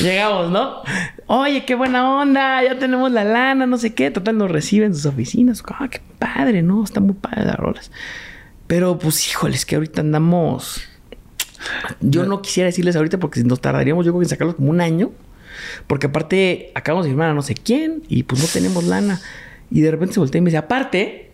[0.00, 0.82] Llegamos, ¿no?
[1.26, 2.62] Oye, qué buena onda.
[2.62, 4.12] Ya tenemos la lana, no sé qué.
[4.12, 5.64] Total, nos reciben en sus oficinas.
[5.66, 6.84] Ah, qué padre, ¿no?
[6.84, 7.90] Está muy padre las rolas.
[8.68, 10.82] Pero, pues, híjoles, que ahorita andamos...
[12.00, 14.80] Yo no quisiera decirles ahorita porque nos tardaríamos yo creo que en sacarlos como un
[14.80, 15.10] año.
[15.88, 19.20] Porque aparte acabamos de firmar a no sé quién y pues no tenemos lana.
[19.72, 21.25] Y de repente se voltea y me dice, aparte,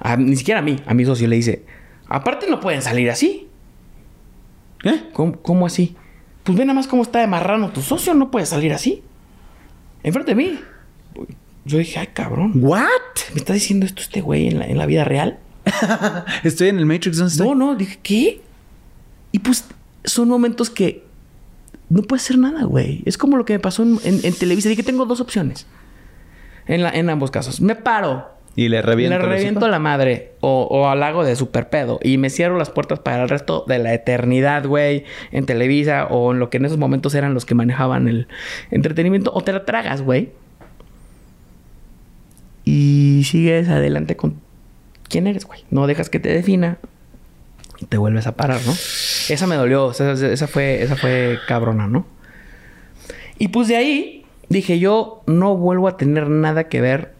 [0.00, 1.64] a- ni siquiera a mí, a mi socio le dice,
[2.08, 3.48] aparte no pueden salir así.
[4.84, 5.08] ¿Eh?
[5.12, 5.96] ¿Cómo, cómo así?
[6.44, 9.02] Pues ve nada más cómo está de marrano tu socio, no puede salir así.
[10.02, 10.58] Enfrente de mí.
[11.64, 12.86] Yo dije, ay cabrón, ¿What?
[13.34, 15.38] ¿me está diciendo esto este güey en la, en la vida real?
[16.44, 17.46] Estoy en el Matrix, ¿dónde estoy?
[17.48, 18.40] No, no, dije, ¿qué?
[19.32, 19.64] Y pues
[20.04, 21.04] son momentos que
[21.90, 23.02] no puede hacer nada, güey.
[23.04, 24.68] Es como lo que me pasó en, en- en Televisa.
[24.70, 25.66] Dije, tengo dos opciones.
[26.66, 27.60] En, la- en ambos casos.
[27.60, 28.30] Me paro.
[28.58, 29.16] Y le reviento.
[29.16, 30.32] le reviento la madre.
[30.40, 32.00] O, o al lago de super pedo.
[32.02, 35.04] Y me cierro las puertas para el resto de la eternidad, güey.
[35.30, 36.06] En Televisa.
[36.10, 38.26] O en lo que en esos momentos eran los que manejaban el
[38.72, 39.30] entretenimiento.
[39.32, 40.30] O te la tragas, güey.
[42.64, 44.40] Y sigues adelante con
[45.08, 45.64] quién eres, güey.
[45.70, 46.78] No dejas que te defina.
[47.78, 48.72] Y te vuelves a parar, ¿no?
[48.72, 49.92] Esa me dolió.
[49.92, 52.08] Esa fue, esa fue cabrona, ¿no?
[53.38, 57.17] Y pues de ahí dije yo no vuelvo a tener nada que ver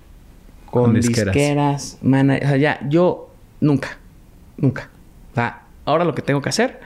[0.70, 1.98] con, Con disqueras, disqueras.
[2.02, 3.98] mana- o sea, ya, yo nunca,
[4.56, 4.90] nunca.
[5.32, 6.80] O sea, ahora lo que tengo que hacer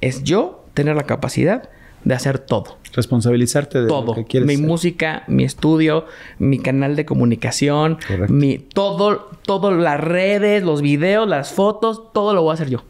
[0.00, 1.68] es yo tener la capacidad
[2.04, 2.78] de hacer todo.
[2.94, 4.06] Responsabilizarte de todo.
[4.06, 4.66] lo que quieres mi hacer.
[4.66, 6.06] música, mi estudio,
[6.38, 8.32] mi canal de comunicación, Correcto.
[8.32, 12.82] mi todo, todo las redes, los videos, las fotos, todo lo voy a hacer yo.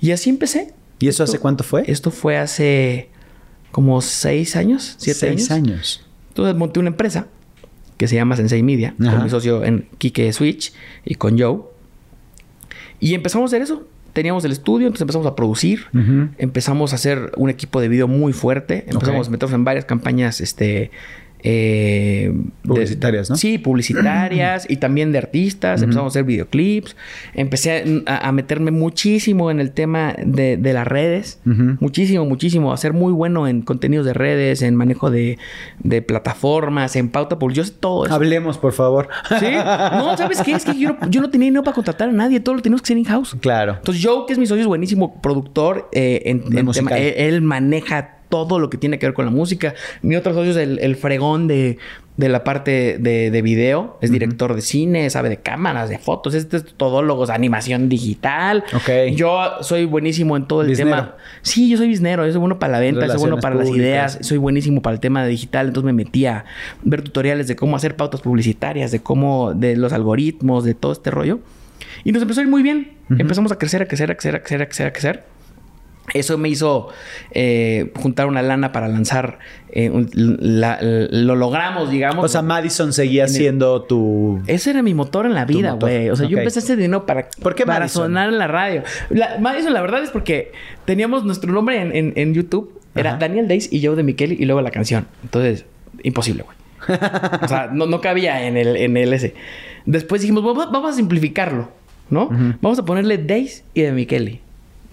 [0.00, 0.74] Y así empecé.
[0.98, 1.84] ¿Y eso hace cuánto fue?
[1.90, 3.08] Esto fue hace
[3.72, 5.68] como seis años, siete Seis años.
[5.72, 6.06] años.
[6.28, 7.26] Entonces monté una empresa
[7.96, 9.12] que se llama Sensei Media, Ajá.
[9.12, 10.72] con mi socio en Kike Switch
[11.04, 11.60] y con Joe.
[13.00, 13.86] Y empezamos a hacer eso.
[14.12, 15.86] Teníamos el estudio, entonces empezamos a producir.
[16.38, 18.84] Empezamos a hacer un equipo de video muy fuerte.
[18.86, 20.90] Empezamos a meternos en varias campañas, este...
[21.46, 23.36] eh, de- Publicitarias, ¿no?
[23.36, 25.82] Sí, publicitarias y también de artistas.
[25.82, 26.96] Empezamos a hacer videoclips.
[27.34, 31.40] Empecé a, a meterme muchísimo en el tema de, de las redes.
[31.44, 32.72] Muchísimo, muchísimo.
[32.72, 35.38] A ser muy bueno en contenidos de redes, en manejo de,
[35.80, 37.58] de plataformas, en pauta public.
[37.58, 38.14] Yo sé todo eso.
[38.14, 39.08] Hablemos, por favor.
[39.38, 39.46] ¿Sí?
[39.54, 40.52] No, ¿sabes qué?
[40.52, 42.40] Es que yo no, yo no tenía dinero para contratar a nadie.
[42.40, 43.36] Todo lo teníamos que hacer in-house.
[43.40, 43.74] Claro.
[43.76, 45.88] Entonces, Joe, que es mi socio, es buenísimo productor.
[45.92, 46.88] eh, en, De en musical.
[46.88, 48.16] tema- él, él maneja
[48.46, 49.74] todo lo que tiene que ver con la música.
[50.02, 51.78] Mi otro socio es el, el fregón de,
[52.16, 53.98] de la parte de, de video.
[54.00, 56.34] Es director de cine, sabe de cámaras, de fotos.
[56.34, 58.64] Este es todólogo, es animación digital.
[58.74, 59.14] Ok.
[59.14, 61.16] Yo soy buenísimo en todo el tema.
[61.42, 62.26] Sí, yo soy biznero.
[62.26, 64.18] Yo soy bueno para la venta, soy bueno Relaciones para las ideas.
[64.20, 65.68] Soy buenísimo para el tema de digital.
[65.68, 66.44] Entonces me metí a
[66.82, 71.10] ver tutoriales de cómo hacer pautas publicitarias, de cómo, de los algoritmos, de todo este
[71.10, 71.40] rollo.
[72.04, 72.92] Y nos empezó a ir muy bien.
[73.10, 75.33] Empezamos a crecer, a crecer, a crecer, a crecer, a crecer, a crecer.
[76.12, 76.88] Eso me hizo
[77.30, 79.38] eh, juntar una lana para lanzar.
[79.76, 82.24] eh, un- la- lo logramos, digamos.
[82.24, 84.40] O sea, Madison seguía el- siendo tu...
[84.46, 86.10] Ese era mi motor en la vida, güey.
[86.10, 88.04] O sea, yo empecé hacer dinero para, ¿Por qué para Madison?
[88.04, 88.82] sonar en la radio.
[89.10, 90.52] La, Madison, la verdad es porque
[90.84, 92.78] teníamos nuestro nombre en, en- en YouTube.
[92.94, 93.18] Era Ajá.
[93.18, 95.06] Daniel Days y Joe de Micheli y luego la canción.
[95.24, 95.64] Entonces,
[96.04, 96.56] imposible, güey.
[97.42, 99.34] o sea, no, no cabía en el, en el ese.
[99.86, 101.70] Después dijimos, vamos, vamos a simplificarlo,
[102.10, 102.28] ¿no?
[102.60, 104.40] Vamos a ponerle Days y de Micheli.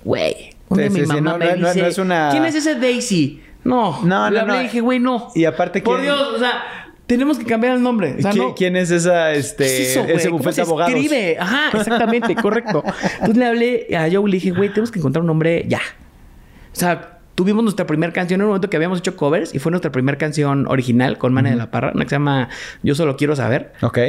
[0.03, 0.50] Güey.
[0.71, 2.29] Un Sí, día mi sí, sí, mamá no, me no, no, dice, no es una-
[2.31, 3.41] ¿quién es ese Daisy?
[3.63, 3.99] No.
[4.03, 4.59] No, Le no, hablé no.
[4.59, 5.29] y dije, güey, no.
[5.35, 6.63] Y aparte, Por ¿quién- Dios, o sea,
[7.05, 8.15] tenemos que cambiar el nombre.
[8.17, 9.65] O sea, ¿Quién, es esa, este,
[10.15, 10.93] ese ¿Cómo bufete de abogados?
[10.93, 11.37] escribe?
[11.39, 12.83] Ajá, exactamente, correcto.
[13.15, 15.81] Entonces le hablé a Joe y le dije, güey, tenemos que encontrar un nombre ya.
[16.71, 19.71] O sea, tuvimos nuestra primera canción en un momento que habíamos hecho covers y fue
[19.71, 22.47] nuestra primera canción original con Mane de la Parra, una que se llama
[22.81, 23.73] Yo solo quiero saber.
[23.81, 23.99] Ok.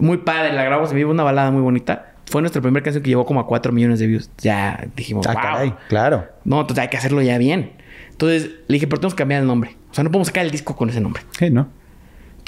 [0.00, 2.12] Muy padre, la grabamos en vivo, una balada muy bonita.
[2.26, 4.30] Fue nuestra primera canción que llevó como a 4 millones de views.
[4.38, 5.42] Ya dijimos, Ah, wow.
[5.42, 5.74] caray.
[5.88, 6.26] Claro.
[6.44, 7.72] No, entonces hay que hacerlo ya bien.
[8.10, 9.76] Entonces le dije, pero tenemos que cambiar el nombre.
[9.90, 11.22] O sea, no podemos sacar el disco con ese nombre.
[11.38, 11.68] Sí, ¿no?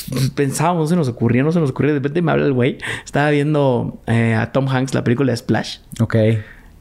[0.06, 1.92] Entonces, pensábamos, no se nos ocurría, no se nos ocurría.
[1.92, 2.78] De repente me habla el güey.
[3.04, 5.78] Estaba viendo eh, a Tom Hanks la película de Splash.
[6.00, 6.16] Ok.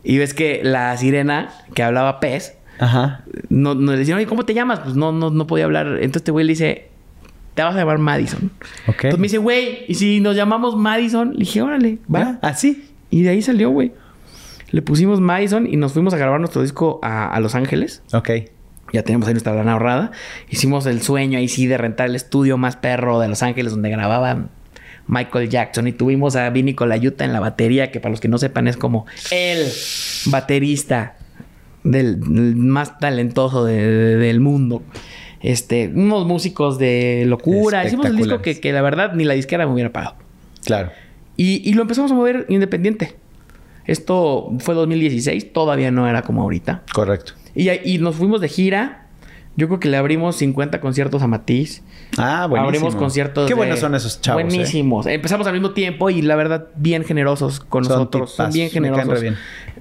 [0.03, 3.23] Y ves que la sirena que hablaba pez, Ajá.
[3.49, 4.79] no, no le decían, oye, ¿cómo te llamas?
[4.79, 5.87] Pues no, no, no podía hablar.
[5.87, 6.89] Entonces este güey le dice,
[7.58, 8.51] te vas a llamar Madison.
[8.88, 8.95] Ok.
[9.05, 11.32] Entonces me dice, güey, ¿y si nos llamamos Madison?
[11.34, 12.39] Le dije, órale, va.
[12.41, 12.86] ¿Así?
[13.10, 13.91] Y de ahí salió, güey.
[14.72, 18.03] Le pusimos Madison y nos fuimos a grabar nuestro disco a, a Los Ángeles.
[18.14, 18.30] Ok.
[18.93, 20.12] Ya teníamos ahí nuestra lana ahorrada.
[20.49, 23.89] Hicimos el sueño ahí sí de rentar el estudio más perro de Los Ángeles donde
[23.89, 24.47] grababa
[25.08, 25.88] Michael Jackson.
[25.88, 28.78] Y tuvimos a Vinny Colaiuta en la batería, que para los que no sepan es
[28.78, 29.68] como el
[30.28, 31.16] baterista
[31.84, 34.84] del, del más talentoso de- de- del mundo.
[35.41, 37.85] Este, unos músicos de locura.
[37.85, 40.15] Hicimos el disco que, que la verdad ni la disquera me hubiera pagado.
[40.65, 40.91] Claro.
[41.35, 43.15] Y, y lo empezamos a mover independiente.
[43.85, 46.83] Esto fue 2016, todavía no era como ahorita.
[46.93, 47.33] Correcto.
[47.55, 49.03] Y, y nos fuimos de gira.
[49.55, 51.81] Yo creo que le abrimos 50 conciertos a Matiz.
[52.17, 52.67] Ah, buenísimo.
[52.67, 53.45] Abrimos conciertos.
[53.47, 54.41] Qué de- buenos son esos chavos.
[54.41, 54.45] ¿eh?
[54.45, 55.07] Buenísimos.
[55.07, 58.33] Empezamos al mismo tiempo y la verdad, bien generosos con Son nosotros.
[58.35, 59.21] Son bien generosos.
[59.21, 59.35] bien.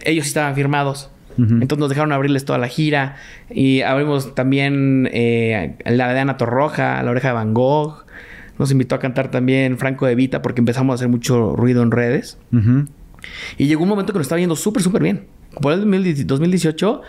[0.05, 1.11] Ellos estaban firmados.
[1.39, 3.17] Entonces nos dejaron abrirles toda la gira.
[3.51, 8.05] Y abrimos también eh, la de Ana Torroja, La Oreja de Van Gogh.
[8.59, 11.91] Nos invitó a cantar también Franco de Vita porque empezamos a hacer mucho ruido en
[11.91, 12.39] redes.
[13.59, 15.25] Y llegó un momento que nos estaba yendo súper, súper bien.
[15.61, 17.03] Por el 2010 2018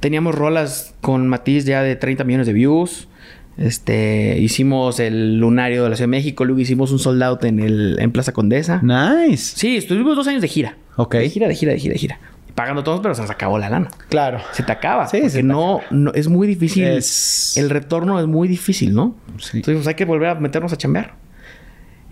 [0.00, 3.08] teníamos rolas con Matiz ya de 30 millones de views.
[3.56, 7.60] Este, hicimos el lunario de la Ciudad de México, luego hicimos un sold out en,
[7.60, 8.80] el, en Plaza Condesa.
[8.82, 9.54] Nice.
[9.56, 10.76] Sí, estuvimos dos años de gira.
[10.96, 11.16] Ok.
[11.16, 12.20] De gira, de gira, de gira, de gira.
[12.54, 13.88] Pagando todos, pero se nos acabó la lana.
[14.08, 14.40] Claro.
[14.52, 15.06] Se te acaba.
[15.06, 16.84] Sí, porque se no, no, es muy difícil.
[16.84, 19.16] Es- El retorno es muy difícil, ¿no?
[19.38, 19.58] Sí.
[19.58, 21.14] Entonces pues, hay que volver a meternos a chambear.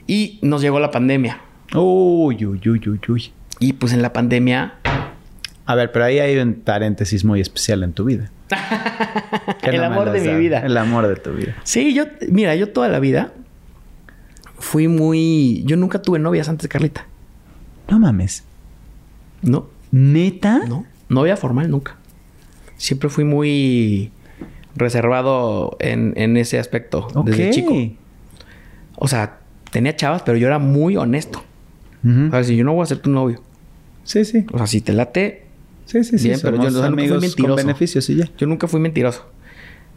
[0.07, 1.41] Y nos llegó la pandemia.
[1.74, 3.32] Uy, uy, uy, uy, uy.
[3.61, 4.74] Y pues en la pandemia
[5.66, 8.30] A ver, pero ahí hay un paréntesis muy especial en tu vida.
[9.62, 10.61] El no amor de mi vida.
[10.61, 11.55] El amor de tu vida.
[11.64, 13.32] Sí, yo, mira, yo toda la vida
[14.59, 15.62] fui muy.
[15.66, 17.07] Yo nunca tuve novias antes de Carlita.
[17.91, 18.45] No mames.
[19.43, 20.61] No, ¿Neta?
[20.68, 20.84] no.
[21.09, 21.97] Novia formal nunca.
[22.76, 24.11] Siempre fui muy
[24.76, 27.26] reservado en, en ese aspecto Ok.
[27.28, 27.74] desde chico.
[28.97, 29.39] O sea,
[29.70, 31.43] tenía chavas, pero yo era muy honesto.
[32.05, 33.43] O sea, si yo no voy a ser tu novio.
[34.05, 34.45] Sí, sí.
[34.53, 35.45] O sea, si te late,
[35.86, 36.28] Sí, sí, sí.
[36.28, 37.36] Bien, pero yo no- nunca fui mentiroso.
[37.47, 38.28] con beneficios y ya.
[38.36, 39.24] yo nunca fui mentiroso.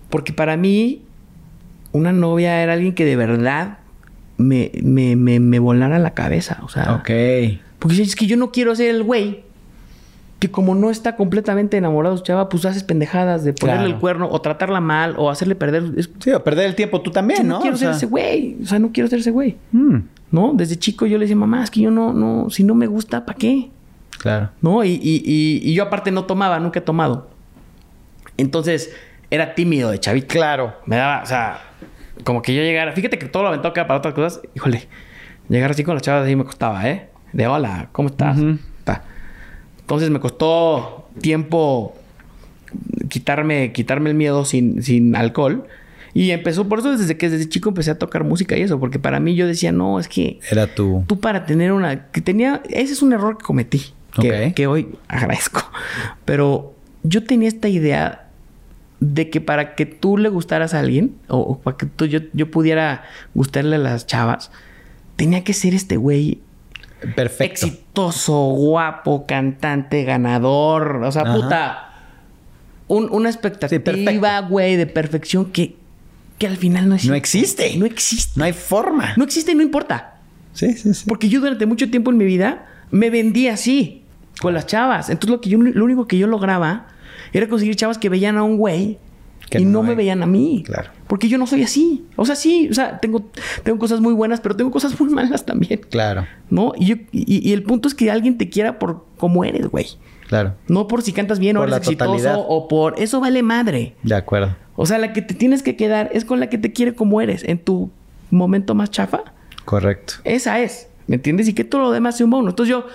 [0.09, 1.01] Porque para mí,
[1.91, 3.79] una novia era alguien que de verdad
[4.37, 6.59] me, me, me, me volara la cabeza.
[6.63, 7.09] O sea, Ok.
[7.79, 9.43] Porque es que yo no quiero ser el güey
[10.41, 13.93] que como no está completamente enamorado su chava, pues haces pendejadas de ponerle Claro.
[13.95, 15.83] el cuerno o tratarla mal o hacerle perder.
[15.97, 17.53] Es- Sí, o perder el tiempo tú también, yo ¿no?
[17.55, 18.57] no quiero O ser sea, ese güey.
[18.63, 19.57] O sea, no quiero ser ese güey.
[19.71, 19.97] mm,
[20.31, 20.53] ¿No?
[20.55, 23.23] Desde chico yo le decía, mamá, es que yo no, no, si no me gusta,
[23.23, 23.69] ¿para qué?
[24.17, 24.49] Claro.
[24.61, 24.83] ¿No?
[24.83, 27.29] Y, y- y- y yo aparte no tomaba, nunca he tomado.
[28.37, 28.91] Entonces,
[29.29, 30.27] era tímido de chavito.
[30.33, 30.73] Claro.
[30.87, 31.59] Me daba, o sea,
[32.23, 32.93] como que yo llegara.
[32.93, 34.41] Fíjate que todo lo aventó acá para otras cosas.
[34.55, 34.87] Híjole,
[35.49, 37.09] llegar así con las chavas ahí me costaba, ¿eh?
[37.33, 38.37] De hola, ¿cómo estás?
[39.91, 41.93] Entonces me costó tiempo
[43.09, 45.65] quitarme, quitarme el miedo sin, sin alcohol.
[46.13, 48.99] Y empezó, por eso desde que desde chico empecé a tocar música y eso, porque
[48.99, 51.03] para mí yo decía, no, es que Era tu...
[51.07, 52.07] tú para tener una.
[52.07, 52.61] que tenía.
[52.69, 53.81] Ese es un error que cometí.
[54.13, 55.69] Que, que hoy agradezco.
[56.23, 56.73] Pero
[57.03, 58.29] yo tenía esta idea
[59.01, 62.21] de que para que tú le gustaras a alguien, o, o para que tú, yo,
[62.31, 64.51] yo pudiera gustarle a las chavas,
[65.17, 66.39] tenía que ser este güey
[67.16, 67.66] Perfecto.
[67.66, 70.97] exitoso, guapo, cantante, ganador.
[71.04, 71.34] O sea, Ajá.
[71.36, 71.88] puta.
[72.88, 75.76] un- una expectativa, güey, de perfección que,
[76.38, 77.10] que al final no existe.
[77.12, 77.78] No existe.
[77.78, 78.34] No existe.
[78.39, 79.14] No hay forma.
[79.16, 80.16] No existe y no importa.
[80.54, 81.06] Sí, sí, sí.
[81.08, 84.04] Porque yo durante mucho tiempo en mi vida me vendí así,
[84.41, 85.10] con las chavas.
[85.10, 86.88] Entonces lo, que yo, lo único que yo lograba
[87.32, 88.97] era conseguir chavas que veían a un güey
[89.52, 90.64] Que y no, no me veían a mí.
[90.66, 90.89] Claro.
[91.08, 92.06] Porque yo no soy así.
[92.16, 93.30] O sea, sí, o sea, tengo,
[93.64, 95.82] tengo cosas muy buenas, pero tengo cosas muy malas también.
[95.89, 96.26] Claro.
[96.49, 96.72] ¿No?
[96.78, 99.86] Y, yo- y, y el punto es que alguien te quiera por como eres, güey.
[100.28, 100.56] Claro.
[100.70, 102.36] No por si cantas bien o eres exitoso totalidad.
[102.39, 102.95] o por...
[102.99, 103.93] Eso vale madre.
[104.02, 104.56] De acuerdo.
[104.78, 107.20] O sea, la que te tienes que quedar es con la que te quiere como
[107.22, 107.43] eres.
[107.43, 107.91] En tu
[108.30, 109.24] momento más chafa,
[109.66, 110.14] Correcto.
[110.24, 111.49] esa es, ¿me entiendes?
[111.49, 112.49] Y que todo lo demás sea un bono.
[112.49, 112.86] Entonces yo,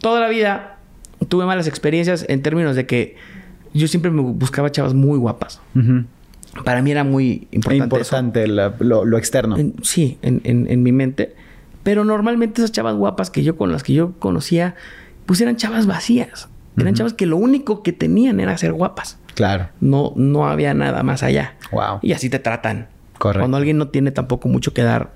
[0.00, 0.78] toda la vida,
[1.28, 3.14] tuve malas experiencias en términos de que
[3.76, 5.60] yo siempre me buscaba chavas muy guapas.
[6.64, 7.84] Para mí era muy importante.
[7.84, 9.56] Importante la- lo, lo externo.
[9.58, 11.34] En- sí, en, en- en mi mente.
[11.82, 14.74] Pero normalmente esas chavas guapas que yo con las que yo conocía,
[15.26, 16.48] pues eran chavas vacías.
[16.78, 19.18] Eran chavas que lo único que tenían era ser guapas.
[19.34, 19.68] Claro.
[19.80, 21.54] No, no había nada más allá.
[21.72, 22.00] Wow.
[22.02, 22.88] Y así te tratan.
[23.18, 23.40] Correcto.
[23.40, 25.12] Cuando alguien no tiene tampoco mucho que dar.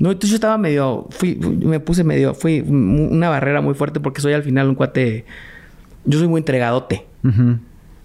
[0.00, 4.20] No, entonces yo estaba medio, fui, me puse medio, fui una barrera muy fuerte porque
[4.20, 5.24] soy al final un cuate,
[6.04, 7.06] yo soy muy entregadote.
[7.24, 7.58] Ujú.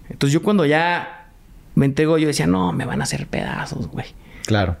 [0.08, 1.28] Entonces yo cuando ya
[1.74, 4.06] me entrego, yo decía, no, me van a hacer pedazos, güey.
[4.46, 4.76] Claro.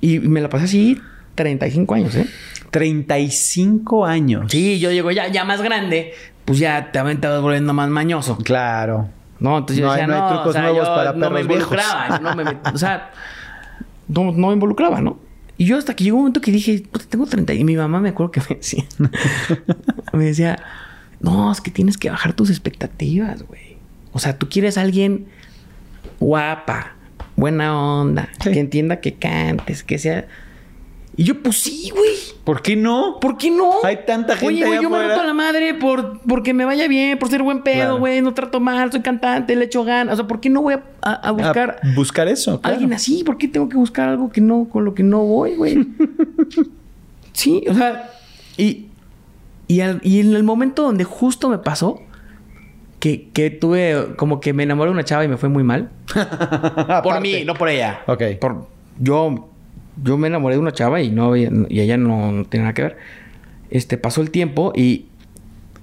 [0.00, 1.00] Y me la pasé así
[1.36, 2.26] 35 años, ¿eh?
[2.70, 4.50] 35 años.
[4.50, 6.12] Sí, yo llego ya, ya más grande,
[6.44, 8.36] pues ya también te vas volviendo más mañoso.
[8.38, 9.08] Claro.
[9.40, 11.12] No, entonces yo No hay- decía, no no, hay trucos o sea, nuevos yo para
[11.12, 11.62] no me viejos.
[11.72, 12.18] involucraba.
[12.18, 13.10] no me o sea,
[14.08, 15.18] no, no me involucraba, ¿no?
[15.58, 17.52] Y yo hasta que llegó un momento que dije, "Puta, tengo 30.
[17.54, 18.84] Y mi mamá me acuerdo que me decía,
[20.12, 20.58] me decía,
[21.22, 23.76] no, es que tienes que bajar tus expectativas, güey.
[24.12, 25.26] O sea, tú quieres a alguien
[26.20, 26.92] guapa,
[27.36, 28.50] buena onda, Sí.
[28.52, 30.26] que entienda que cantes, que sea...
[31.14, 32.10] Y yo, pues sí, güey.
[32.42, 33.18] ¿Por qué no?
[33.20, 33.70] ¿Por qué no?
[33.84, 35.14] Hay tanta gente Oye, güey, yo me afuera.
[35.14, 37.98] roto la madre por, porque me vaya bien, por ser buen pedo, Claro.
[37.98, 38.22] güey.
[38.22, 40.14] No trato mal, soy cantante, le echo ganas.
[40.14, 42.54] O sea, ¿por qué no voy a, a- a buscar A buscar eso.
[42.54, 42.74] a claro.
[42.76, 43.24] alguien así?
[43.24, 45.86] ¿Por qué tengo que buscar algo que no, con lo que no voy, güey?
[47.32, 48.10] sí, o sea,
[48.56, 48.86] y,
[49.74, 52.00] y, al- y en el momento donde justo me pasó
[53.00, 55.90] que, que tuve, como que me enamoré de una chava y me fue muy mal.
[57.02, 58.00] por mí, no por ella.
[58.06, 58.22] Ok.
[58.40, 58.66] Por,
[59.00, 59.48] yo,
[60.02, 61.48] yo me enamoré de una chava y no y
[61.80, 62.96] ella no, no tiene nada que ver.
[63.70, 65.06] Este, pasó el tiempo y,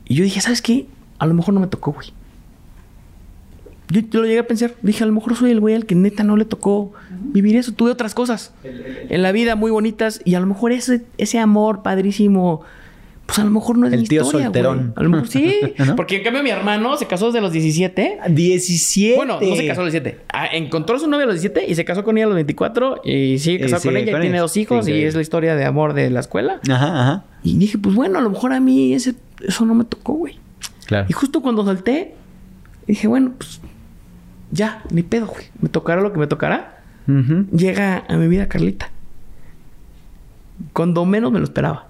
[0.05, 0.85] y yo dije, ¿sabes qué?
[1.17, 2.09] A lo mejor no me tocó, güey.
[3.89, 4.75] Yo, yo lo llegué a pensar.
[4.83, 6.93] Dije, a lo mejor soy el güey al que neta no le tocó
[7.33, 7.73] vivir eso.
[7.73, 11.81] Tuve otras cosas en la vida muy bonitas y a lo mejor ese, ese amor
[11.81, 12.61] padrísimo,
[13.29, 14.77] pues a lo mejor no es El mi tío historia, solterón.
[14.77, 14.91] güey.
[14.95, 15.55] A lo mejor sí.
[15.77, 15.95] ¿No?
[15.95, 19.15] Porque en cambio mi hermano se casó desde los 17 17.
[19.17, 20.23] bueno, no se casó a los 17.
[20.33, 22.35] Ah, encontró a su novia a los 17 y se casó con ella a los
[22.35, 25.13] 24 y sigue casado con sigue ella con y tiene dos hijos Sí, y es
[25.13, 26.59] la historia de amor de la escuela.
[26.67, 27.23] Ajá, ajá.
[27.43, 29.13] Y dije, pues bueno, a lo mejor a mí ese,
[29.47, 30.39] eso no me tocó, güey.
[30.87, 31.05] Claro.
[31.07, 32.15] Y justo cuando solté,
[32.87, 33.61] dije, bueno, pues
[34.51, 35.45] ya, ni pedo, güey.
[35.61, 36.81] Me tocará lo que me tocará.
[37.07, 37.45] Ujú.
[37.55, 38.89] Llega a mi vida Carlita.
[40.73, 41.88] Cuando menos me lo esperaba.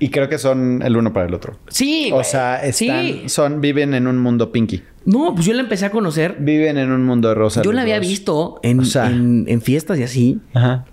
[0.00, 1.56] Y creo que son el uno para el otro.
[1.68, 2.24] Sí, O güey.
[2.24, 3.22] sea, están, Sí.
[3.26, 4.82] son, viven en un mundo pinky.
[5.04, 6.36] No, pues yo la empecé a conocer.
[6.38, 7.62] Viven en un mundo rosa.
[7.62, 8.06] Yo la había dos.
[8.06, 9.10] visto en, O sea.
[9.10, 10.38] en- en fiestas y así.
[10.54, 10.84] Ajá.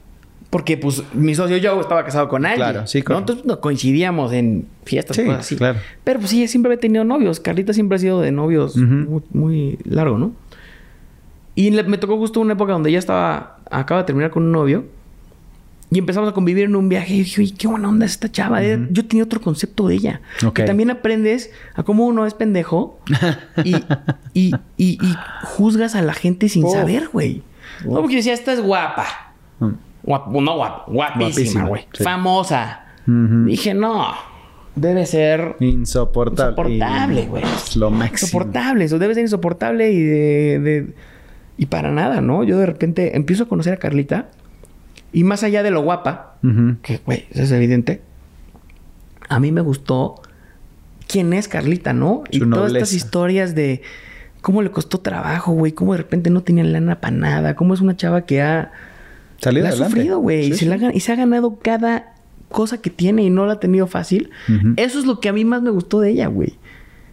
[0.49, 2.68] Porque, pues, mi socio y yo estaba casado con alguien.
[2.72, 3.03] Claro, sí, ¿no?
[3.06, 3.20] correcto.
[3.34, 5.56] Entonces no coincidíamos en fiestas, Sí, cosas así.
[5.58, 5.80] claro.
[6.03, 7.39] Pero, pues, sí, siempre había tenido novios.
[7.41, 10.32] Carlita siempre ha sido de novios muy, muy largo, ¿no?
[11.56, 13.60] Y le- me tocó justo una época donde ella estaba...
[13.70, 14.86] Acaba de terminar con un novio.
[15.95, 17.13] Y empezamos a convivir en un viaje.
[17.13, 18.61] Y dije, oye, qué buena onda es esta chava.
[18.63, 20.21] Eh, Yo tenía otro concepto de ella.
[20.53, 22.99] Que también aprendes a cómo uno es pendejo.
[23.63, 23.75] y,
[24.33, 27.43] y, y- y juzgas a la gente sin saber, güey.
[27.85, 29.05] No, porque decía, esta es guapa.
[29.59, 29.69] Mm.
[30.05, 31.87] Guap- no guapa, guapísima, güey.
[31.93, 32.03] sí.
[32.03, 32.81] Famosa.
[33.05, 34.13] Dije, no.
[34.75, 36.73] Debe ser Insoportable.
[36.75, 37.43] insoportable, güey.
[37.77, 38.27] Lo máximo.
[38.27, 38.83] insoportable.
[38.83, 40.93] Eso debe ser insoportable y de, de-
[41.57, 42.43] Y para nada, ¿no?
[42.43, 44.27] Yo de repente empiezo a conocer a Carlita.
[45.16, 46.36] Y más allá de lo guapa,
[46.82, 48.01] que, güey, eso es evidente.
[49.30, 50.22] A mí me gustó
[51.07, 52.26] quién es Carlita, ¿no?
[52.30, 53.82] y todas estas historias de
[54.41, 55.72] cómo le costó trabajo, güey.
[55.72, 57.55] Cómo de repente no tenía lana para nada.
[57.55, 58.74] Cómo es una chava que ha...
[59.38, 59.95] Salió la ha adelante.
[59.95, 60.51] sufrido, güey.
[60.51, 60.86] Sí, y, sí.
[60.93, 62.13] y se ha ganado cada
[62.49, 64.32] cosa que tiene y no la ha tenido fácil.
[64.76, 66.57] Eso es lo que a mí más me gustó de ella, güey.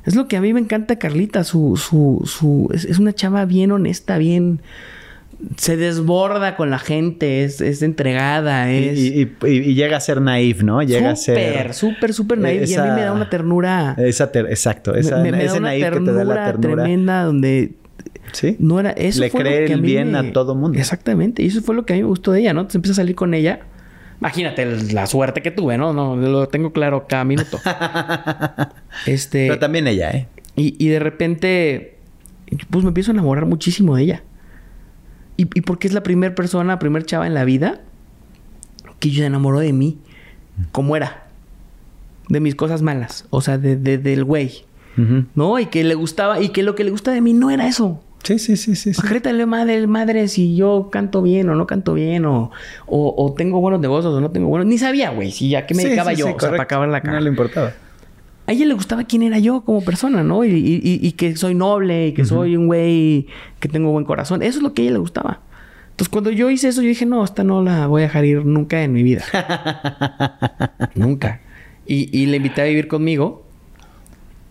[0.04, 1.44] Es lo que a mí me encanta Carlita.
[1.44, 4.60] Su, su, su, es, es una chava bien honesta, bien...
[5.56, 8.98] Se desborda con la gente, es, es entregada, Y, es...
[8.98, 10.82] y- y- y llega a ser naif, ¿no?
[10.82, 11.36] Llega a ser.
[11.36, 12.64] Súper, súper, súper naive.
[12.68, 13.94] Y a mí me da una ternura...
[13.98, 14.94] Esa ter- exacto.
[14.94, 16.82] Esa, me, me da ese una naif que te da ternura, la ternura.
[16.84, 17.72] tremenda donde
[18.32, 18.56] Sí.
[18.60, 20.78] no era eso Le cree el bien me- a todo mundo.
[20.78, 22.60] Exactamente, y eso fue lo que a mí me gustó de ella, ¿no?
[22.60, 23.60] Entonces empieza a salir con ella.
[24.20, 25.92] Imagínate la suerte que tuve, ¿no?
[25.92, 27.58] No, lo tengo claro cada minuto.
[29.06, 30.28] este Pero también ella, ¿eh?
[30.56, 31.96] y, y de repente
[32.70, 34.22] pues me empiezo a enamorar muchísimo de ella.
[35.36, 37.80] Y, y porque es la primera persona, la primera chava en la vida
[38.98, 39.98] que se enamoró de mí,
[40.72, 41.24] como era.
[42.28, 44.64] De mis cosas malas, o sea, de, de- del güey.
[45.34, 45.58] ¿No?
[45.58, 48.02] Y que le gustaba, y que lo que le gusta de mí no era eso.
[48.22, 48.92] Sí, sí, sí, sí.
[48.94, 49.02] sí.
[49.46, 52.50] Madre, madre, si yo canto bien o no canto bien, o,
[52.86, 54.66] o, o tengo buenos negocios o no tengo buenos.
[54.68, 56.62] Ni sabía, güey, si ya que me Sí, dedicaba sí, yo, sí, o sea, para
[56.62, 57.20] acabar la No cara.
[57.20, 57.72] le importaba.
[58.46, 60.44] A ella le gustaba quién era yo como persona, ¿no?
[60.44, 63.26] Y, y- y- que soy noble, y que soy un güey
[63.60, 64.42] que tengo buen corazón.
[64.42, 65.40] Eso es lo que a ella le gustaba.
[65.90, 68.44] Entonces, cuando yo hice eso, yo dije, no, esta no la voy a dejar ir
[68.44, 69.22] nunca en mi vida.
[70.94, 71.40] nunca.
[71.86, 73.44] Y, y la invité a vivir conmigo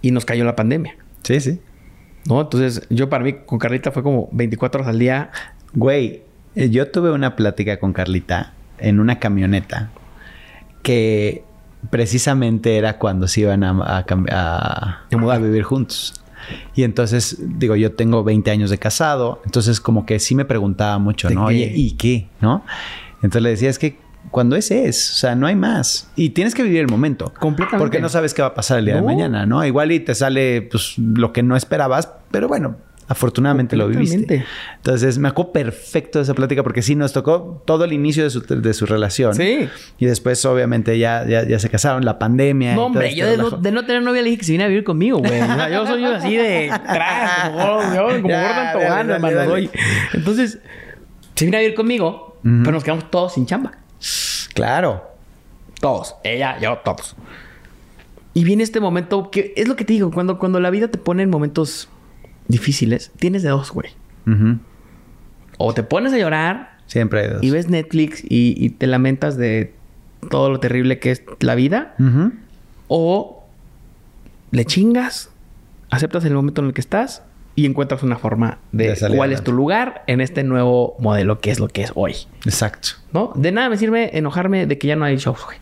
[0.02, 0.96] y nos cayó la pandemia.
[1.24, 1.60] Sí, sí.
[2.28, 2.42] ¿No?
[2.42, 5.32] Entonces, yo para mí con Carlita fue como 24 horas al día.
[5.74, 6.22] Güey,
[6.56, 9.92] eh, yo tuve una plática con Carlita en una camioneta
[10.84, 11.44] que
[11.90, 15.38] precisamente era cuando se iban a, a, a- A mudar.
[15.38, 16.14] a vivir juntos.
[16.76, 20.98] Y entonces, digo, yo tengo 20 años de casado, entonces como que sí me preguntaba
[20.98, 21.42] mucho, ¿De ¿no?
[21.48, 21.54] qué?
[21.54, 22.28] Oye, ¿y qué?
[22.42, 22.64] ¿No?
[23.18, 24.00] Entonces le decía, es que
[24.32, 26.10] cuando es es, o sea, no hay más.
[26.16, 27.32] Y tienes que vivir el momento.
[27.40, 27.78] Completamente.
[27.84, 29.64] Porque no sabes qué va a pasar el día de mañana, ¿no?
[29.66, 32.76] Igual y te sale pues lo que no esperabas, pero bueno,
[33.12, 34.46] afortunadamente lo viviste.
[34.78, 38.30] Entonces, me acuerdo perfecto de esa plática porque sí nos tocó todo el inicio de
[38.30, 39.36] su, de su relación.
[39.36, 39.68] Sí.
[40.00, 42.72] Y después, obviamente, ya, ya, ya se casaron, la pandemia.
[42.72, 43.62] y No, todo hombre, este yo de no, relajo.
[43.62, 45.42] de no tener novia le dije que se viniera a vivir conmigo, güey.
[45.42, 49.70] O sea, yo soy así de atrás, como, gordo- yo como Ya, Gordon dale, hermano.
[50.14, 50.60] Entonces,
[51.36, 53.74] se vino a vivir conmigo, pero nos quedamos todos sin chamba.
[54.54, 55.04] Claro.
[55.80, 56.16] Todos.
[56.24, 57.16] Ella, yo, todos.
[58.34, 60.98] Y viene este momento que es lo que te digo, cuando, cuando la vida te
[60.98, 61.90] pone en momentos
[62.48, 63.90] difíciles, tienes de dos, güey.
[65.58, 67.44] O te pones a llorar Siempre hay dos.
[67.44, 69.74] y ves Netflix y, y te lamentas de
[70.30, 71.96] todo lo terrible que es la vida.
[72.88, 73.44] O
[74.52, 75.32] le chingas,
[75.90, 77.24] aceptas el momento en el que estás
[77.56, 81.60] y encuentras una forma de, cuál es tu lugar en este nuevo modelo que es
[81.60, 82.16] lo que es hoy.
[82.46, 82.90] Exacto.
[83.14, 83.32] ¿No?
[83.36, 85.58] De nada me sirve enojarme de que ya no hay shows, güey.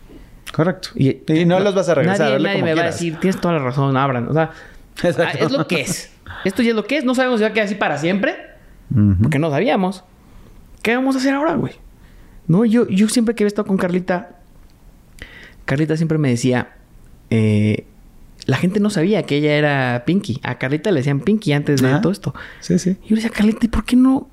[0.52, 0.90] Correcto.
[0.94, 2.32] Y, Y, no, los vas a regresar.
[2.32, 4.28] Nadie, nadie como me va a decir, tienes toda la razón, abran.
[4.28, 4.50] O sea,
[5.02, 5.46] Exacto.
[5.46, 6.09] es lo que es.
[6.44, 7.04] Esto ya es lo que es.
[7.04, 8.34] No sabemos si va a quedar así para siempre,
[9.22, 10.04] porque no sabíamos.
[10.82, 11.74] ¿Qué vamos a hacer ahora, güey?
[12.48, 14.36] No, yo, yo siempre que he estado con Carlita,
[15.64, 16.72] Carlita siempre me decía,
[17.30, 17.84] eh,
[18.46, 20.40] la gente no sabía que ella era Pinky.
[20.42, 22.00] A Carlita le decían Pinky antes de Ajá.
[22.00, 22.34] todo esto.
[22.60, 22.90] Sí, sí.
[23.04, 24.28] Y yo le decía, Carlita, ¿y por qué no,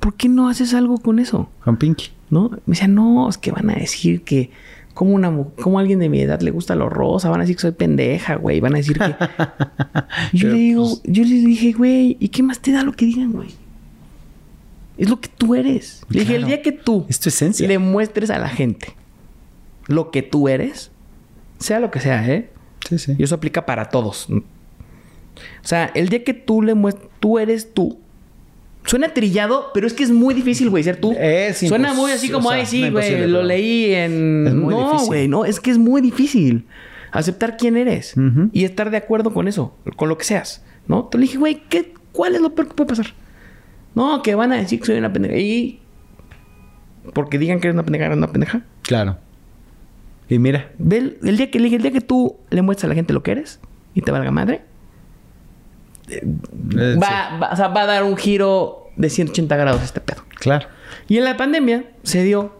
[0.00, 1.50] por qué no haces algo con eso?
[1.64, 2.10] Con Pinky.
[2.30, 2.48] ¿No?
[2.50, 4.50] Me decía, no, es que van a decir que
[4.96, 7.60] como una a alguien de mi edad le gusta lo rosa, van a decir que
[7.60, 9.14] soy pendeja, güey, van a decir que
[10.32, 13.04] yo le digo, pues, yo le dije, güey, ¿y qué más te da lo que
[13.04, 13.50] digan, güey?
[14.96, 16.00] Es lo que tú eres.
[16.08, 17.68] Le dije, el día que tú Es tu esencia.
[17.68, 18.94] le muestres a la gente
[19.86, 20.90] lo que tú eres,
[21.58, 22.48] sea lo que sea, ¿eh?
[22.88, 23.16] Sí, sí.
[23.18, 24.30] Y eso aplica para todos.
[24.30, 24.42] O
[25.60, 27.98] sea, el día que tú le muestres, tú eres tú.
[28.86, 31.14] Suena trillado, pero es que es muy difícil, güey, ser tú.
[31.18, 34.46] Es Suena muy así como, o sea, ay, sí, güey, lo leí en...
[34.46, 35.06] es muy no, difícil.
[35.08, 36.66] güey, no, es que es muy difícil
[37.10, 38.14] aceptar quién eres
[38.52, 41.04] y estar de acuerdo con eso, con lo que seas, ¿no?
[41.06, 43.06] Te le dije, güey, ¿qué, ¿cuál es lo peor que puede pasar?
[43.94, 45.36] No, que van a decir que soy una pendeja.
[45.36, 45.80] Y...
[47.12, 48.62] Porque digan que eres una pendeja, eres una pendeja.
[48.82, 49.18] Claro.
[50.28, 50.70] Y mira.
[50.78, 53.22] Ve el, el día que el día que tú le muestras a la gente lo
[53.22, 53.60] que eres
[53.94, 54.62] y te valga madre,
[56.08, 60.22] eh, va, va- o sea, va a dar un giro de 180 grados este pedo.
[60.38, 60.66] claro.
[61.08, 62.52] Y en la pandemia se dio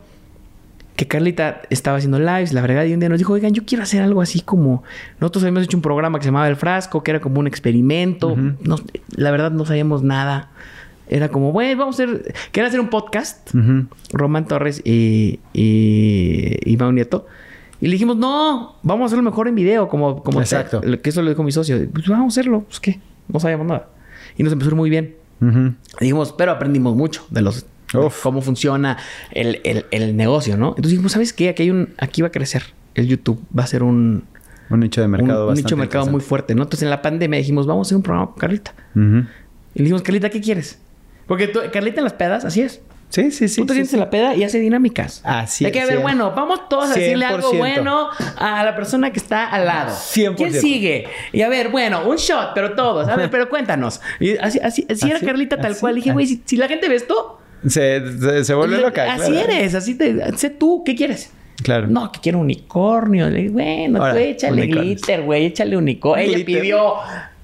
[0.94, 3.82] que Carlita estaba haciendo lives, la verdad, y un día nos dijo, oigan, yo quiero
[3.82, 4.82] hacer algo así como...
[5.20, 8.35] Nosotros habíamos hecho un programa que se llamaba El Frasco, que era como un experimento.
[8.36, 8.77] No-
[9.16, 10.51] la verdad no sabíamos nada.
[11.09, 12.35] Era como, bueno, vamos a hacer...
[12.52, 13.55] Querían hacer un podcast.
[13.55, 13.86] Ujú.
[14.12, 17.27] Román Torres y, y, y Mau Nieto.
[17.81, 20.81] Y le dijimos, no, vamos a hacerlo mejor en video, como, como Exacto.
[20.81, 21.77] te- que eso lo dijo mi socio.
[21.93, 23.89] Pues vamos a hacerlo, pues qué, no sabíamos nada.
[24.36, 25.15] Y nos empezó a ir muy bien.
[26.01, 28.97] Dijimos, pero aprendimos mucho de los de cómo funciona
[29.31, 30.69] el, el- el negocio, ¿no?
[30.70, 31.51] Entonces dijimos, ¿sabes qué?
[31.51, 32.62] Aquí hay un, aquí va a crecer.
[32.94, 34.24] El YouTube va a ser un,
[34.70, 36.62] Un nicho de mercado un, nicho de mercado muy fuerte, ¿no?
[36.65, 38.74] Entonces en la pandemia dijimos, vamos a hacer un programa con Carlita.
[38.94, 40.78] Y le dijimos, Carlita, ¿qué quieres?
[41.27, 42.81] Porque tú- Carlita en las pedas, así es.
[43.09, 43.61] Sí, sí, sí.
[43.61, 43.97] Tú te sí, sientes sí.
[43.97, 45.20] en la peda y hace dinámicas.
[45.24, 47.59] Así Hay que es, ver, bueno, vamos todos a decirle algo 100%.
[47.59, 49.93] bueno a la persona que está al lado.
[49.95, 50.35] 100%.
[50.37, 51.09] ¿Quién sigue?
[51.33, 53.09] Y a ver, bueno, un shot, pero todos.
[53.09, 54.01] A ver, pero cuéntanos.
[54.20, 55.95] Y así, así, así era Carlita tal así, cual.
[55.95, 59.12] Dije, güey, si, si la gente ve esto, Se, se, se vuelve loca.
[59.15, 59.51] así claro.
[59.53, 61.31] eres, así te, sé tú, ¿qué quieres?
[61.62, 61.87] Claro.
[61.87, 63.28] No, que quiero unicornio.
[63.51, 64.85] Bueno, Ahora, tú échale unicornios.
[64.97, 66.23] glitter, güey, échale unicornio.
[66.27, 66.61] Ella Glitter.
[66.61, 66.95] pidió,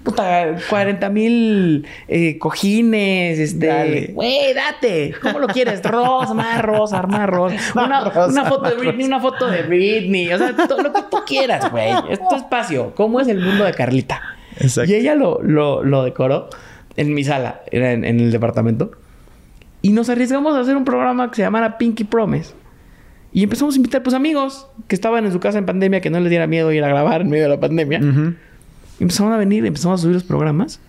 [0.02, 4.10] puta, 40 mil eh, cojines, este.
[4.12, 5.14] Güey, date.
[5.22, 5.82] ¿Cómo lo quieres?
[5.92, 7.56] Rosa, más rosa, más rosa.
[7.74, 10.32] Una, rosa, una foto de Britney, una foto de Britney.
[10.32, 11.90] O sea, todo lo que tú quieras, güey.
[12.10, 12.94] Es tu espacio.
[12.94, 14.20] ¿Cómo es el mundo de Carlita?
[14.56, 14.90] Exacto.
[14.90, 16.48] Y ella lo, lo, lo decoró
[16.96, 18.92] en mi sala, en, en el departamento.
[19.82, 22.54] Y nos arriesgamos a hacer un programa que se llamara Pinky Promise.
[23.32, 26.20] Y empezamos a invitar, pues, amigos que estaban en su casa en pandemia, que no
[26.20, 28.00] les diera miedo ir a grabar en medio de la pandemia.
[29.02, 30.80] Empezaron a venir, empezamos a subir los programas.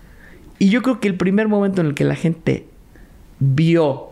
[0.58, 2.64] Y yo creo que el primer momento en el que la gente
[3.40, 4.10] vio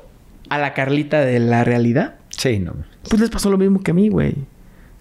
[0.49, 2.73] a la Carlita de la realidad, Sí, no.
[3.09, 4.35] pues les pasó lo mismo que a mí, güey.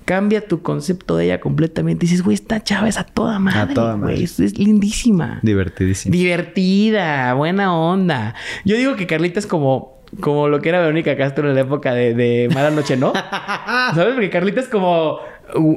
[0.05, 2.05] Cambia tu concepto de ella completamente.
[2.05, 3.73] Dices, güey, esta chava es a toda madre.
[3.73, 4.13] toda madre.
[4.15, 4.23] güey.
[4.25, 5.39] Es, es lindísima.
[5.41, 6.11] Divertidísimo.
[6.13, 8.35] Divertida, buena onda.
[8.65, 11.93] Yo digo que Carlita es como, como lo que era Verónica Castro en la época
[11.93, 13.13] de, de Mala Noche, ¿no?
[13.95, 14.13] ¿Sabes?
[14.13, 15.19] Porque Carlita es como,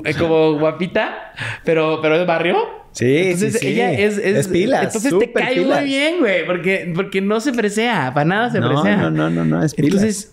[0.04, 1.32] eh, como guapita,
[1.64, 2.56] pero, pero es barrio.
[2.94, 3.66] Sí, Entonces sí, sí.
[3.66, 5.80] ella es, es, Es pilas, Entonces te cae pilas.
[5.80, 8.96] muy bien, güey, porque, porque no se fresea, para nada se No, fresea.
[8.96, 9.88] no, no, no, no, es pilas.
[9.92, 10.32] Entonces,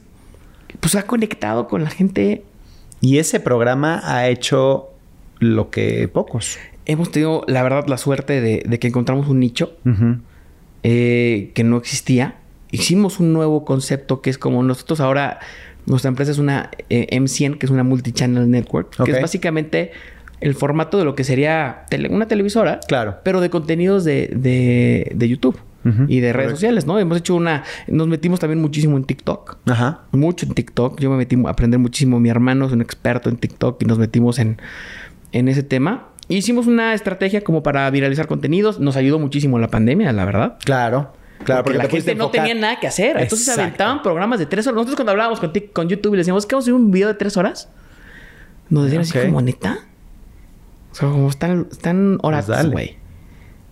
[0.79, 2.43] pues ha conectado con la gente.
[3.01, 4.89] Y ese programa ha hecho
[5.39, 6.57] lo que pocos.
[6.85, 9.75] Hemos tenido, la verdad, la suerte de, de que encontramos un nicho
[10.83, 12.35] eh, que no existía.
[12.71, 15.39] Hicimos un nuevo concepto que es como nosotros ahora,
[15.85, 19.05] nuestra empresa es una eh, M100, que es una multichannel network, Ok.
[19.05, 19.91] que es básicamente
[20.41, 23.18] el formato de lo que sería tele- una televisora, Claro.
[23.23, 25.57] pero de contenidos de, de- de YouTube
[26.07, 26.55] y de redes correcto.
[26.57, 26.99] sociales, ¿no?
[26.99, 29.57] Hemos hecho una, nos metimos también muchísimo en TikTok.
[29.65, 30.01] Ajá.
[30.11, 30.99] Mucho en TikTok.
[30.99, 32.19] Yo me metí a aprender muchísimo.
[32.19, 34.61] Mi hermano es un experto en TikTok y nos metimos en,
[35.31, 36.09] en ese tema.
[36.27, 38.80] Hicimos una estrategia como para viralizar contenidos.
[38.80, 40.57] Nos ayudó muchísimo la pandemia, la verdad.
[40.63, 41.13] Claro.
[41.43, 43.18] Claro, porque, porque, la gente no tenía nada que hacer.
[43.18, 43.63] Entonces Exacto.
[43.63, 44.76] aventaban programas de tres horas.
[44.76, 47.07] Nosotros cuando hablábamos con, con YouTube y le decíamos que vamos a hacer un video
[47.07, 47.69] de tres horas,
[48.69, 49.07] nos decían Ok.
[49.15, 49.80] así como, ¿neta?
[50.91, 52.97] O sea, como están, están horas, Pues güey.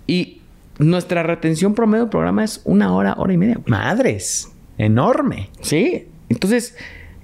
[0.08, 0.42] Y
[0.80, 3.60] nuestra retención promedio del programa es una hora, hora y media.
[3.66, 4.52] Madres.
[4.78, 5.50] Enorme.
[5.62, 6.08] Sí.
[6.30, 6.76] Entonces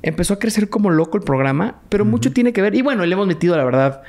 [0.02, 2.76] empezó a crecer como loco el programa, pero mucho tiene que ver.
[2.76, 4.04] Y bueno, le hemos metido, la verdad,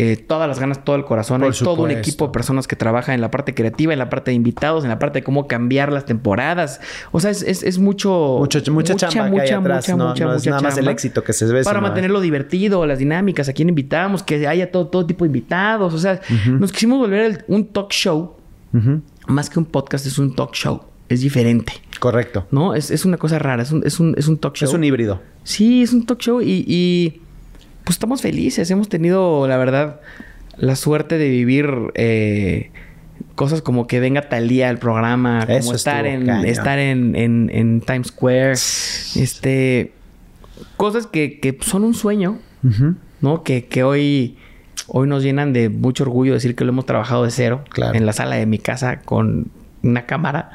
[0.00, 1.40] eh, todas las ganas, todo el corazón.
[1.40, 4.08] Por Hay todo un equipo de personas que trabaja en la parte creativa, en la
[4.08, 6.80] parte de invitados, en la parte de cómo cambiar las temporadas.
[7.12, 8.36] O sea, es, es, es mucho.
[8.38, 11.46] Mucho- mucha chamba que hay atrás, no- no es nada más el éxito que se
[11.46, 15.28] ve, Para mantenerlo divertido, las dinámicas, a quién invitamos, que haya todo, todo tipo de
[15.28, 15.92] invitados.
[15.94, 18.34] O sea, nos quisimos volver el- un talk show.
[19.26, 20.82] Más que un podcast, es un talk show.
[21.08, 21.72] Es diferente.
[22.00, 22.46] Correcto.
[22.50, 22.74] ¿No?
[22.74, 23.62] Es, es una cosa rara.
[23.62, 24.68] Es un, es un, es un talk show.
[24.68, 25.20] Es un híbrido.
[25.42, 27.22] Sí, es un talk show y, y,
[27.88, 28.70] pues estamos felices.
[28.70, 30.00] Hemos tenido, la verdad,
[30.58, 32.70] la suerte de vivir eh,
[33.34, 37.80] cosas como que venga Talía al programa, como Eso estar en estar en, en- en
[37.80, 39.92] Times Square, este
[40.76, 42.38] cosas que, que son un sueño.
[43.22, 43.42] ¿no?
[43.42, 44.36] Que, que hoy
[44.88, 47.96] hoy nos llenan de mucho orgullo decir que lo hemos trabajado de cero Claro.
[47.96, 49.46] en la sala de mi casa con
[49.82, 50.50] una cámara.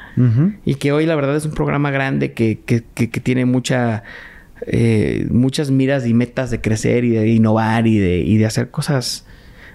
[0.64, 4.04] Y que hoy la verdad es un programa grande que, que, que- que tiene mucha,
[4.66, 8.70] eh, muchas miras y metas de crecer y de innovar y de, y de hacer
[8.70, 9.26] cosas.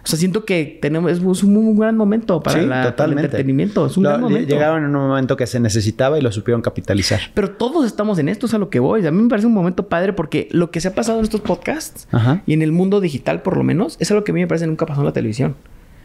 [0.01, 3.19] O sea, siento que tenemos, es un muy gran momento para, Sí, la- para el
[3.19, 3.85] entretenimiento.
[3.85, 4.47] Es un Lo- gran momento.
[4.47, 7.19] Llegaron en un momento que se necesitaba y lo supieron capitalizar.
[7.33, 9.05] Pero todos estamos en esto, es a lo que voy.
[9.05, 11.41] A mí me parece un momento padre porque lo que se ha pasado en estos
[11.41, 12.41] podcasts Ajá.
[12.45, 14.67] y en el mundo digital, por lo menos, es algo que a mí me parece
[14.67, 15.55] nunca pasó en la televisión.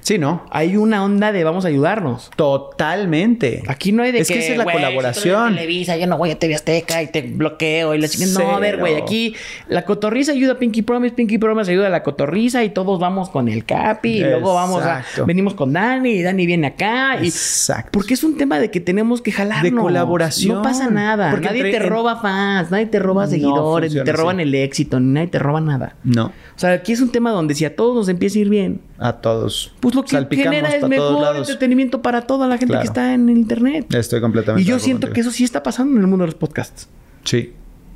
[0.05, 0.45] Sí, ¿no?
[0.51, 2.31] Hay una onda de vamos a ayudarnos.
[2.37, 3.63] Totalmente.
[3.69, 5.53] Aquí no hay de Es que esa es la "Güey, si colaboración".
[5.55, 8.45] de Televisa, yo no voy a TV Azteca y te bloqueo y la chingada.
[8.45, 9.35] No, a ver, güey, aquí
[9.67, 13.31] la cotorriza ayuda a Pinky Promise, Pinky Promise ayuda a la cotorriza y todos vamos
[13.31, 17.29] con el Capi y luego vamos a venimos con Dani y Dani viene acá y
[17.29, 17.89] Exacto.
[17.93, 19.73] porque es un tema de que tenemos que jalarnos.
[19.73, 20.57] De colaboración.
[20.57, 21.31] No pasa nada.
[21.31, 24.43] Porque nadie te roba fans, nadie te roba No seguidores, ni te roban así.
[24.43, 25.97] el éxito, ni nadie te roba nada.
[26.05, 26.31] No.
[26.57, 28.81] O sea, aquí es un tema donde si a todos nos empieza a ir bien,
[28.99, 29.75] A todos.
[29.81, 32.83] pues lo que Salpicamos genera es mejor entretenimiento para toda la gente Claro.
[32.83, 33.93] que está en el internet.
[33.95, 34.63] Estoy completamente.
[34.63, 36.89] Y yo siento que eso sí está pasando en el mundo de los podcasts.
[37.25, 37.53] Sí.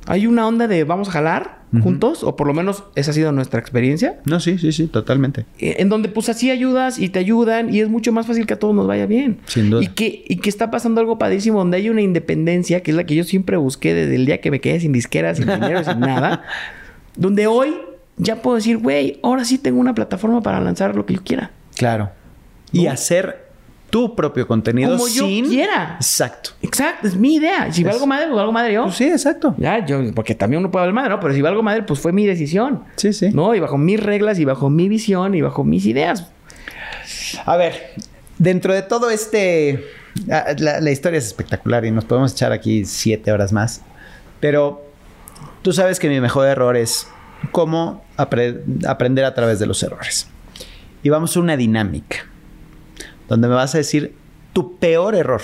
[0.07, 3.31] Hay una onda de vamos a jalar juntos, o por lo menos esa ha sido
[3.31, 5.45] nuestra experiencia, No, sí, sí, sí, totalmente.
[5.59, 8.55] eh, en donde pues así ayudas y te ayudan y es mucho más fácil que
[8.55, 9.37] a todos nos vaya bien.
[9.45, 9.83] Sin duda.
[9.83, 13.03] Y que, y que está pasando algo padrísimo, donde hay una independencia, que es la
[13.05, 15.99] que yo siempre busqué desde el día que me quedé sin disqueras, sin dinero, sin
[15.99, 16.43] nada,
[17.15, 17.75] donde hoy
[18.19, 21.49] ya puedo decir, güey, ahora sí tengo una plataforma para lanzar lo que yo quiera.
[21.75, 22.11] Claro.
[22.71, 23.49] Y hacer
[23.89, 25.47] tu propio contenido Como yo sin...
[25.47, 25.95] quiera.
[25.95, 26.51] Exacto.
[26.61, 27.71] Exacto, es mi idea.
[27.73, 28.83] Si Es- valgo madre, pues valgo madre yo.
[28.83, 29.55] Pues sí, exacto.
[29.57, 31.19] Ya, yo, porque también uno puede hablar madre, ¿no?
[31.19, 32.83] Pero si valgo madre, pues fue mi decisión.
[32.97, 33.31] Sí, sí.
[33.33, 33.55] ¿No?
[33.55, 36.27] Y bajo mis reglas, y bajo mi visión, y bajo mis ideas.
[37.47, 37.93] A ver,
[38.37, 39.83] dentro de todo este...
[40.31, 43.81] ah, La, la historia es espectacular y nos podemos echar aquí siete horas más.
[44.39, 44.85] Pero
[45.63, 47.07] tú sabes que mi mejor error es
[47.51, 50.27] cómo apre- aprender a través de los errores.
[51.03, 52.25] Y vamos a una dinámica
[53.27, 54.15] donde me vas a decir
[54.53, 55.41] tu peor error.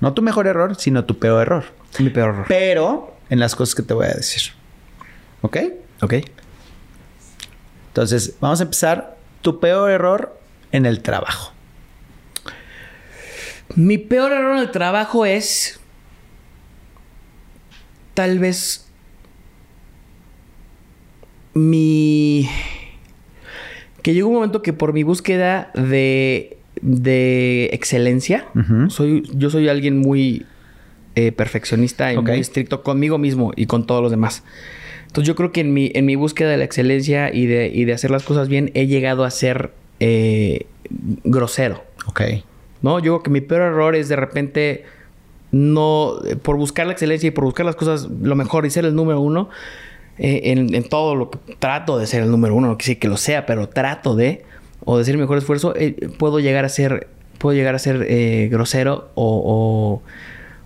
[0.00, 1.64] No tu mejor error, sino tu peor error.
[1.98, 2.44] Mi peor error.
[2.48, 4.52] Pero en las cosas que te voy a decir.
[5.42, 5.56] ¿Ok?
[6.02, 6.14] Ok.
[7.88, 9.16] Entonces, vamos a empezar.
[9.42, 10.38] Tu peor error
[10.72, 11.52] en el trabajo.
[13.74, 15.80] Mi peor error en el trabajo es.
[18.14, 18.87] Tal vez.
[21.58, 22.48] Mi.
[24.02, 26.56] Que llegó un momento que por mi búsqueda de.
[26.80, 28.46] de excelencia.
[28.88, 30.46] Soy, yo soy alguien muy
[31.16, 34.44] eh, perfeccionista y muy estricto conmigo mismo y con todos los demás.
[35.08, 37.86] Entonces yo creo que en mi, en mi búsqueda de la excelencia y de, y
[37.86, 40.66] de hacer las cosas bien he llegado a ser eh,
[41.24, 41.82] grosero.
[42.06, 42.20] Ok.
[42.82, 42.98] ¿No?
[43.00, 44.84] Yo creo que mi peor error es de repente
[45.50, 48.94] no, por buscar la excelencia y por buscar las cosas lo mejor y ser el
[48.94, 49.48] número uno
[50.18, 53.08] eh, en, en todo lo que trato de ser el número uno, no decir que
[53.08, 54.44] lo sea, pero trato de,
[54.84, 57.08] o decir mejor esfuerzo, eh, puedo llegar a ser,
[57.38, 60.02] puedo llegar a ser eh, grosero o,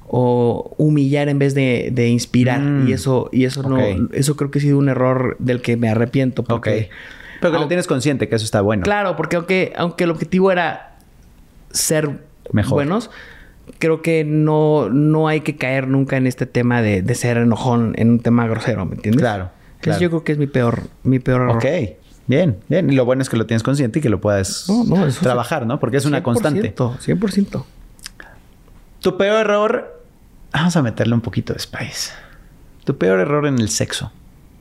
[0.08, 2.60] o, o humillar en vez de, de inspirar.
[2.60, 2.88] Mm.
[2.88, 3.78] Y eso, y eso no,
[4.12, 6.44] eso creo que ha sido un error del que me arrepiento.
[6.44, 6.90] Porque,
[7.40, 8.82] Pero que lo tienes consciente que eso está bueno.
[8.82, 10.96] Claro, porque aunque, aunque el objetivo era
[11.70, 12.20] ser
[12.52, 12.74] Mejor.
[12.74, 13.10] buenos,
[13.78, 17.94] creo que no, no hay que caer nunca en este tema de, de ser enojón
[17.96, 19.20] en un tema grosero, ¿me entiendes?
[19.20, 19.50] Claro,
[19.80, 20.00] claro.
[20.00, 21.56] yo creo que es mi peor, mi peor error.
[21.56, 21.66] Ok.
[22.26, 22.90] Bien, bien.
[22.90, 25.20] Y lo bueno es que lo tienes consciente y que lo puedas No, no, eso
[25.22, 25.80] trabajar, ¿no?
[25.80, 26.74] Porque es una constante.
[26.74, 27.64] 100%, 100%.
[29.00, 30.02] Tu peor error.
[30.52, 32.12] Vamos a meterle un poquito de spice.
[32.84, 34.12] Tu peor error en el sexo.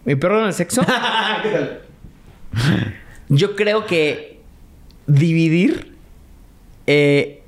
[0.06, 0.82] ¿Mi peor error en el sexo?
[3.30, 4.42] Yo creo que
[5.08, 5.96] dividir
[6.88, 7.41] eh,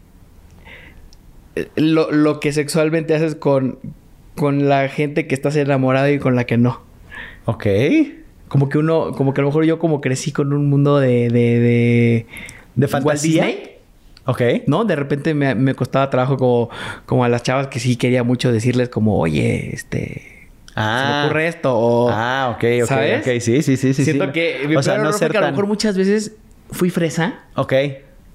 [1.76, 3.80] lo, lo que sexualmente haces con,
[4.36, 6.82] con la gente que estás enamorado y con la que no.
[7.46, 7.68] Ok.
[8.48, 11.30] Como que uno, como que a lo mejor yo como crecí con un mundo de...
[11.30, 12.26] ¿De, de,
[12.76, 13.46] ¿De Walt fantasía?
[13.46, 13.70] Disney,
[14.26, 14.42] Ok.
[14.68, 14.86] ¿No?
[14.86, 16.70] De repente me, me costaba trabajo como,
[17.06, 20.32] como a las chavas que sí quería mucho decirles como, oye, este...
[20.76, 22.10] Se me ocurre esto o...
[22.10, 22.88] Ah, ok, ok.
[22.88, 23.20] ¿Sabes?
[23.28, 23.34] ok.
[23.42, 24.04] Sí, sí, sí, sí.
[24.04, 24.32] Siento sí.
[24.32, 25.54] que mi o sea, no ser que a lo tan...
[25.54, 26.32] mejor muchas veces
[26.72, 27.42] fui fresa.
[27.56, 27.74] Ok.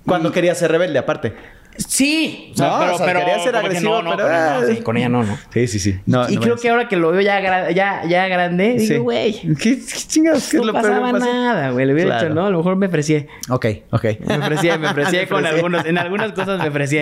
[0.07, 1.32] Cuando Y- quería ser rebelde, aparte.
[1.79, 2.53] Sí.
[2.59, 4.29] No, o sea, quería ser como que agresivo, no, no, pero-
[4.61, 5.39] no, sí, con ella no, no.
[5.55, 5.97] Sí, sí, sí.
[6.07, 8.89] No, y no creo que ahora que lo veo ya, gra- ya, ya grande, Sí.
[8.95, 10.49] digo, güey, ¿Qué, qué chingados?
[10.51, 11.25] ¿Qué es no lo pasaba pasa?
[11.27, 11.87] nada, güey.
[11.87, 12.25] Le hubiera Claro.
[12.29, 13.27] dicho, no, a lo mejor me ofrecí.
[13.49, 14.05] Ok, ok.
[14.27, 16.99] Me ofrecí, me ofrecí Me con algunos, en algunas cosas me ofrecí.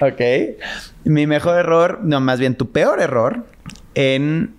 [0.00, 0.20] Ok.
[1.04, 3.46] Mi mejor error, no, más bien tu peor error
[3.94, 4.54] en,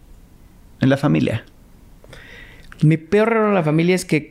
[0.79, 1.43] en la familia.
[2.81, 4.29] Mi peor error en la familia es que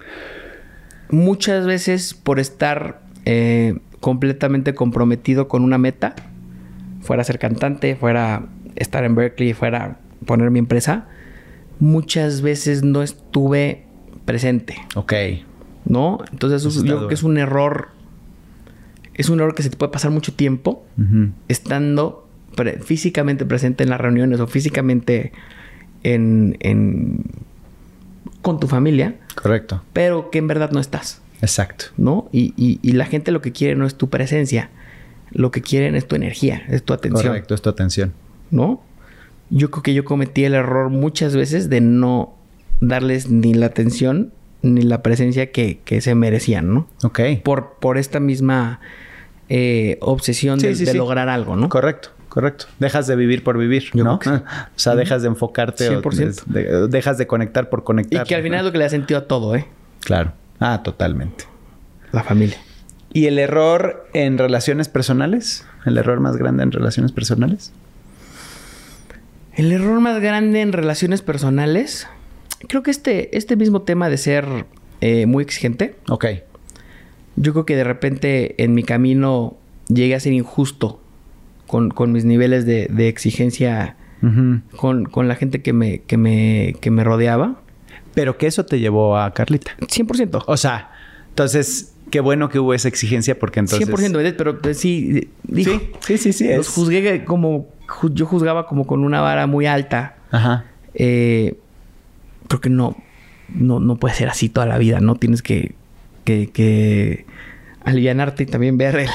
[1.10, 6.14] muchas veces por estar eh, completamente comprometido con una meta,
[7.00, 8.46] fuera ser cantante, fuera
[8.76, 11.06] estar en Berkeley, fuera poner mi empresa,
[11.80, 13.84] muchas veces no estuve
[14.24, 15.12] presente, Ok.
[15.84, 16.18] ¿no?
[16.32, 17.88] Entonces Eso yo creo que es un error,
[19.14, 20.84] es un error que se te puede pasar mucho tiempo
[21.48, 25.32] estando pre- físicamente presente en las reuniones o físicamente
[26.02, 27.24] en, en-
[28.42, 29.82] con tu familia, Correcto.
[29.92, 31.86] pero que en verdad no estás, Exacto.
[31.96, 32.28] ¿no?
[32.32, 34.70] Y, y- y la gente lo que quiere no es tu presencia,
[35.30, 38.12] lo que quieren es tu energía, es tu atención, Correcto, es tu atención.
[38.50, 38.80] ¿no?
[39.50, 42.34] Yo creo que yo cometí el error muchas veces de no
[42.80, 44.32] darles ni la atención
[44.62, 46.88] ni la presencia que, que se merecían, ¿no?
[47.04, 47.20] Ok.
[47.44, 48.80] Por, por esta misma
[49.48, 50.96] eh, obsesión Sí, de, sí, de sí.
[50.98, 51.68] lograr algo, ¿no?
[51.68, 52.66] Correcto, correcto.
[52.78, 54.18] Dejas de vivir por vivir, Yo ¿no?
[54.18, 54.28] que.
[54.30, 54.42] O
[54.76, 56.44] sea, dejas de enfocarte o 100%.
[56.46, 58.26] de- dejas de conectar por Y conectar.
[58.26, 59.66] que al final es lo que le da sentido a todo, ¿eh?
[60.00, 60.32] Claro.
[60.60, 61.44] Ah, totalmente.
[62.12, 62.56] La familia.
[63.12, 65.64] ¿Y el error en relaciones personales?
[65.86, 67.72] ¿El error más grande en relaciones personales?
[69.54, 72.06] El error más grande en relaciones personales,
[72.68, 74.66] creo que este, este mismo tema de ser
[75.00, 76.26] eh, muy exigente, Ok.
[77.36, 79.56] yo creo que de repente en mi camino
[79.88, 81.00] llegué a ser injusto
[81.66, 83.96] con, con mis niveles de, de exigencia
[84.76, 87.60] con, con la gente que me, que, me, que me rodeaba.
[88.14, 89.72] Pero que eso te llevó a Carlita.
[89.80, 90.44] 100%.
[90.46, 90.90] O sea,
[91.28, 93.88] entonces, qué bueno que hubo esa exigencia porque entonces...
[93.88, 94.34] 100%, ¿verdad?
[94.36, 96.54] pero pues, sí, dijo, Sí, sí, sí, sí.
[96.56, 97.68] los es- juzgué como,
[98.12, 100.16] yo juzgaba como con una vara muy alta.
[100.30, 100.64] Ajá.
[100.94, 101.54] eh,
[102.48, 102.96] creo que no,
[103.54, 105.14] no, no puede ser así toda la vida, ¿no?
[105.16, 105.74] Tienes que,
[106.24, 107.24] que, que
[107.84, 109.08] alivianarte y también ver el, el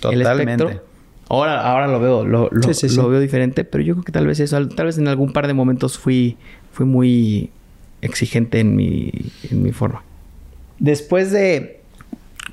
[0.00, 0.64] Totalmente.
[0.64, 0.84] espectro.
[1.28, 2.96] Ahora, ahora lo veo, lo, lo- Sí, sí, sí.
[2.96, 5.46] lo veo diferente, pero yo creo que tal vez eso, tal vez en algún par
[5.46, 6.36] de momentos fui,
[6.72, 7.50] fui muy
[8.02, 9.10] exigente en mi,
[9.50, 10.02] en mi forma.
[10.78, 11.82] Después de...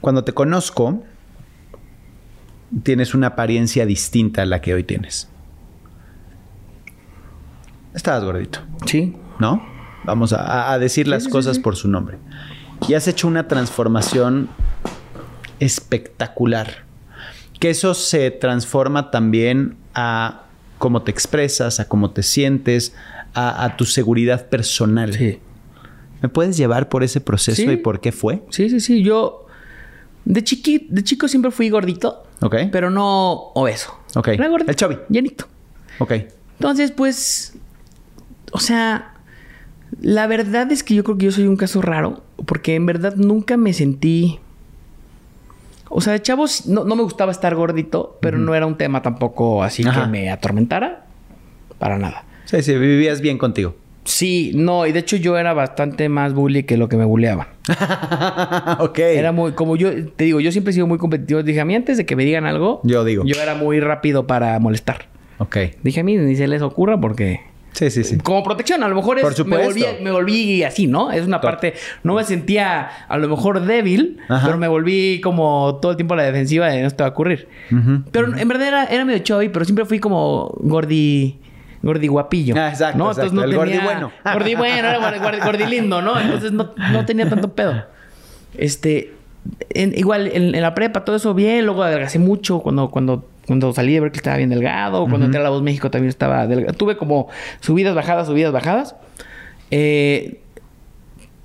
[0.02, 1.03] Cuando te conozco,
[2.84, 5.28] tienes una apariencia distinta a la que hoy tienes.
[7.95, 8.60] Estabas gordito.
[8.86, 9.65] Sí, ¿no?
[10.03, 11.61] Vamos a, a decir las sí, sí, cosas sí.
[11.64, 12.18] por su nombre.
[12.88, 14.49] Y has hecho una transformación
[15.60, 16.86] espectacular.
[17.60, 20.44] Que eso se transforma también a
[20.78, 22.94] cómo te expresas, a cómo te sientes,
[23.34, 25.14] a, a tu seguridad personal.
[25.14, 25.40] sí.
[26.20, 27.70] ¿Me puedes llevar por ese proceso Sí.
[27.70, 28.41] y por qué fue?
[28.49, 29.04] Sí, sí, sí.
[29.04, 29.45] Yo
[30.26, 32.56] de, chiqui, de chico siempre fui gordito, Ok.
[32.72, 33.95] pero no obeso.
[34.16, 34.30] Ok.
[34.30, 34.72] Era gordito.
[34.72, 34.98] El chubby.
[35.10, 35.45] Llenito.
[35.99, 36.14] Ok.
[36.60, 37.54] Entonces, pues,
[38.52, 39.14] o sea,
[40.02, 43.14] la verdad es que yo creo que yo soy un caso raro, porque en verdad
[43.16, 44.40] nunca me sentí...
[45.90, 49.04] O sea, de chavos, no, no me gustaba estar gordito, pero no era un tema
[49.04, 50.02] tampoco así Ajá.
[50.06, 51.06] que me atormentara.
[51.78, 52.24] Para nada.
[52.48, 53.76] Sí, sí, vivías bien contigo.
[54.03, 57.48] Sí, no, y de hecho yo era bastante más bully que lo que me bulleaban.
[58.80, 58.99] ok.
[58.99, 61.44] Era muy, como yo te digo, yo siempre he sido muy competitivo.
[61.44, 63.24] Dije, a mí antes de que me digan algo, Yo digo.
[63.26, 65.07] yo era muy rápido para molestar.
[65.40, 65.57] Ok.
[65.84, 67.41] Dije, a mí ni se les ocurra porque
[67.74, 68.18] Sí, sí, sí.
[68.18, 69.68] Como protección, a lo mejor es, Por me, supuesto.
[69.68, 71.11] volví, me volví así, ¿no?
[71.11, 74.48] Es una parte, no me sentía a lo mejor débil, Ajá.
[74.48, 77.11] pero me volví como todo el tiempo a la defensiva de no esto va a
[77.11, 77.48] ocurrir.
[78.11, 81.38] Pero en verdad era, era medio chubby, pero siempre fui como gordi,
[81.82, 82.56] gordi guapillo.
[82.58, 83.12] Ah, exacto, ¿no?
[83.12, 83.44] exacto.
[83.44, 84.12] El gordi tenía- bueno.
[84.34, 86.20] Gordi bueno, era gordi, gordi- gordi lindo, ¿no?
[86.20, 87.86] Entonces no, no tenía tanto pedo.
[88.58, 89.14] Este,
[89.70, 93.74] en- igual en, en la prepa, todo eso bien, luego adelgacé mucho cuando, cuando, cuando
[93.74, 96.48] salí de ver que estaba bien delgado, cuando entré a La Voz México también estaba
[96.48, 96.74] delgado.
[96.78, 97.28] Tuve como
[97.62, 98.95] subidas, bajadas, subidas, bajadas.
[99.72, 100.41] Eh,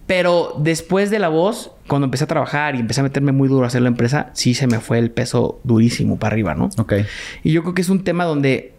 [0.07, 3.65] pero después de La Voz, cuando empecé a trabajar y empecé a meterme muy duro
[3.65, 6.69] a hacer la empresa, sí se me fue el peso durísimo para arriba, ¿no?
[6.79, 6.95] Ok.
[7.45, 8.75] Y yo creo que es un tema donde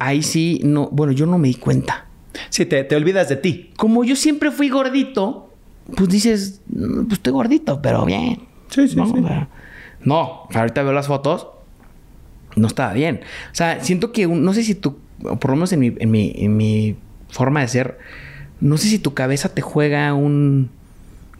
[0.00, 2.06] ahí sí, no, bueno, yo no me di cuenta.
[2.48, 3.70] Sí, te, te olvidas de ti.
[3.76, 5.52] Como yo siempre fui gordito,
[5.96, 8.40] pues dices, "Mm, pues estoy gordito, pero bien.
[8.68, 9.06] Sí, sí, ¿no?
[9.06, 9.14] sí.
[10.02, 11.46] No, ahorita veo las fotos,
[12.56, 13.20] no estaba bien.
[13.52, 16.32] O sea, siento que, no sé si tú, por lo menos en mi, en mi,
[16.36, 16.96] en mi
[17.28, 17.98] forma de ser,
[18.60, 20.70] no sé si tu cabeza te juega un...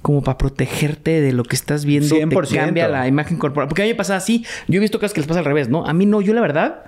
[0.02, 2.48] Como para protegerte de lo que estás viendo, 100%.
[2.48, 3.68] te cambia la imagen corporal.
[3.68, 4.46] Porque a mí me pasaba así.
[4.66, 5.84] Yo he visto casos que les pasa al revés, ¿no?
[5.86, 6.84] A mí no, yo la verdad,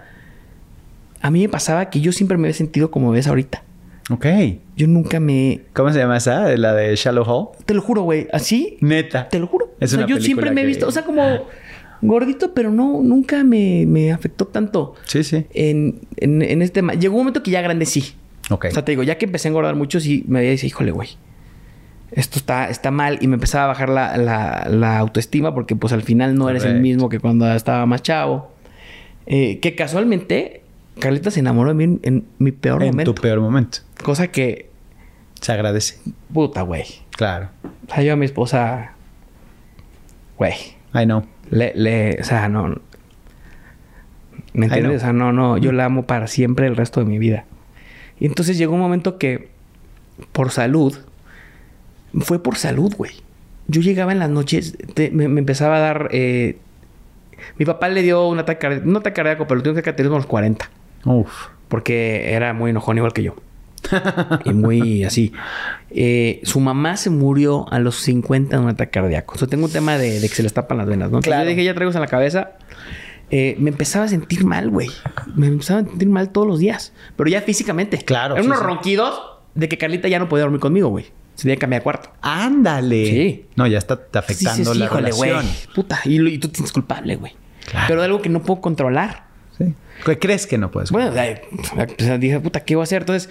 [1.23, 3.63] a mí me pasaba que yo siempre me había sentido como ves ahorita.
[4.11, 4.27] Ok.
[4.77, 5.61] Yo nunca me...
[5.73, 6.55] ¿Cómo se llama esa?
[6.57, 7.49] La de Shallow Hall.
[7.65, 8.27] Te lo juro, güey.
[8.33, 9.29] Así, Neta.
[9.29, 9.73] te lo juro.
[9.81, 11.23] Es o sea, una yo siempre me he que- visto, o sea, como
[12.03, 15.47] gordito, pero no, nunca me, me afectó tanto Sí, sí.
[15.55, 16.95] en, en, en este tema.
[16.95, 18.15] Llegó un momento que ya grande sí.
[18.51, 18.67] Ok.
[18.69, 20.91] O sea, te digo, ya que empecé a engordar mucho, sí me había dicho, híjole,
[20.91, 21.11] güey.
[22.11, 23.19] Esto está, está mal.
[23.23, 26.65] Y me empezaba a bajar la, la- la autoestima porque, pues, al final no eres
[26.65, 28.51] el mismo que cuando estaba más chavo.
[29.27, 30.62] Eh, que casualmente,
[30.99, 33.15] Carlita se enamoró de mí en, en mi peor en momento.
[33.15, 33.79] tu peor momento.
[34.05, 34.71] Cosa que,
[35.41, 35.99] Se agradece.
[36.33, 36.85] puta, güey.
[37.17, 37.49] Claro.
[37.89, 38.93] O sea, yo a mi esposa,
[40.39, 40.53] güey,
[40.95, 41.25] I know.
[41.51, 42.81] le, le, o sea, no.
[44.55, 44.97] ¿Me entiendes?
[44.99, 47.45] O sea, no, no, yo la amo para siempre el resto de mi vida.
[48.21, 49.49] Y entonces llegó un momento que,
[50.33, 50.97] por salud,
[52.21, 53.13] fue por salud, güey.
[53.69, 56.09] Yo llegaba en las noches, te- me, me empezaba a dar.
[56.13, 56.59] eh,
[57.59, 60.03] mi papá le dio un ataque, cardíaco- no ataque cardíaco, pero le dio un ataque
[60.03, 60.71] a los 40.
[61.05, 61.49] Uf.
[61.69, 63.37] Porque era muy enojón igual que yo.
[64.45, 65.33] y muy así.
[65.91, 69.35] Eh, su mamá se murió a los 50 de un ataque cardíaco.
[69.35, 71.17] O sea, tengo un tema de, de que se les tapan las venas, ¿no?
[71.19, 71.45] Entonces Claro.
[71.45, 72.53] yo dije, ya traigo eso en la cabeza.
[73.31, 74.89] Eh, me empezaba a sentir mal, güey.
[75.35, 76.93] Me empezaba a sentir mal todos los días.
[77.17, 77.97] Pero ya físicamente.
[77.99, 78.65] Claro, Eran sí, unos sí.
[78.67, 79.23] ronquidos
[79.55, 81.07] de que Carlita ya no podía dormir conmigo, güey.
[81.35, 82.11] Se tenía que cambiar de cuarto.
[82.21, 83.07] Ándale.
[83.07, 83.47] Sí.
[83.57, 85.31] No, ya está te afectando Sí, la híjole, güey.
[85.31, 85.55] relación.
[85.75, 86.01] Puta.
[86.05, 87.33] Y, y tú tienes culpable, güey.
[87.71, 87.87] Claro.
[87.89, 89.32] Pero de algo que no puedo controlar.
[89.59, 89.75] Sí.
[90.05, 90.91] ¿Qué crees que no puedes?
[90.91, 93.03] Bueno, pues, dije, puta, ¿qué voy a hacer?
[93.03, 93.29] Entonces,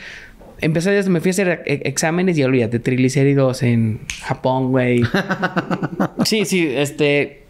[0.60, 5.02] empecé, me fui a hacer e- exámenes y olvídate, triglicéridos en Japón, güey.
[6.26, 7.43] sí, sí, este,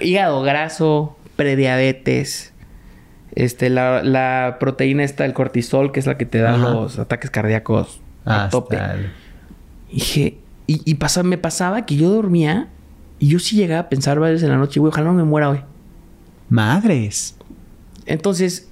[0.00, 2.52] hígado graso, prediabetes,
[3.34, 6.70] este, la, la proteína esta, el cortisol, que es la que te da Ajá.
[6.70, 8.76] los ataques cardíacos a Hasta tope.
[8.76, 9.10] el-
[9.90, 12.68] Y dije, y, y pasa- me pasaba que yo dormía
[13.18, 15.24] y yo sí llegaba a pensar varias veces en la noche, güey, ojalá no me
[15.24, 15.60] muera hoy.
[16.48, 17.36] Madres.
[18.10, 18.68] Entonces,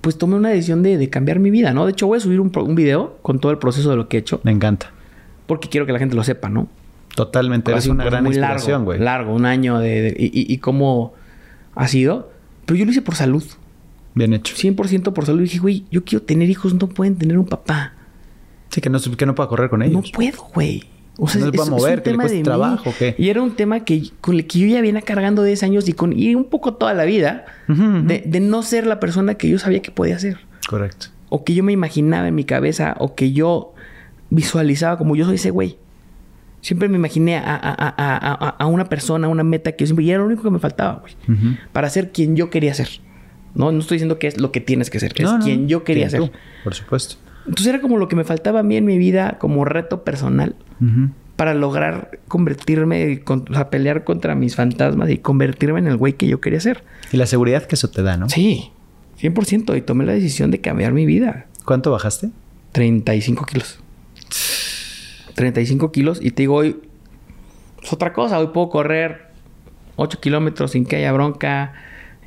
[0.00, 1.86] pues tomé una decisión de, de cambiar mi vida, ¿no?
[1.86, 4.16] De hecho, voy a subir un, un video con todo el proceso de lo que
[4.18, 4.90] he hecho, Me encanta.
[5.46, 6.68] porque quiero que la gente lo sepa, ¿no?
[7.14, 7.70] Totalmente.
[7.70, 8.98] Ha Eres una proceso gran inspiración, güey.
[9.00, 11.14] Largo, un año de, de- y, y- y cómo
[11.74, 12.30] ha sido.
[12.66, 13.44] Pero yo lo hice por salud.
[14.14, 14.54] Bien hecho.
[14.56, 15.40] 100% por salud.
[15.40, 17.92] Y dije, güey, yo quiero tener hijos, no pueden tener un papá.
[18.70, 20.10] Sí, que no, que no pueda correr con No ellos.
[20.12, 20.82] puedo, güey.
[21.16, 23.14] O sea, No es, es mover, un que le trabajo, ¿qué?
[23.18, 25.92] Y era un tema que, con el que yo ya venía cargando 10 años y
[25.92, 29.58] con y un poco toda la vida de, de no ser la persona que yo
[29.58, 30.38] sabía que podía ser.
[30.68, 31.06] Correcto.
[31.28, 33.74] o que yo me imaginaba en mi cabeza o que yo
[34.30, 35.76] visualizaba como yo soy ese güey.
[36.60, 40.04] Siempre me imaginé a, a- a- a- una persona, a una meta que yo siempre...
[40.06, 41.14] Y era lo único que me faltaba, güey.
[41.72, 42.88] Para ser quien yo quería ser.
[43.54, 45.12] No, no estoy diciendo que es lo que tienes que ser.
[45.14, 46.32] Es No, no, quien yo quería ser.
[46.64, 47.16] por supuesto.
[47.46, 50.54] Entonces era como lo que me faltaba a mí en mi vida como reto personal
[51.36, 56.12] para lograr convertirme, con- o sea, pelear contra mis fantasmas y convertirme en el güey
[56.14, 56.84] que yo quería ser.
[57.12, 58.28] Y la seguridad que eso te da, ¿no?
[58.28, 58.70] Sí,
[59.20, 59.76] 100%.
[59.76, 61.46] Y tomé la decisión de cambiar mi vida.
[61.64, 62.30] ¿Cuánto bajaste?
[62.72, 63.78] 35 kilos.
[65.34, 66.18] 35 kilos.
[66.22, 66.76] Y te digo, hoy
[67.82, 68.38] es otra cosa.
[68.38, 69.26] Hoy puedo correr
[69.96, 71.72] 8 kilómetros sin que haya bronca.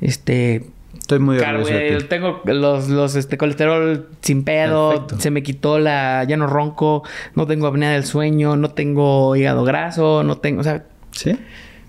[0.00, 0.66] Este.
[1.08, 2.04] Estoy muy orgulloso de ti.
[2.04, 4.90] tengo los, los este, colesterol sin pedo.
[4.90, 5.18] Perfecto.
[5.20, 6.24] Se me quitó la.
[6.24, 7.02] Ya no ronco.
[7.34, 8.56] No tengo apnea del sueño.
[8.56, 10.22] No tengo hígado graso.
[10.22, 10.60] No tengo.
[10.60, 10.84] O sea.
[11.12, 11.34] ¿Sí?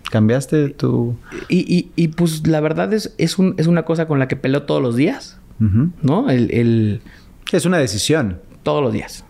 [0.09, 1.17] ¿Cambiaste tu...?
[1.49, 4.37] Y, y, y pues la verdad es, es, un, es una cosa con la que
[4.37, 5.37] peleo todos los días.
[6.01, 6.29] ¿No?
[6.29, 7.01] El, el,
[7.51, 8.39] Es una decisión.
[8.63, 9.25] todos los días.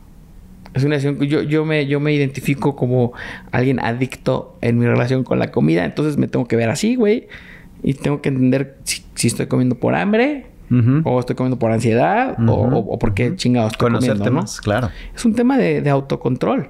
[0.76, 3.14] Es una decisión yo, yo, me, yo me identifico como
[3.52, 5.84] alguien adicto en mi relación con la comida.
[5.84, 7.28] Entonces me tengo que ver así, güey.
[7.84, 10.46] Y tengo que entender si, si estoy comiendo por hambre.
[11.04, 14.42] O estoy comiendo por ansiedad, o, o, o porque chingados estoy Conocerte comiendo, ¿no?
[14.42, 14.92] más, claro.
[15.16, 16.70] Es un tema de, de autocontrol.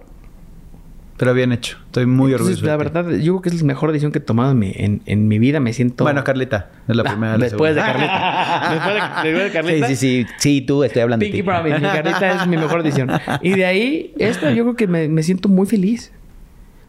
[1.18, 1.77] Pero bien hecho.
[1.88, 2.65] Estoy muy Entonces, orgulloso.
[2.65, 5.02] la verdad, yo creo que es la mejor decisión que he tomado en mi, en,
[5.06, 5.60] en mi vida.
[5.60, 6.06] Me siento...
[6.06, 6.69] Bueno, Carlita.
[6.88, 7.38] Es la Ah, primera.
[7.38, 7.81] la después de.
[7.81, 8.69] Carlita.
[8.72, 9.88] después, de, después de Carlita.
[9.90, 10.34] Sí, sí, sí.
[10.38, 11.49] Sí, tú, estoy hablando Pinky de ti.
[11.49, 11.76] Promise.
[11.80, 13.10] Mi Carlita es mi mejor decisión.
[13.41, 16.14] Y de ahí, esta yo creo que me, me siento muy feliz.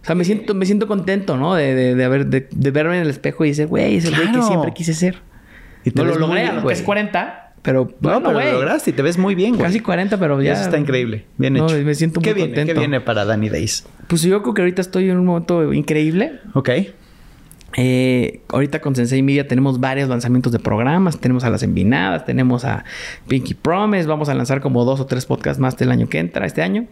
[0.02, 1.54] O sea, me siento, me siento contento, ¿no?
[1.54, 4.14] De, de, de, haber, de, de verme en el espejo y decir, güey, es el
[4.16, 5.18] güey que siempre quise ser.
[5.84, 8.46] Y te No lo logré a los que es 40, pero No, bueno, pero güey.
[8.46, 9.62] lo lograste y te ves muy bien, güey.
[9.66, 10.52] Casi 40, pero ya.
[10.54, 11.24] Eso está increíble.
[11.36, 11.76] Bien No, hecho.
[11.84, 12.50] me siento ¿Qué muy viene?
[12.54, 12.72] contento.
[12.74, 13.86] ¿Qué viene para Danny Days?
[14.06, 16.40] Pues yo creo que ahorita estoy en un momento increíble.
[16.54, 16.70] Ok.
[17.76, 21.18] Eh, ahorita con Sensei Media tenemos varios lanzamientos de programas.
[21.20, 22.84] Tenemos a Las Envinadas, tenemos a
[23.28, 24.06] Pinky Promise.
[24.08, 26.86] Vamos a lanzar como dos o tres podcasts más del año que entra, este año.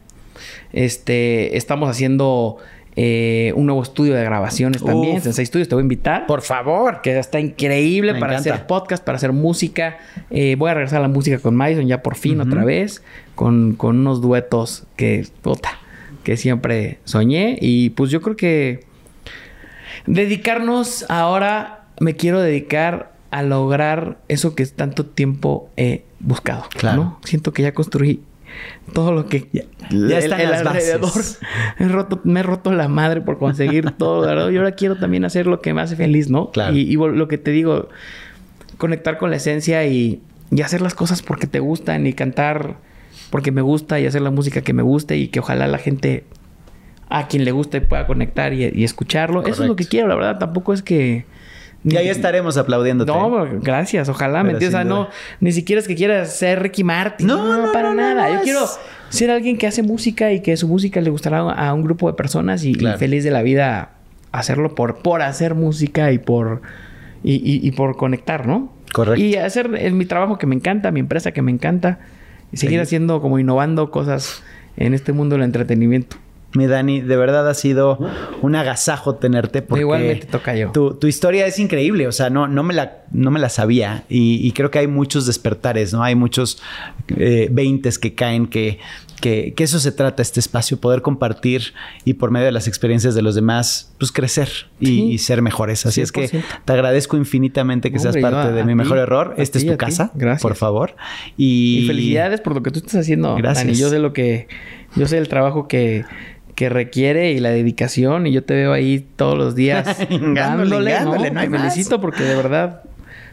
[0.72, 2.59] Este, estamos haciendo
[3.00, 5.20] eh, un nuevo estudio de grabaciones también.
[5.20, 6.26] Sensei Studios, te voy a invitar.
[6.26, 7.00] Por favor.
[7.00, 8.54] que está increíble Me para encanta.
[8.54, 9.98] hacer podcast, para hacer música.
[10.30, 13.04] Eh, voy a regresar a la música con Madison ya por fin otra vez,
[13.36, 15.78] con, con unos duetos que, puta,
[16.24, 17.56] que siempre soñé.
[17.60, 18.80] Y pues yo creo que
[20.06, 26.64] dedicarnos ahora, me quiero dedicar a lograr eso que tanto tiempo he buscado.
[26.70, 26.96] Claro.
[26.96, 27.20] ¿no?
[27.22, 28.22] Siento que ya construí
[28.93, 30.94] todo lo que Ya- ya están las bases.
[30.94, 31.24] alrededor.
[31.78, 34.51] He roto, me he roto la madre por conseguir todo, ¿verdad?
[34.51, 36.51] Y ahora quiero también hacer lo que me hace feliz, ¿no?
[36.51, 36.74] Claro.
[36.74, 37.89] Y, lo que te digo,
[38.76, 40.20] conectar con la esencia y,
[40.51, 42.76] y hacer las cosas porque te gustan y cantar
[43.30, 46.24] porque me gusta y hacer la música que me guste y que ojalá la gente
[47.10, 49.43] a quien le guste pueda conectar y, y escucharlo.
[49.47, 50.39] Eso es lo que quiero, la verdad.
[50.39, 51.24] Tampoco es que...
[51.90, 53.10] Y ahí estaremos aplaudiéndote.
[53.12, 54.74] No, gracias, ojalá, ¿me entiendes?
[54.74, 55.09] O sea, no,
[55.40, 57.27] ni siquiera es que quieras ser Ricky Martin.
[57.27, 58.31] No, No, no, para no, nada.
[58.32, 58.60] Yo quiero
[59.09, 62.15] ser alguien que hace música y que su música le gustará a un grupo de
[62.15, 63.90] personas y, feliz de la vida
[64.32, 66.60] hacerlo por, por hacer música y por,
[67.24, 68.73] y, y- y por conectar, ¿no?
[68.93, 69.20] Correcto.
[69.20, 71.98] Y hacer eh, mi trabajo que me encanta, mi empresa que me encanta
[72.52, 72.82] y seguir Sí.
[72.82, 74.43] haciendo como innovando cosas
[74.77, 76.16] en este mundo del entretenimiento.
[76.54, 77.98] Mi Dani, de verdad ha sido
[78.40, 80.70] un agasajo tenerte porque Igualmente toca yo.
[80.72, 84.04] Tu, tu historia es increíble, o sea, no, no, me, la, no me la sabía
[84.08, 86.02] y, y creo que hay muchos despertares, ¿no?
[86.02, 86.62] Hay muchos
[87.16, 88.78] eh, veintes que caen que,
[89.20, 91.74] que, que eso se trata este espacio, poder compartir
[92.06, 94.48] y por medio de las experiencias de los demás, pues crecer
[94.80, 95.02] y, Sí.
[95.12, 95.84] y ser mejores.
[95.84, 96.42] Así es que 100%.
[96.64, 99.34] te agradezco infinitamente que seas Hombre, parte de mi mejor error.
[99.36, 100.40] Esta es tu casa, Gracias.
[100.42, 100.96] por favor.
[101.36, 103.66] Y, Y felicidades por lo que tú estás haciendo, Gracias.
[103.66, 103.76] Dani.
[103.78, 104.48] Yo sé lo que...
[104.96, 106.06] Yo sé el trabajo que,
[106.59, 108.26] que requiere y la dedicación.
[108.26, 111.35] Y yo te veo ahí todos los días Dándole, dándole, ¿no?
[111.35, 111.60] no hay Te más.
[111.72, 112.82] felicito porque de verdad...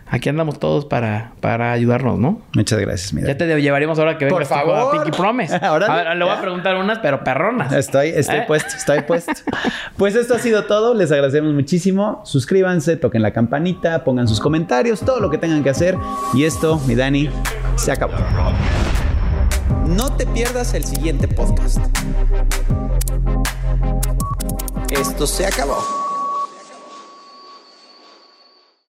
[0.07, 2.39] Aquí andamos todos para, para ayudarnos, ¿no?
[2.53, 3.33] Muchas gracias, mi Dani.
[3.33, 5.03] Ya te llevaremos ahora que Por vengas tú a favor.
[5.03, 5.55] Pinky Promise.
[5.63, 7.73] Ahora a ver, le voy a preguntar unas, pero perronas.
[7.73, 8.43] Estoy, estoy ¿Eh?
[8.45, 9.31] puesto, estoy puesto.
[9.97, 10.93] Pues esto ha sido todo.
[10.93, 12.21] Les agradecemos muchísimo.
[12.23, 15.97] Suscríbanse, toquen la campanita, pongan sus comentarios, todo lo que tengan que hacer.
[16.35, 17.31] Y esto, mi Dani,
[17.75, 18.13] se acabó.
[19.87, 21.79] No te pierdas el siguiente podcast.
[24.95, 26.04] Esto se acabó.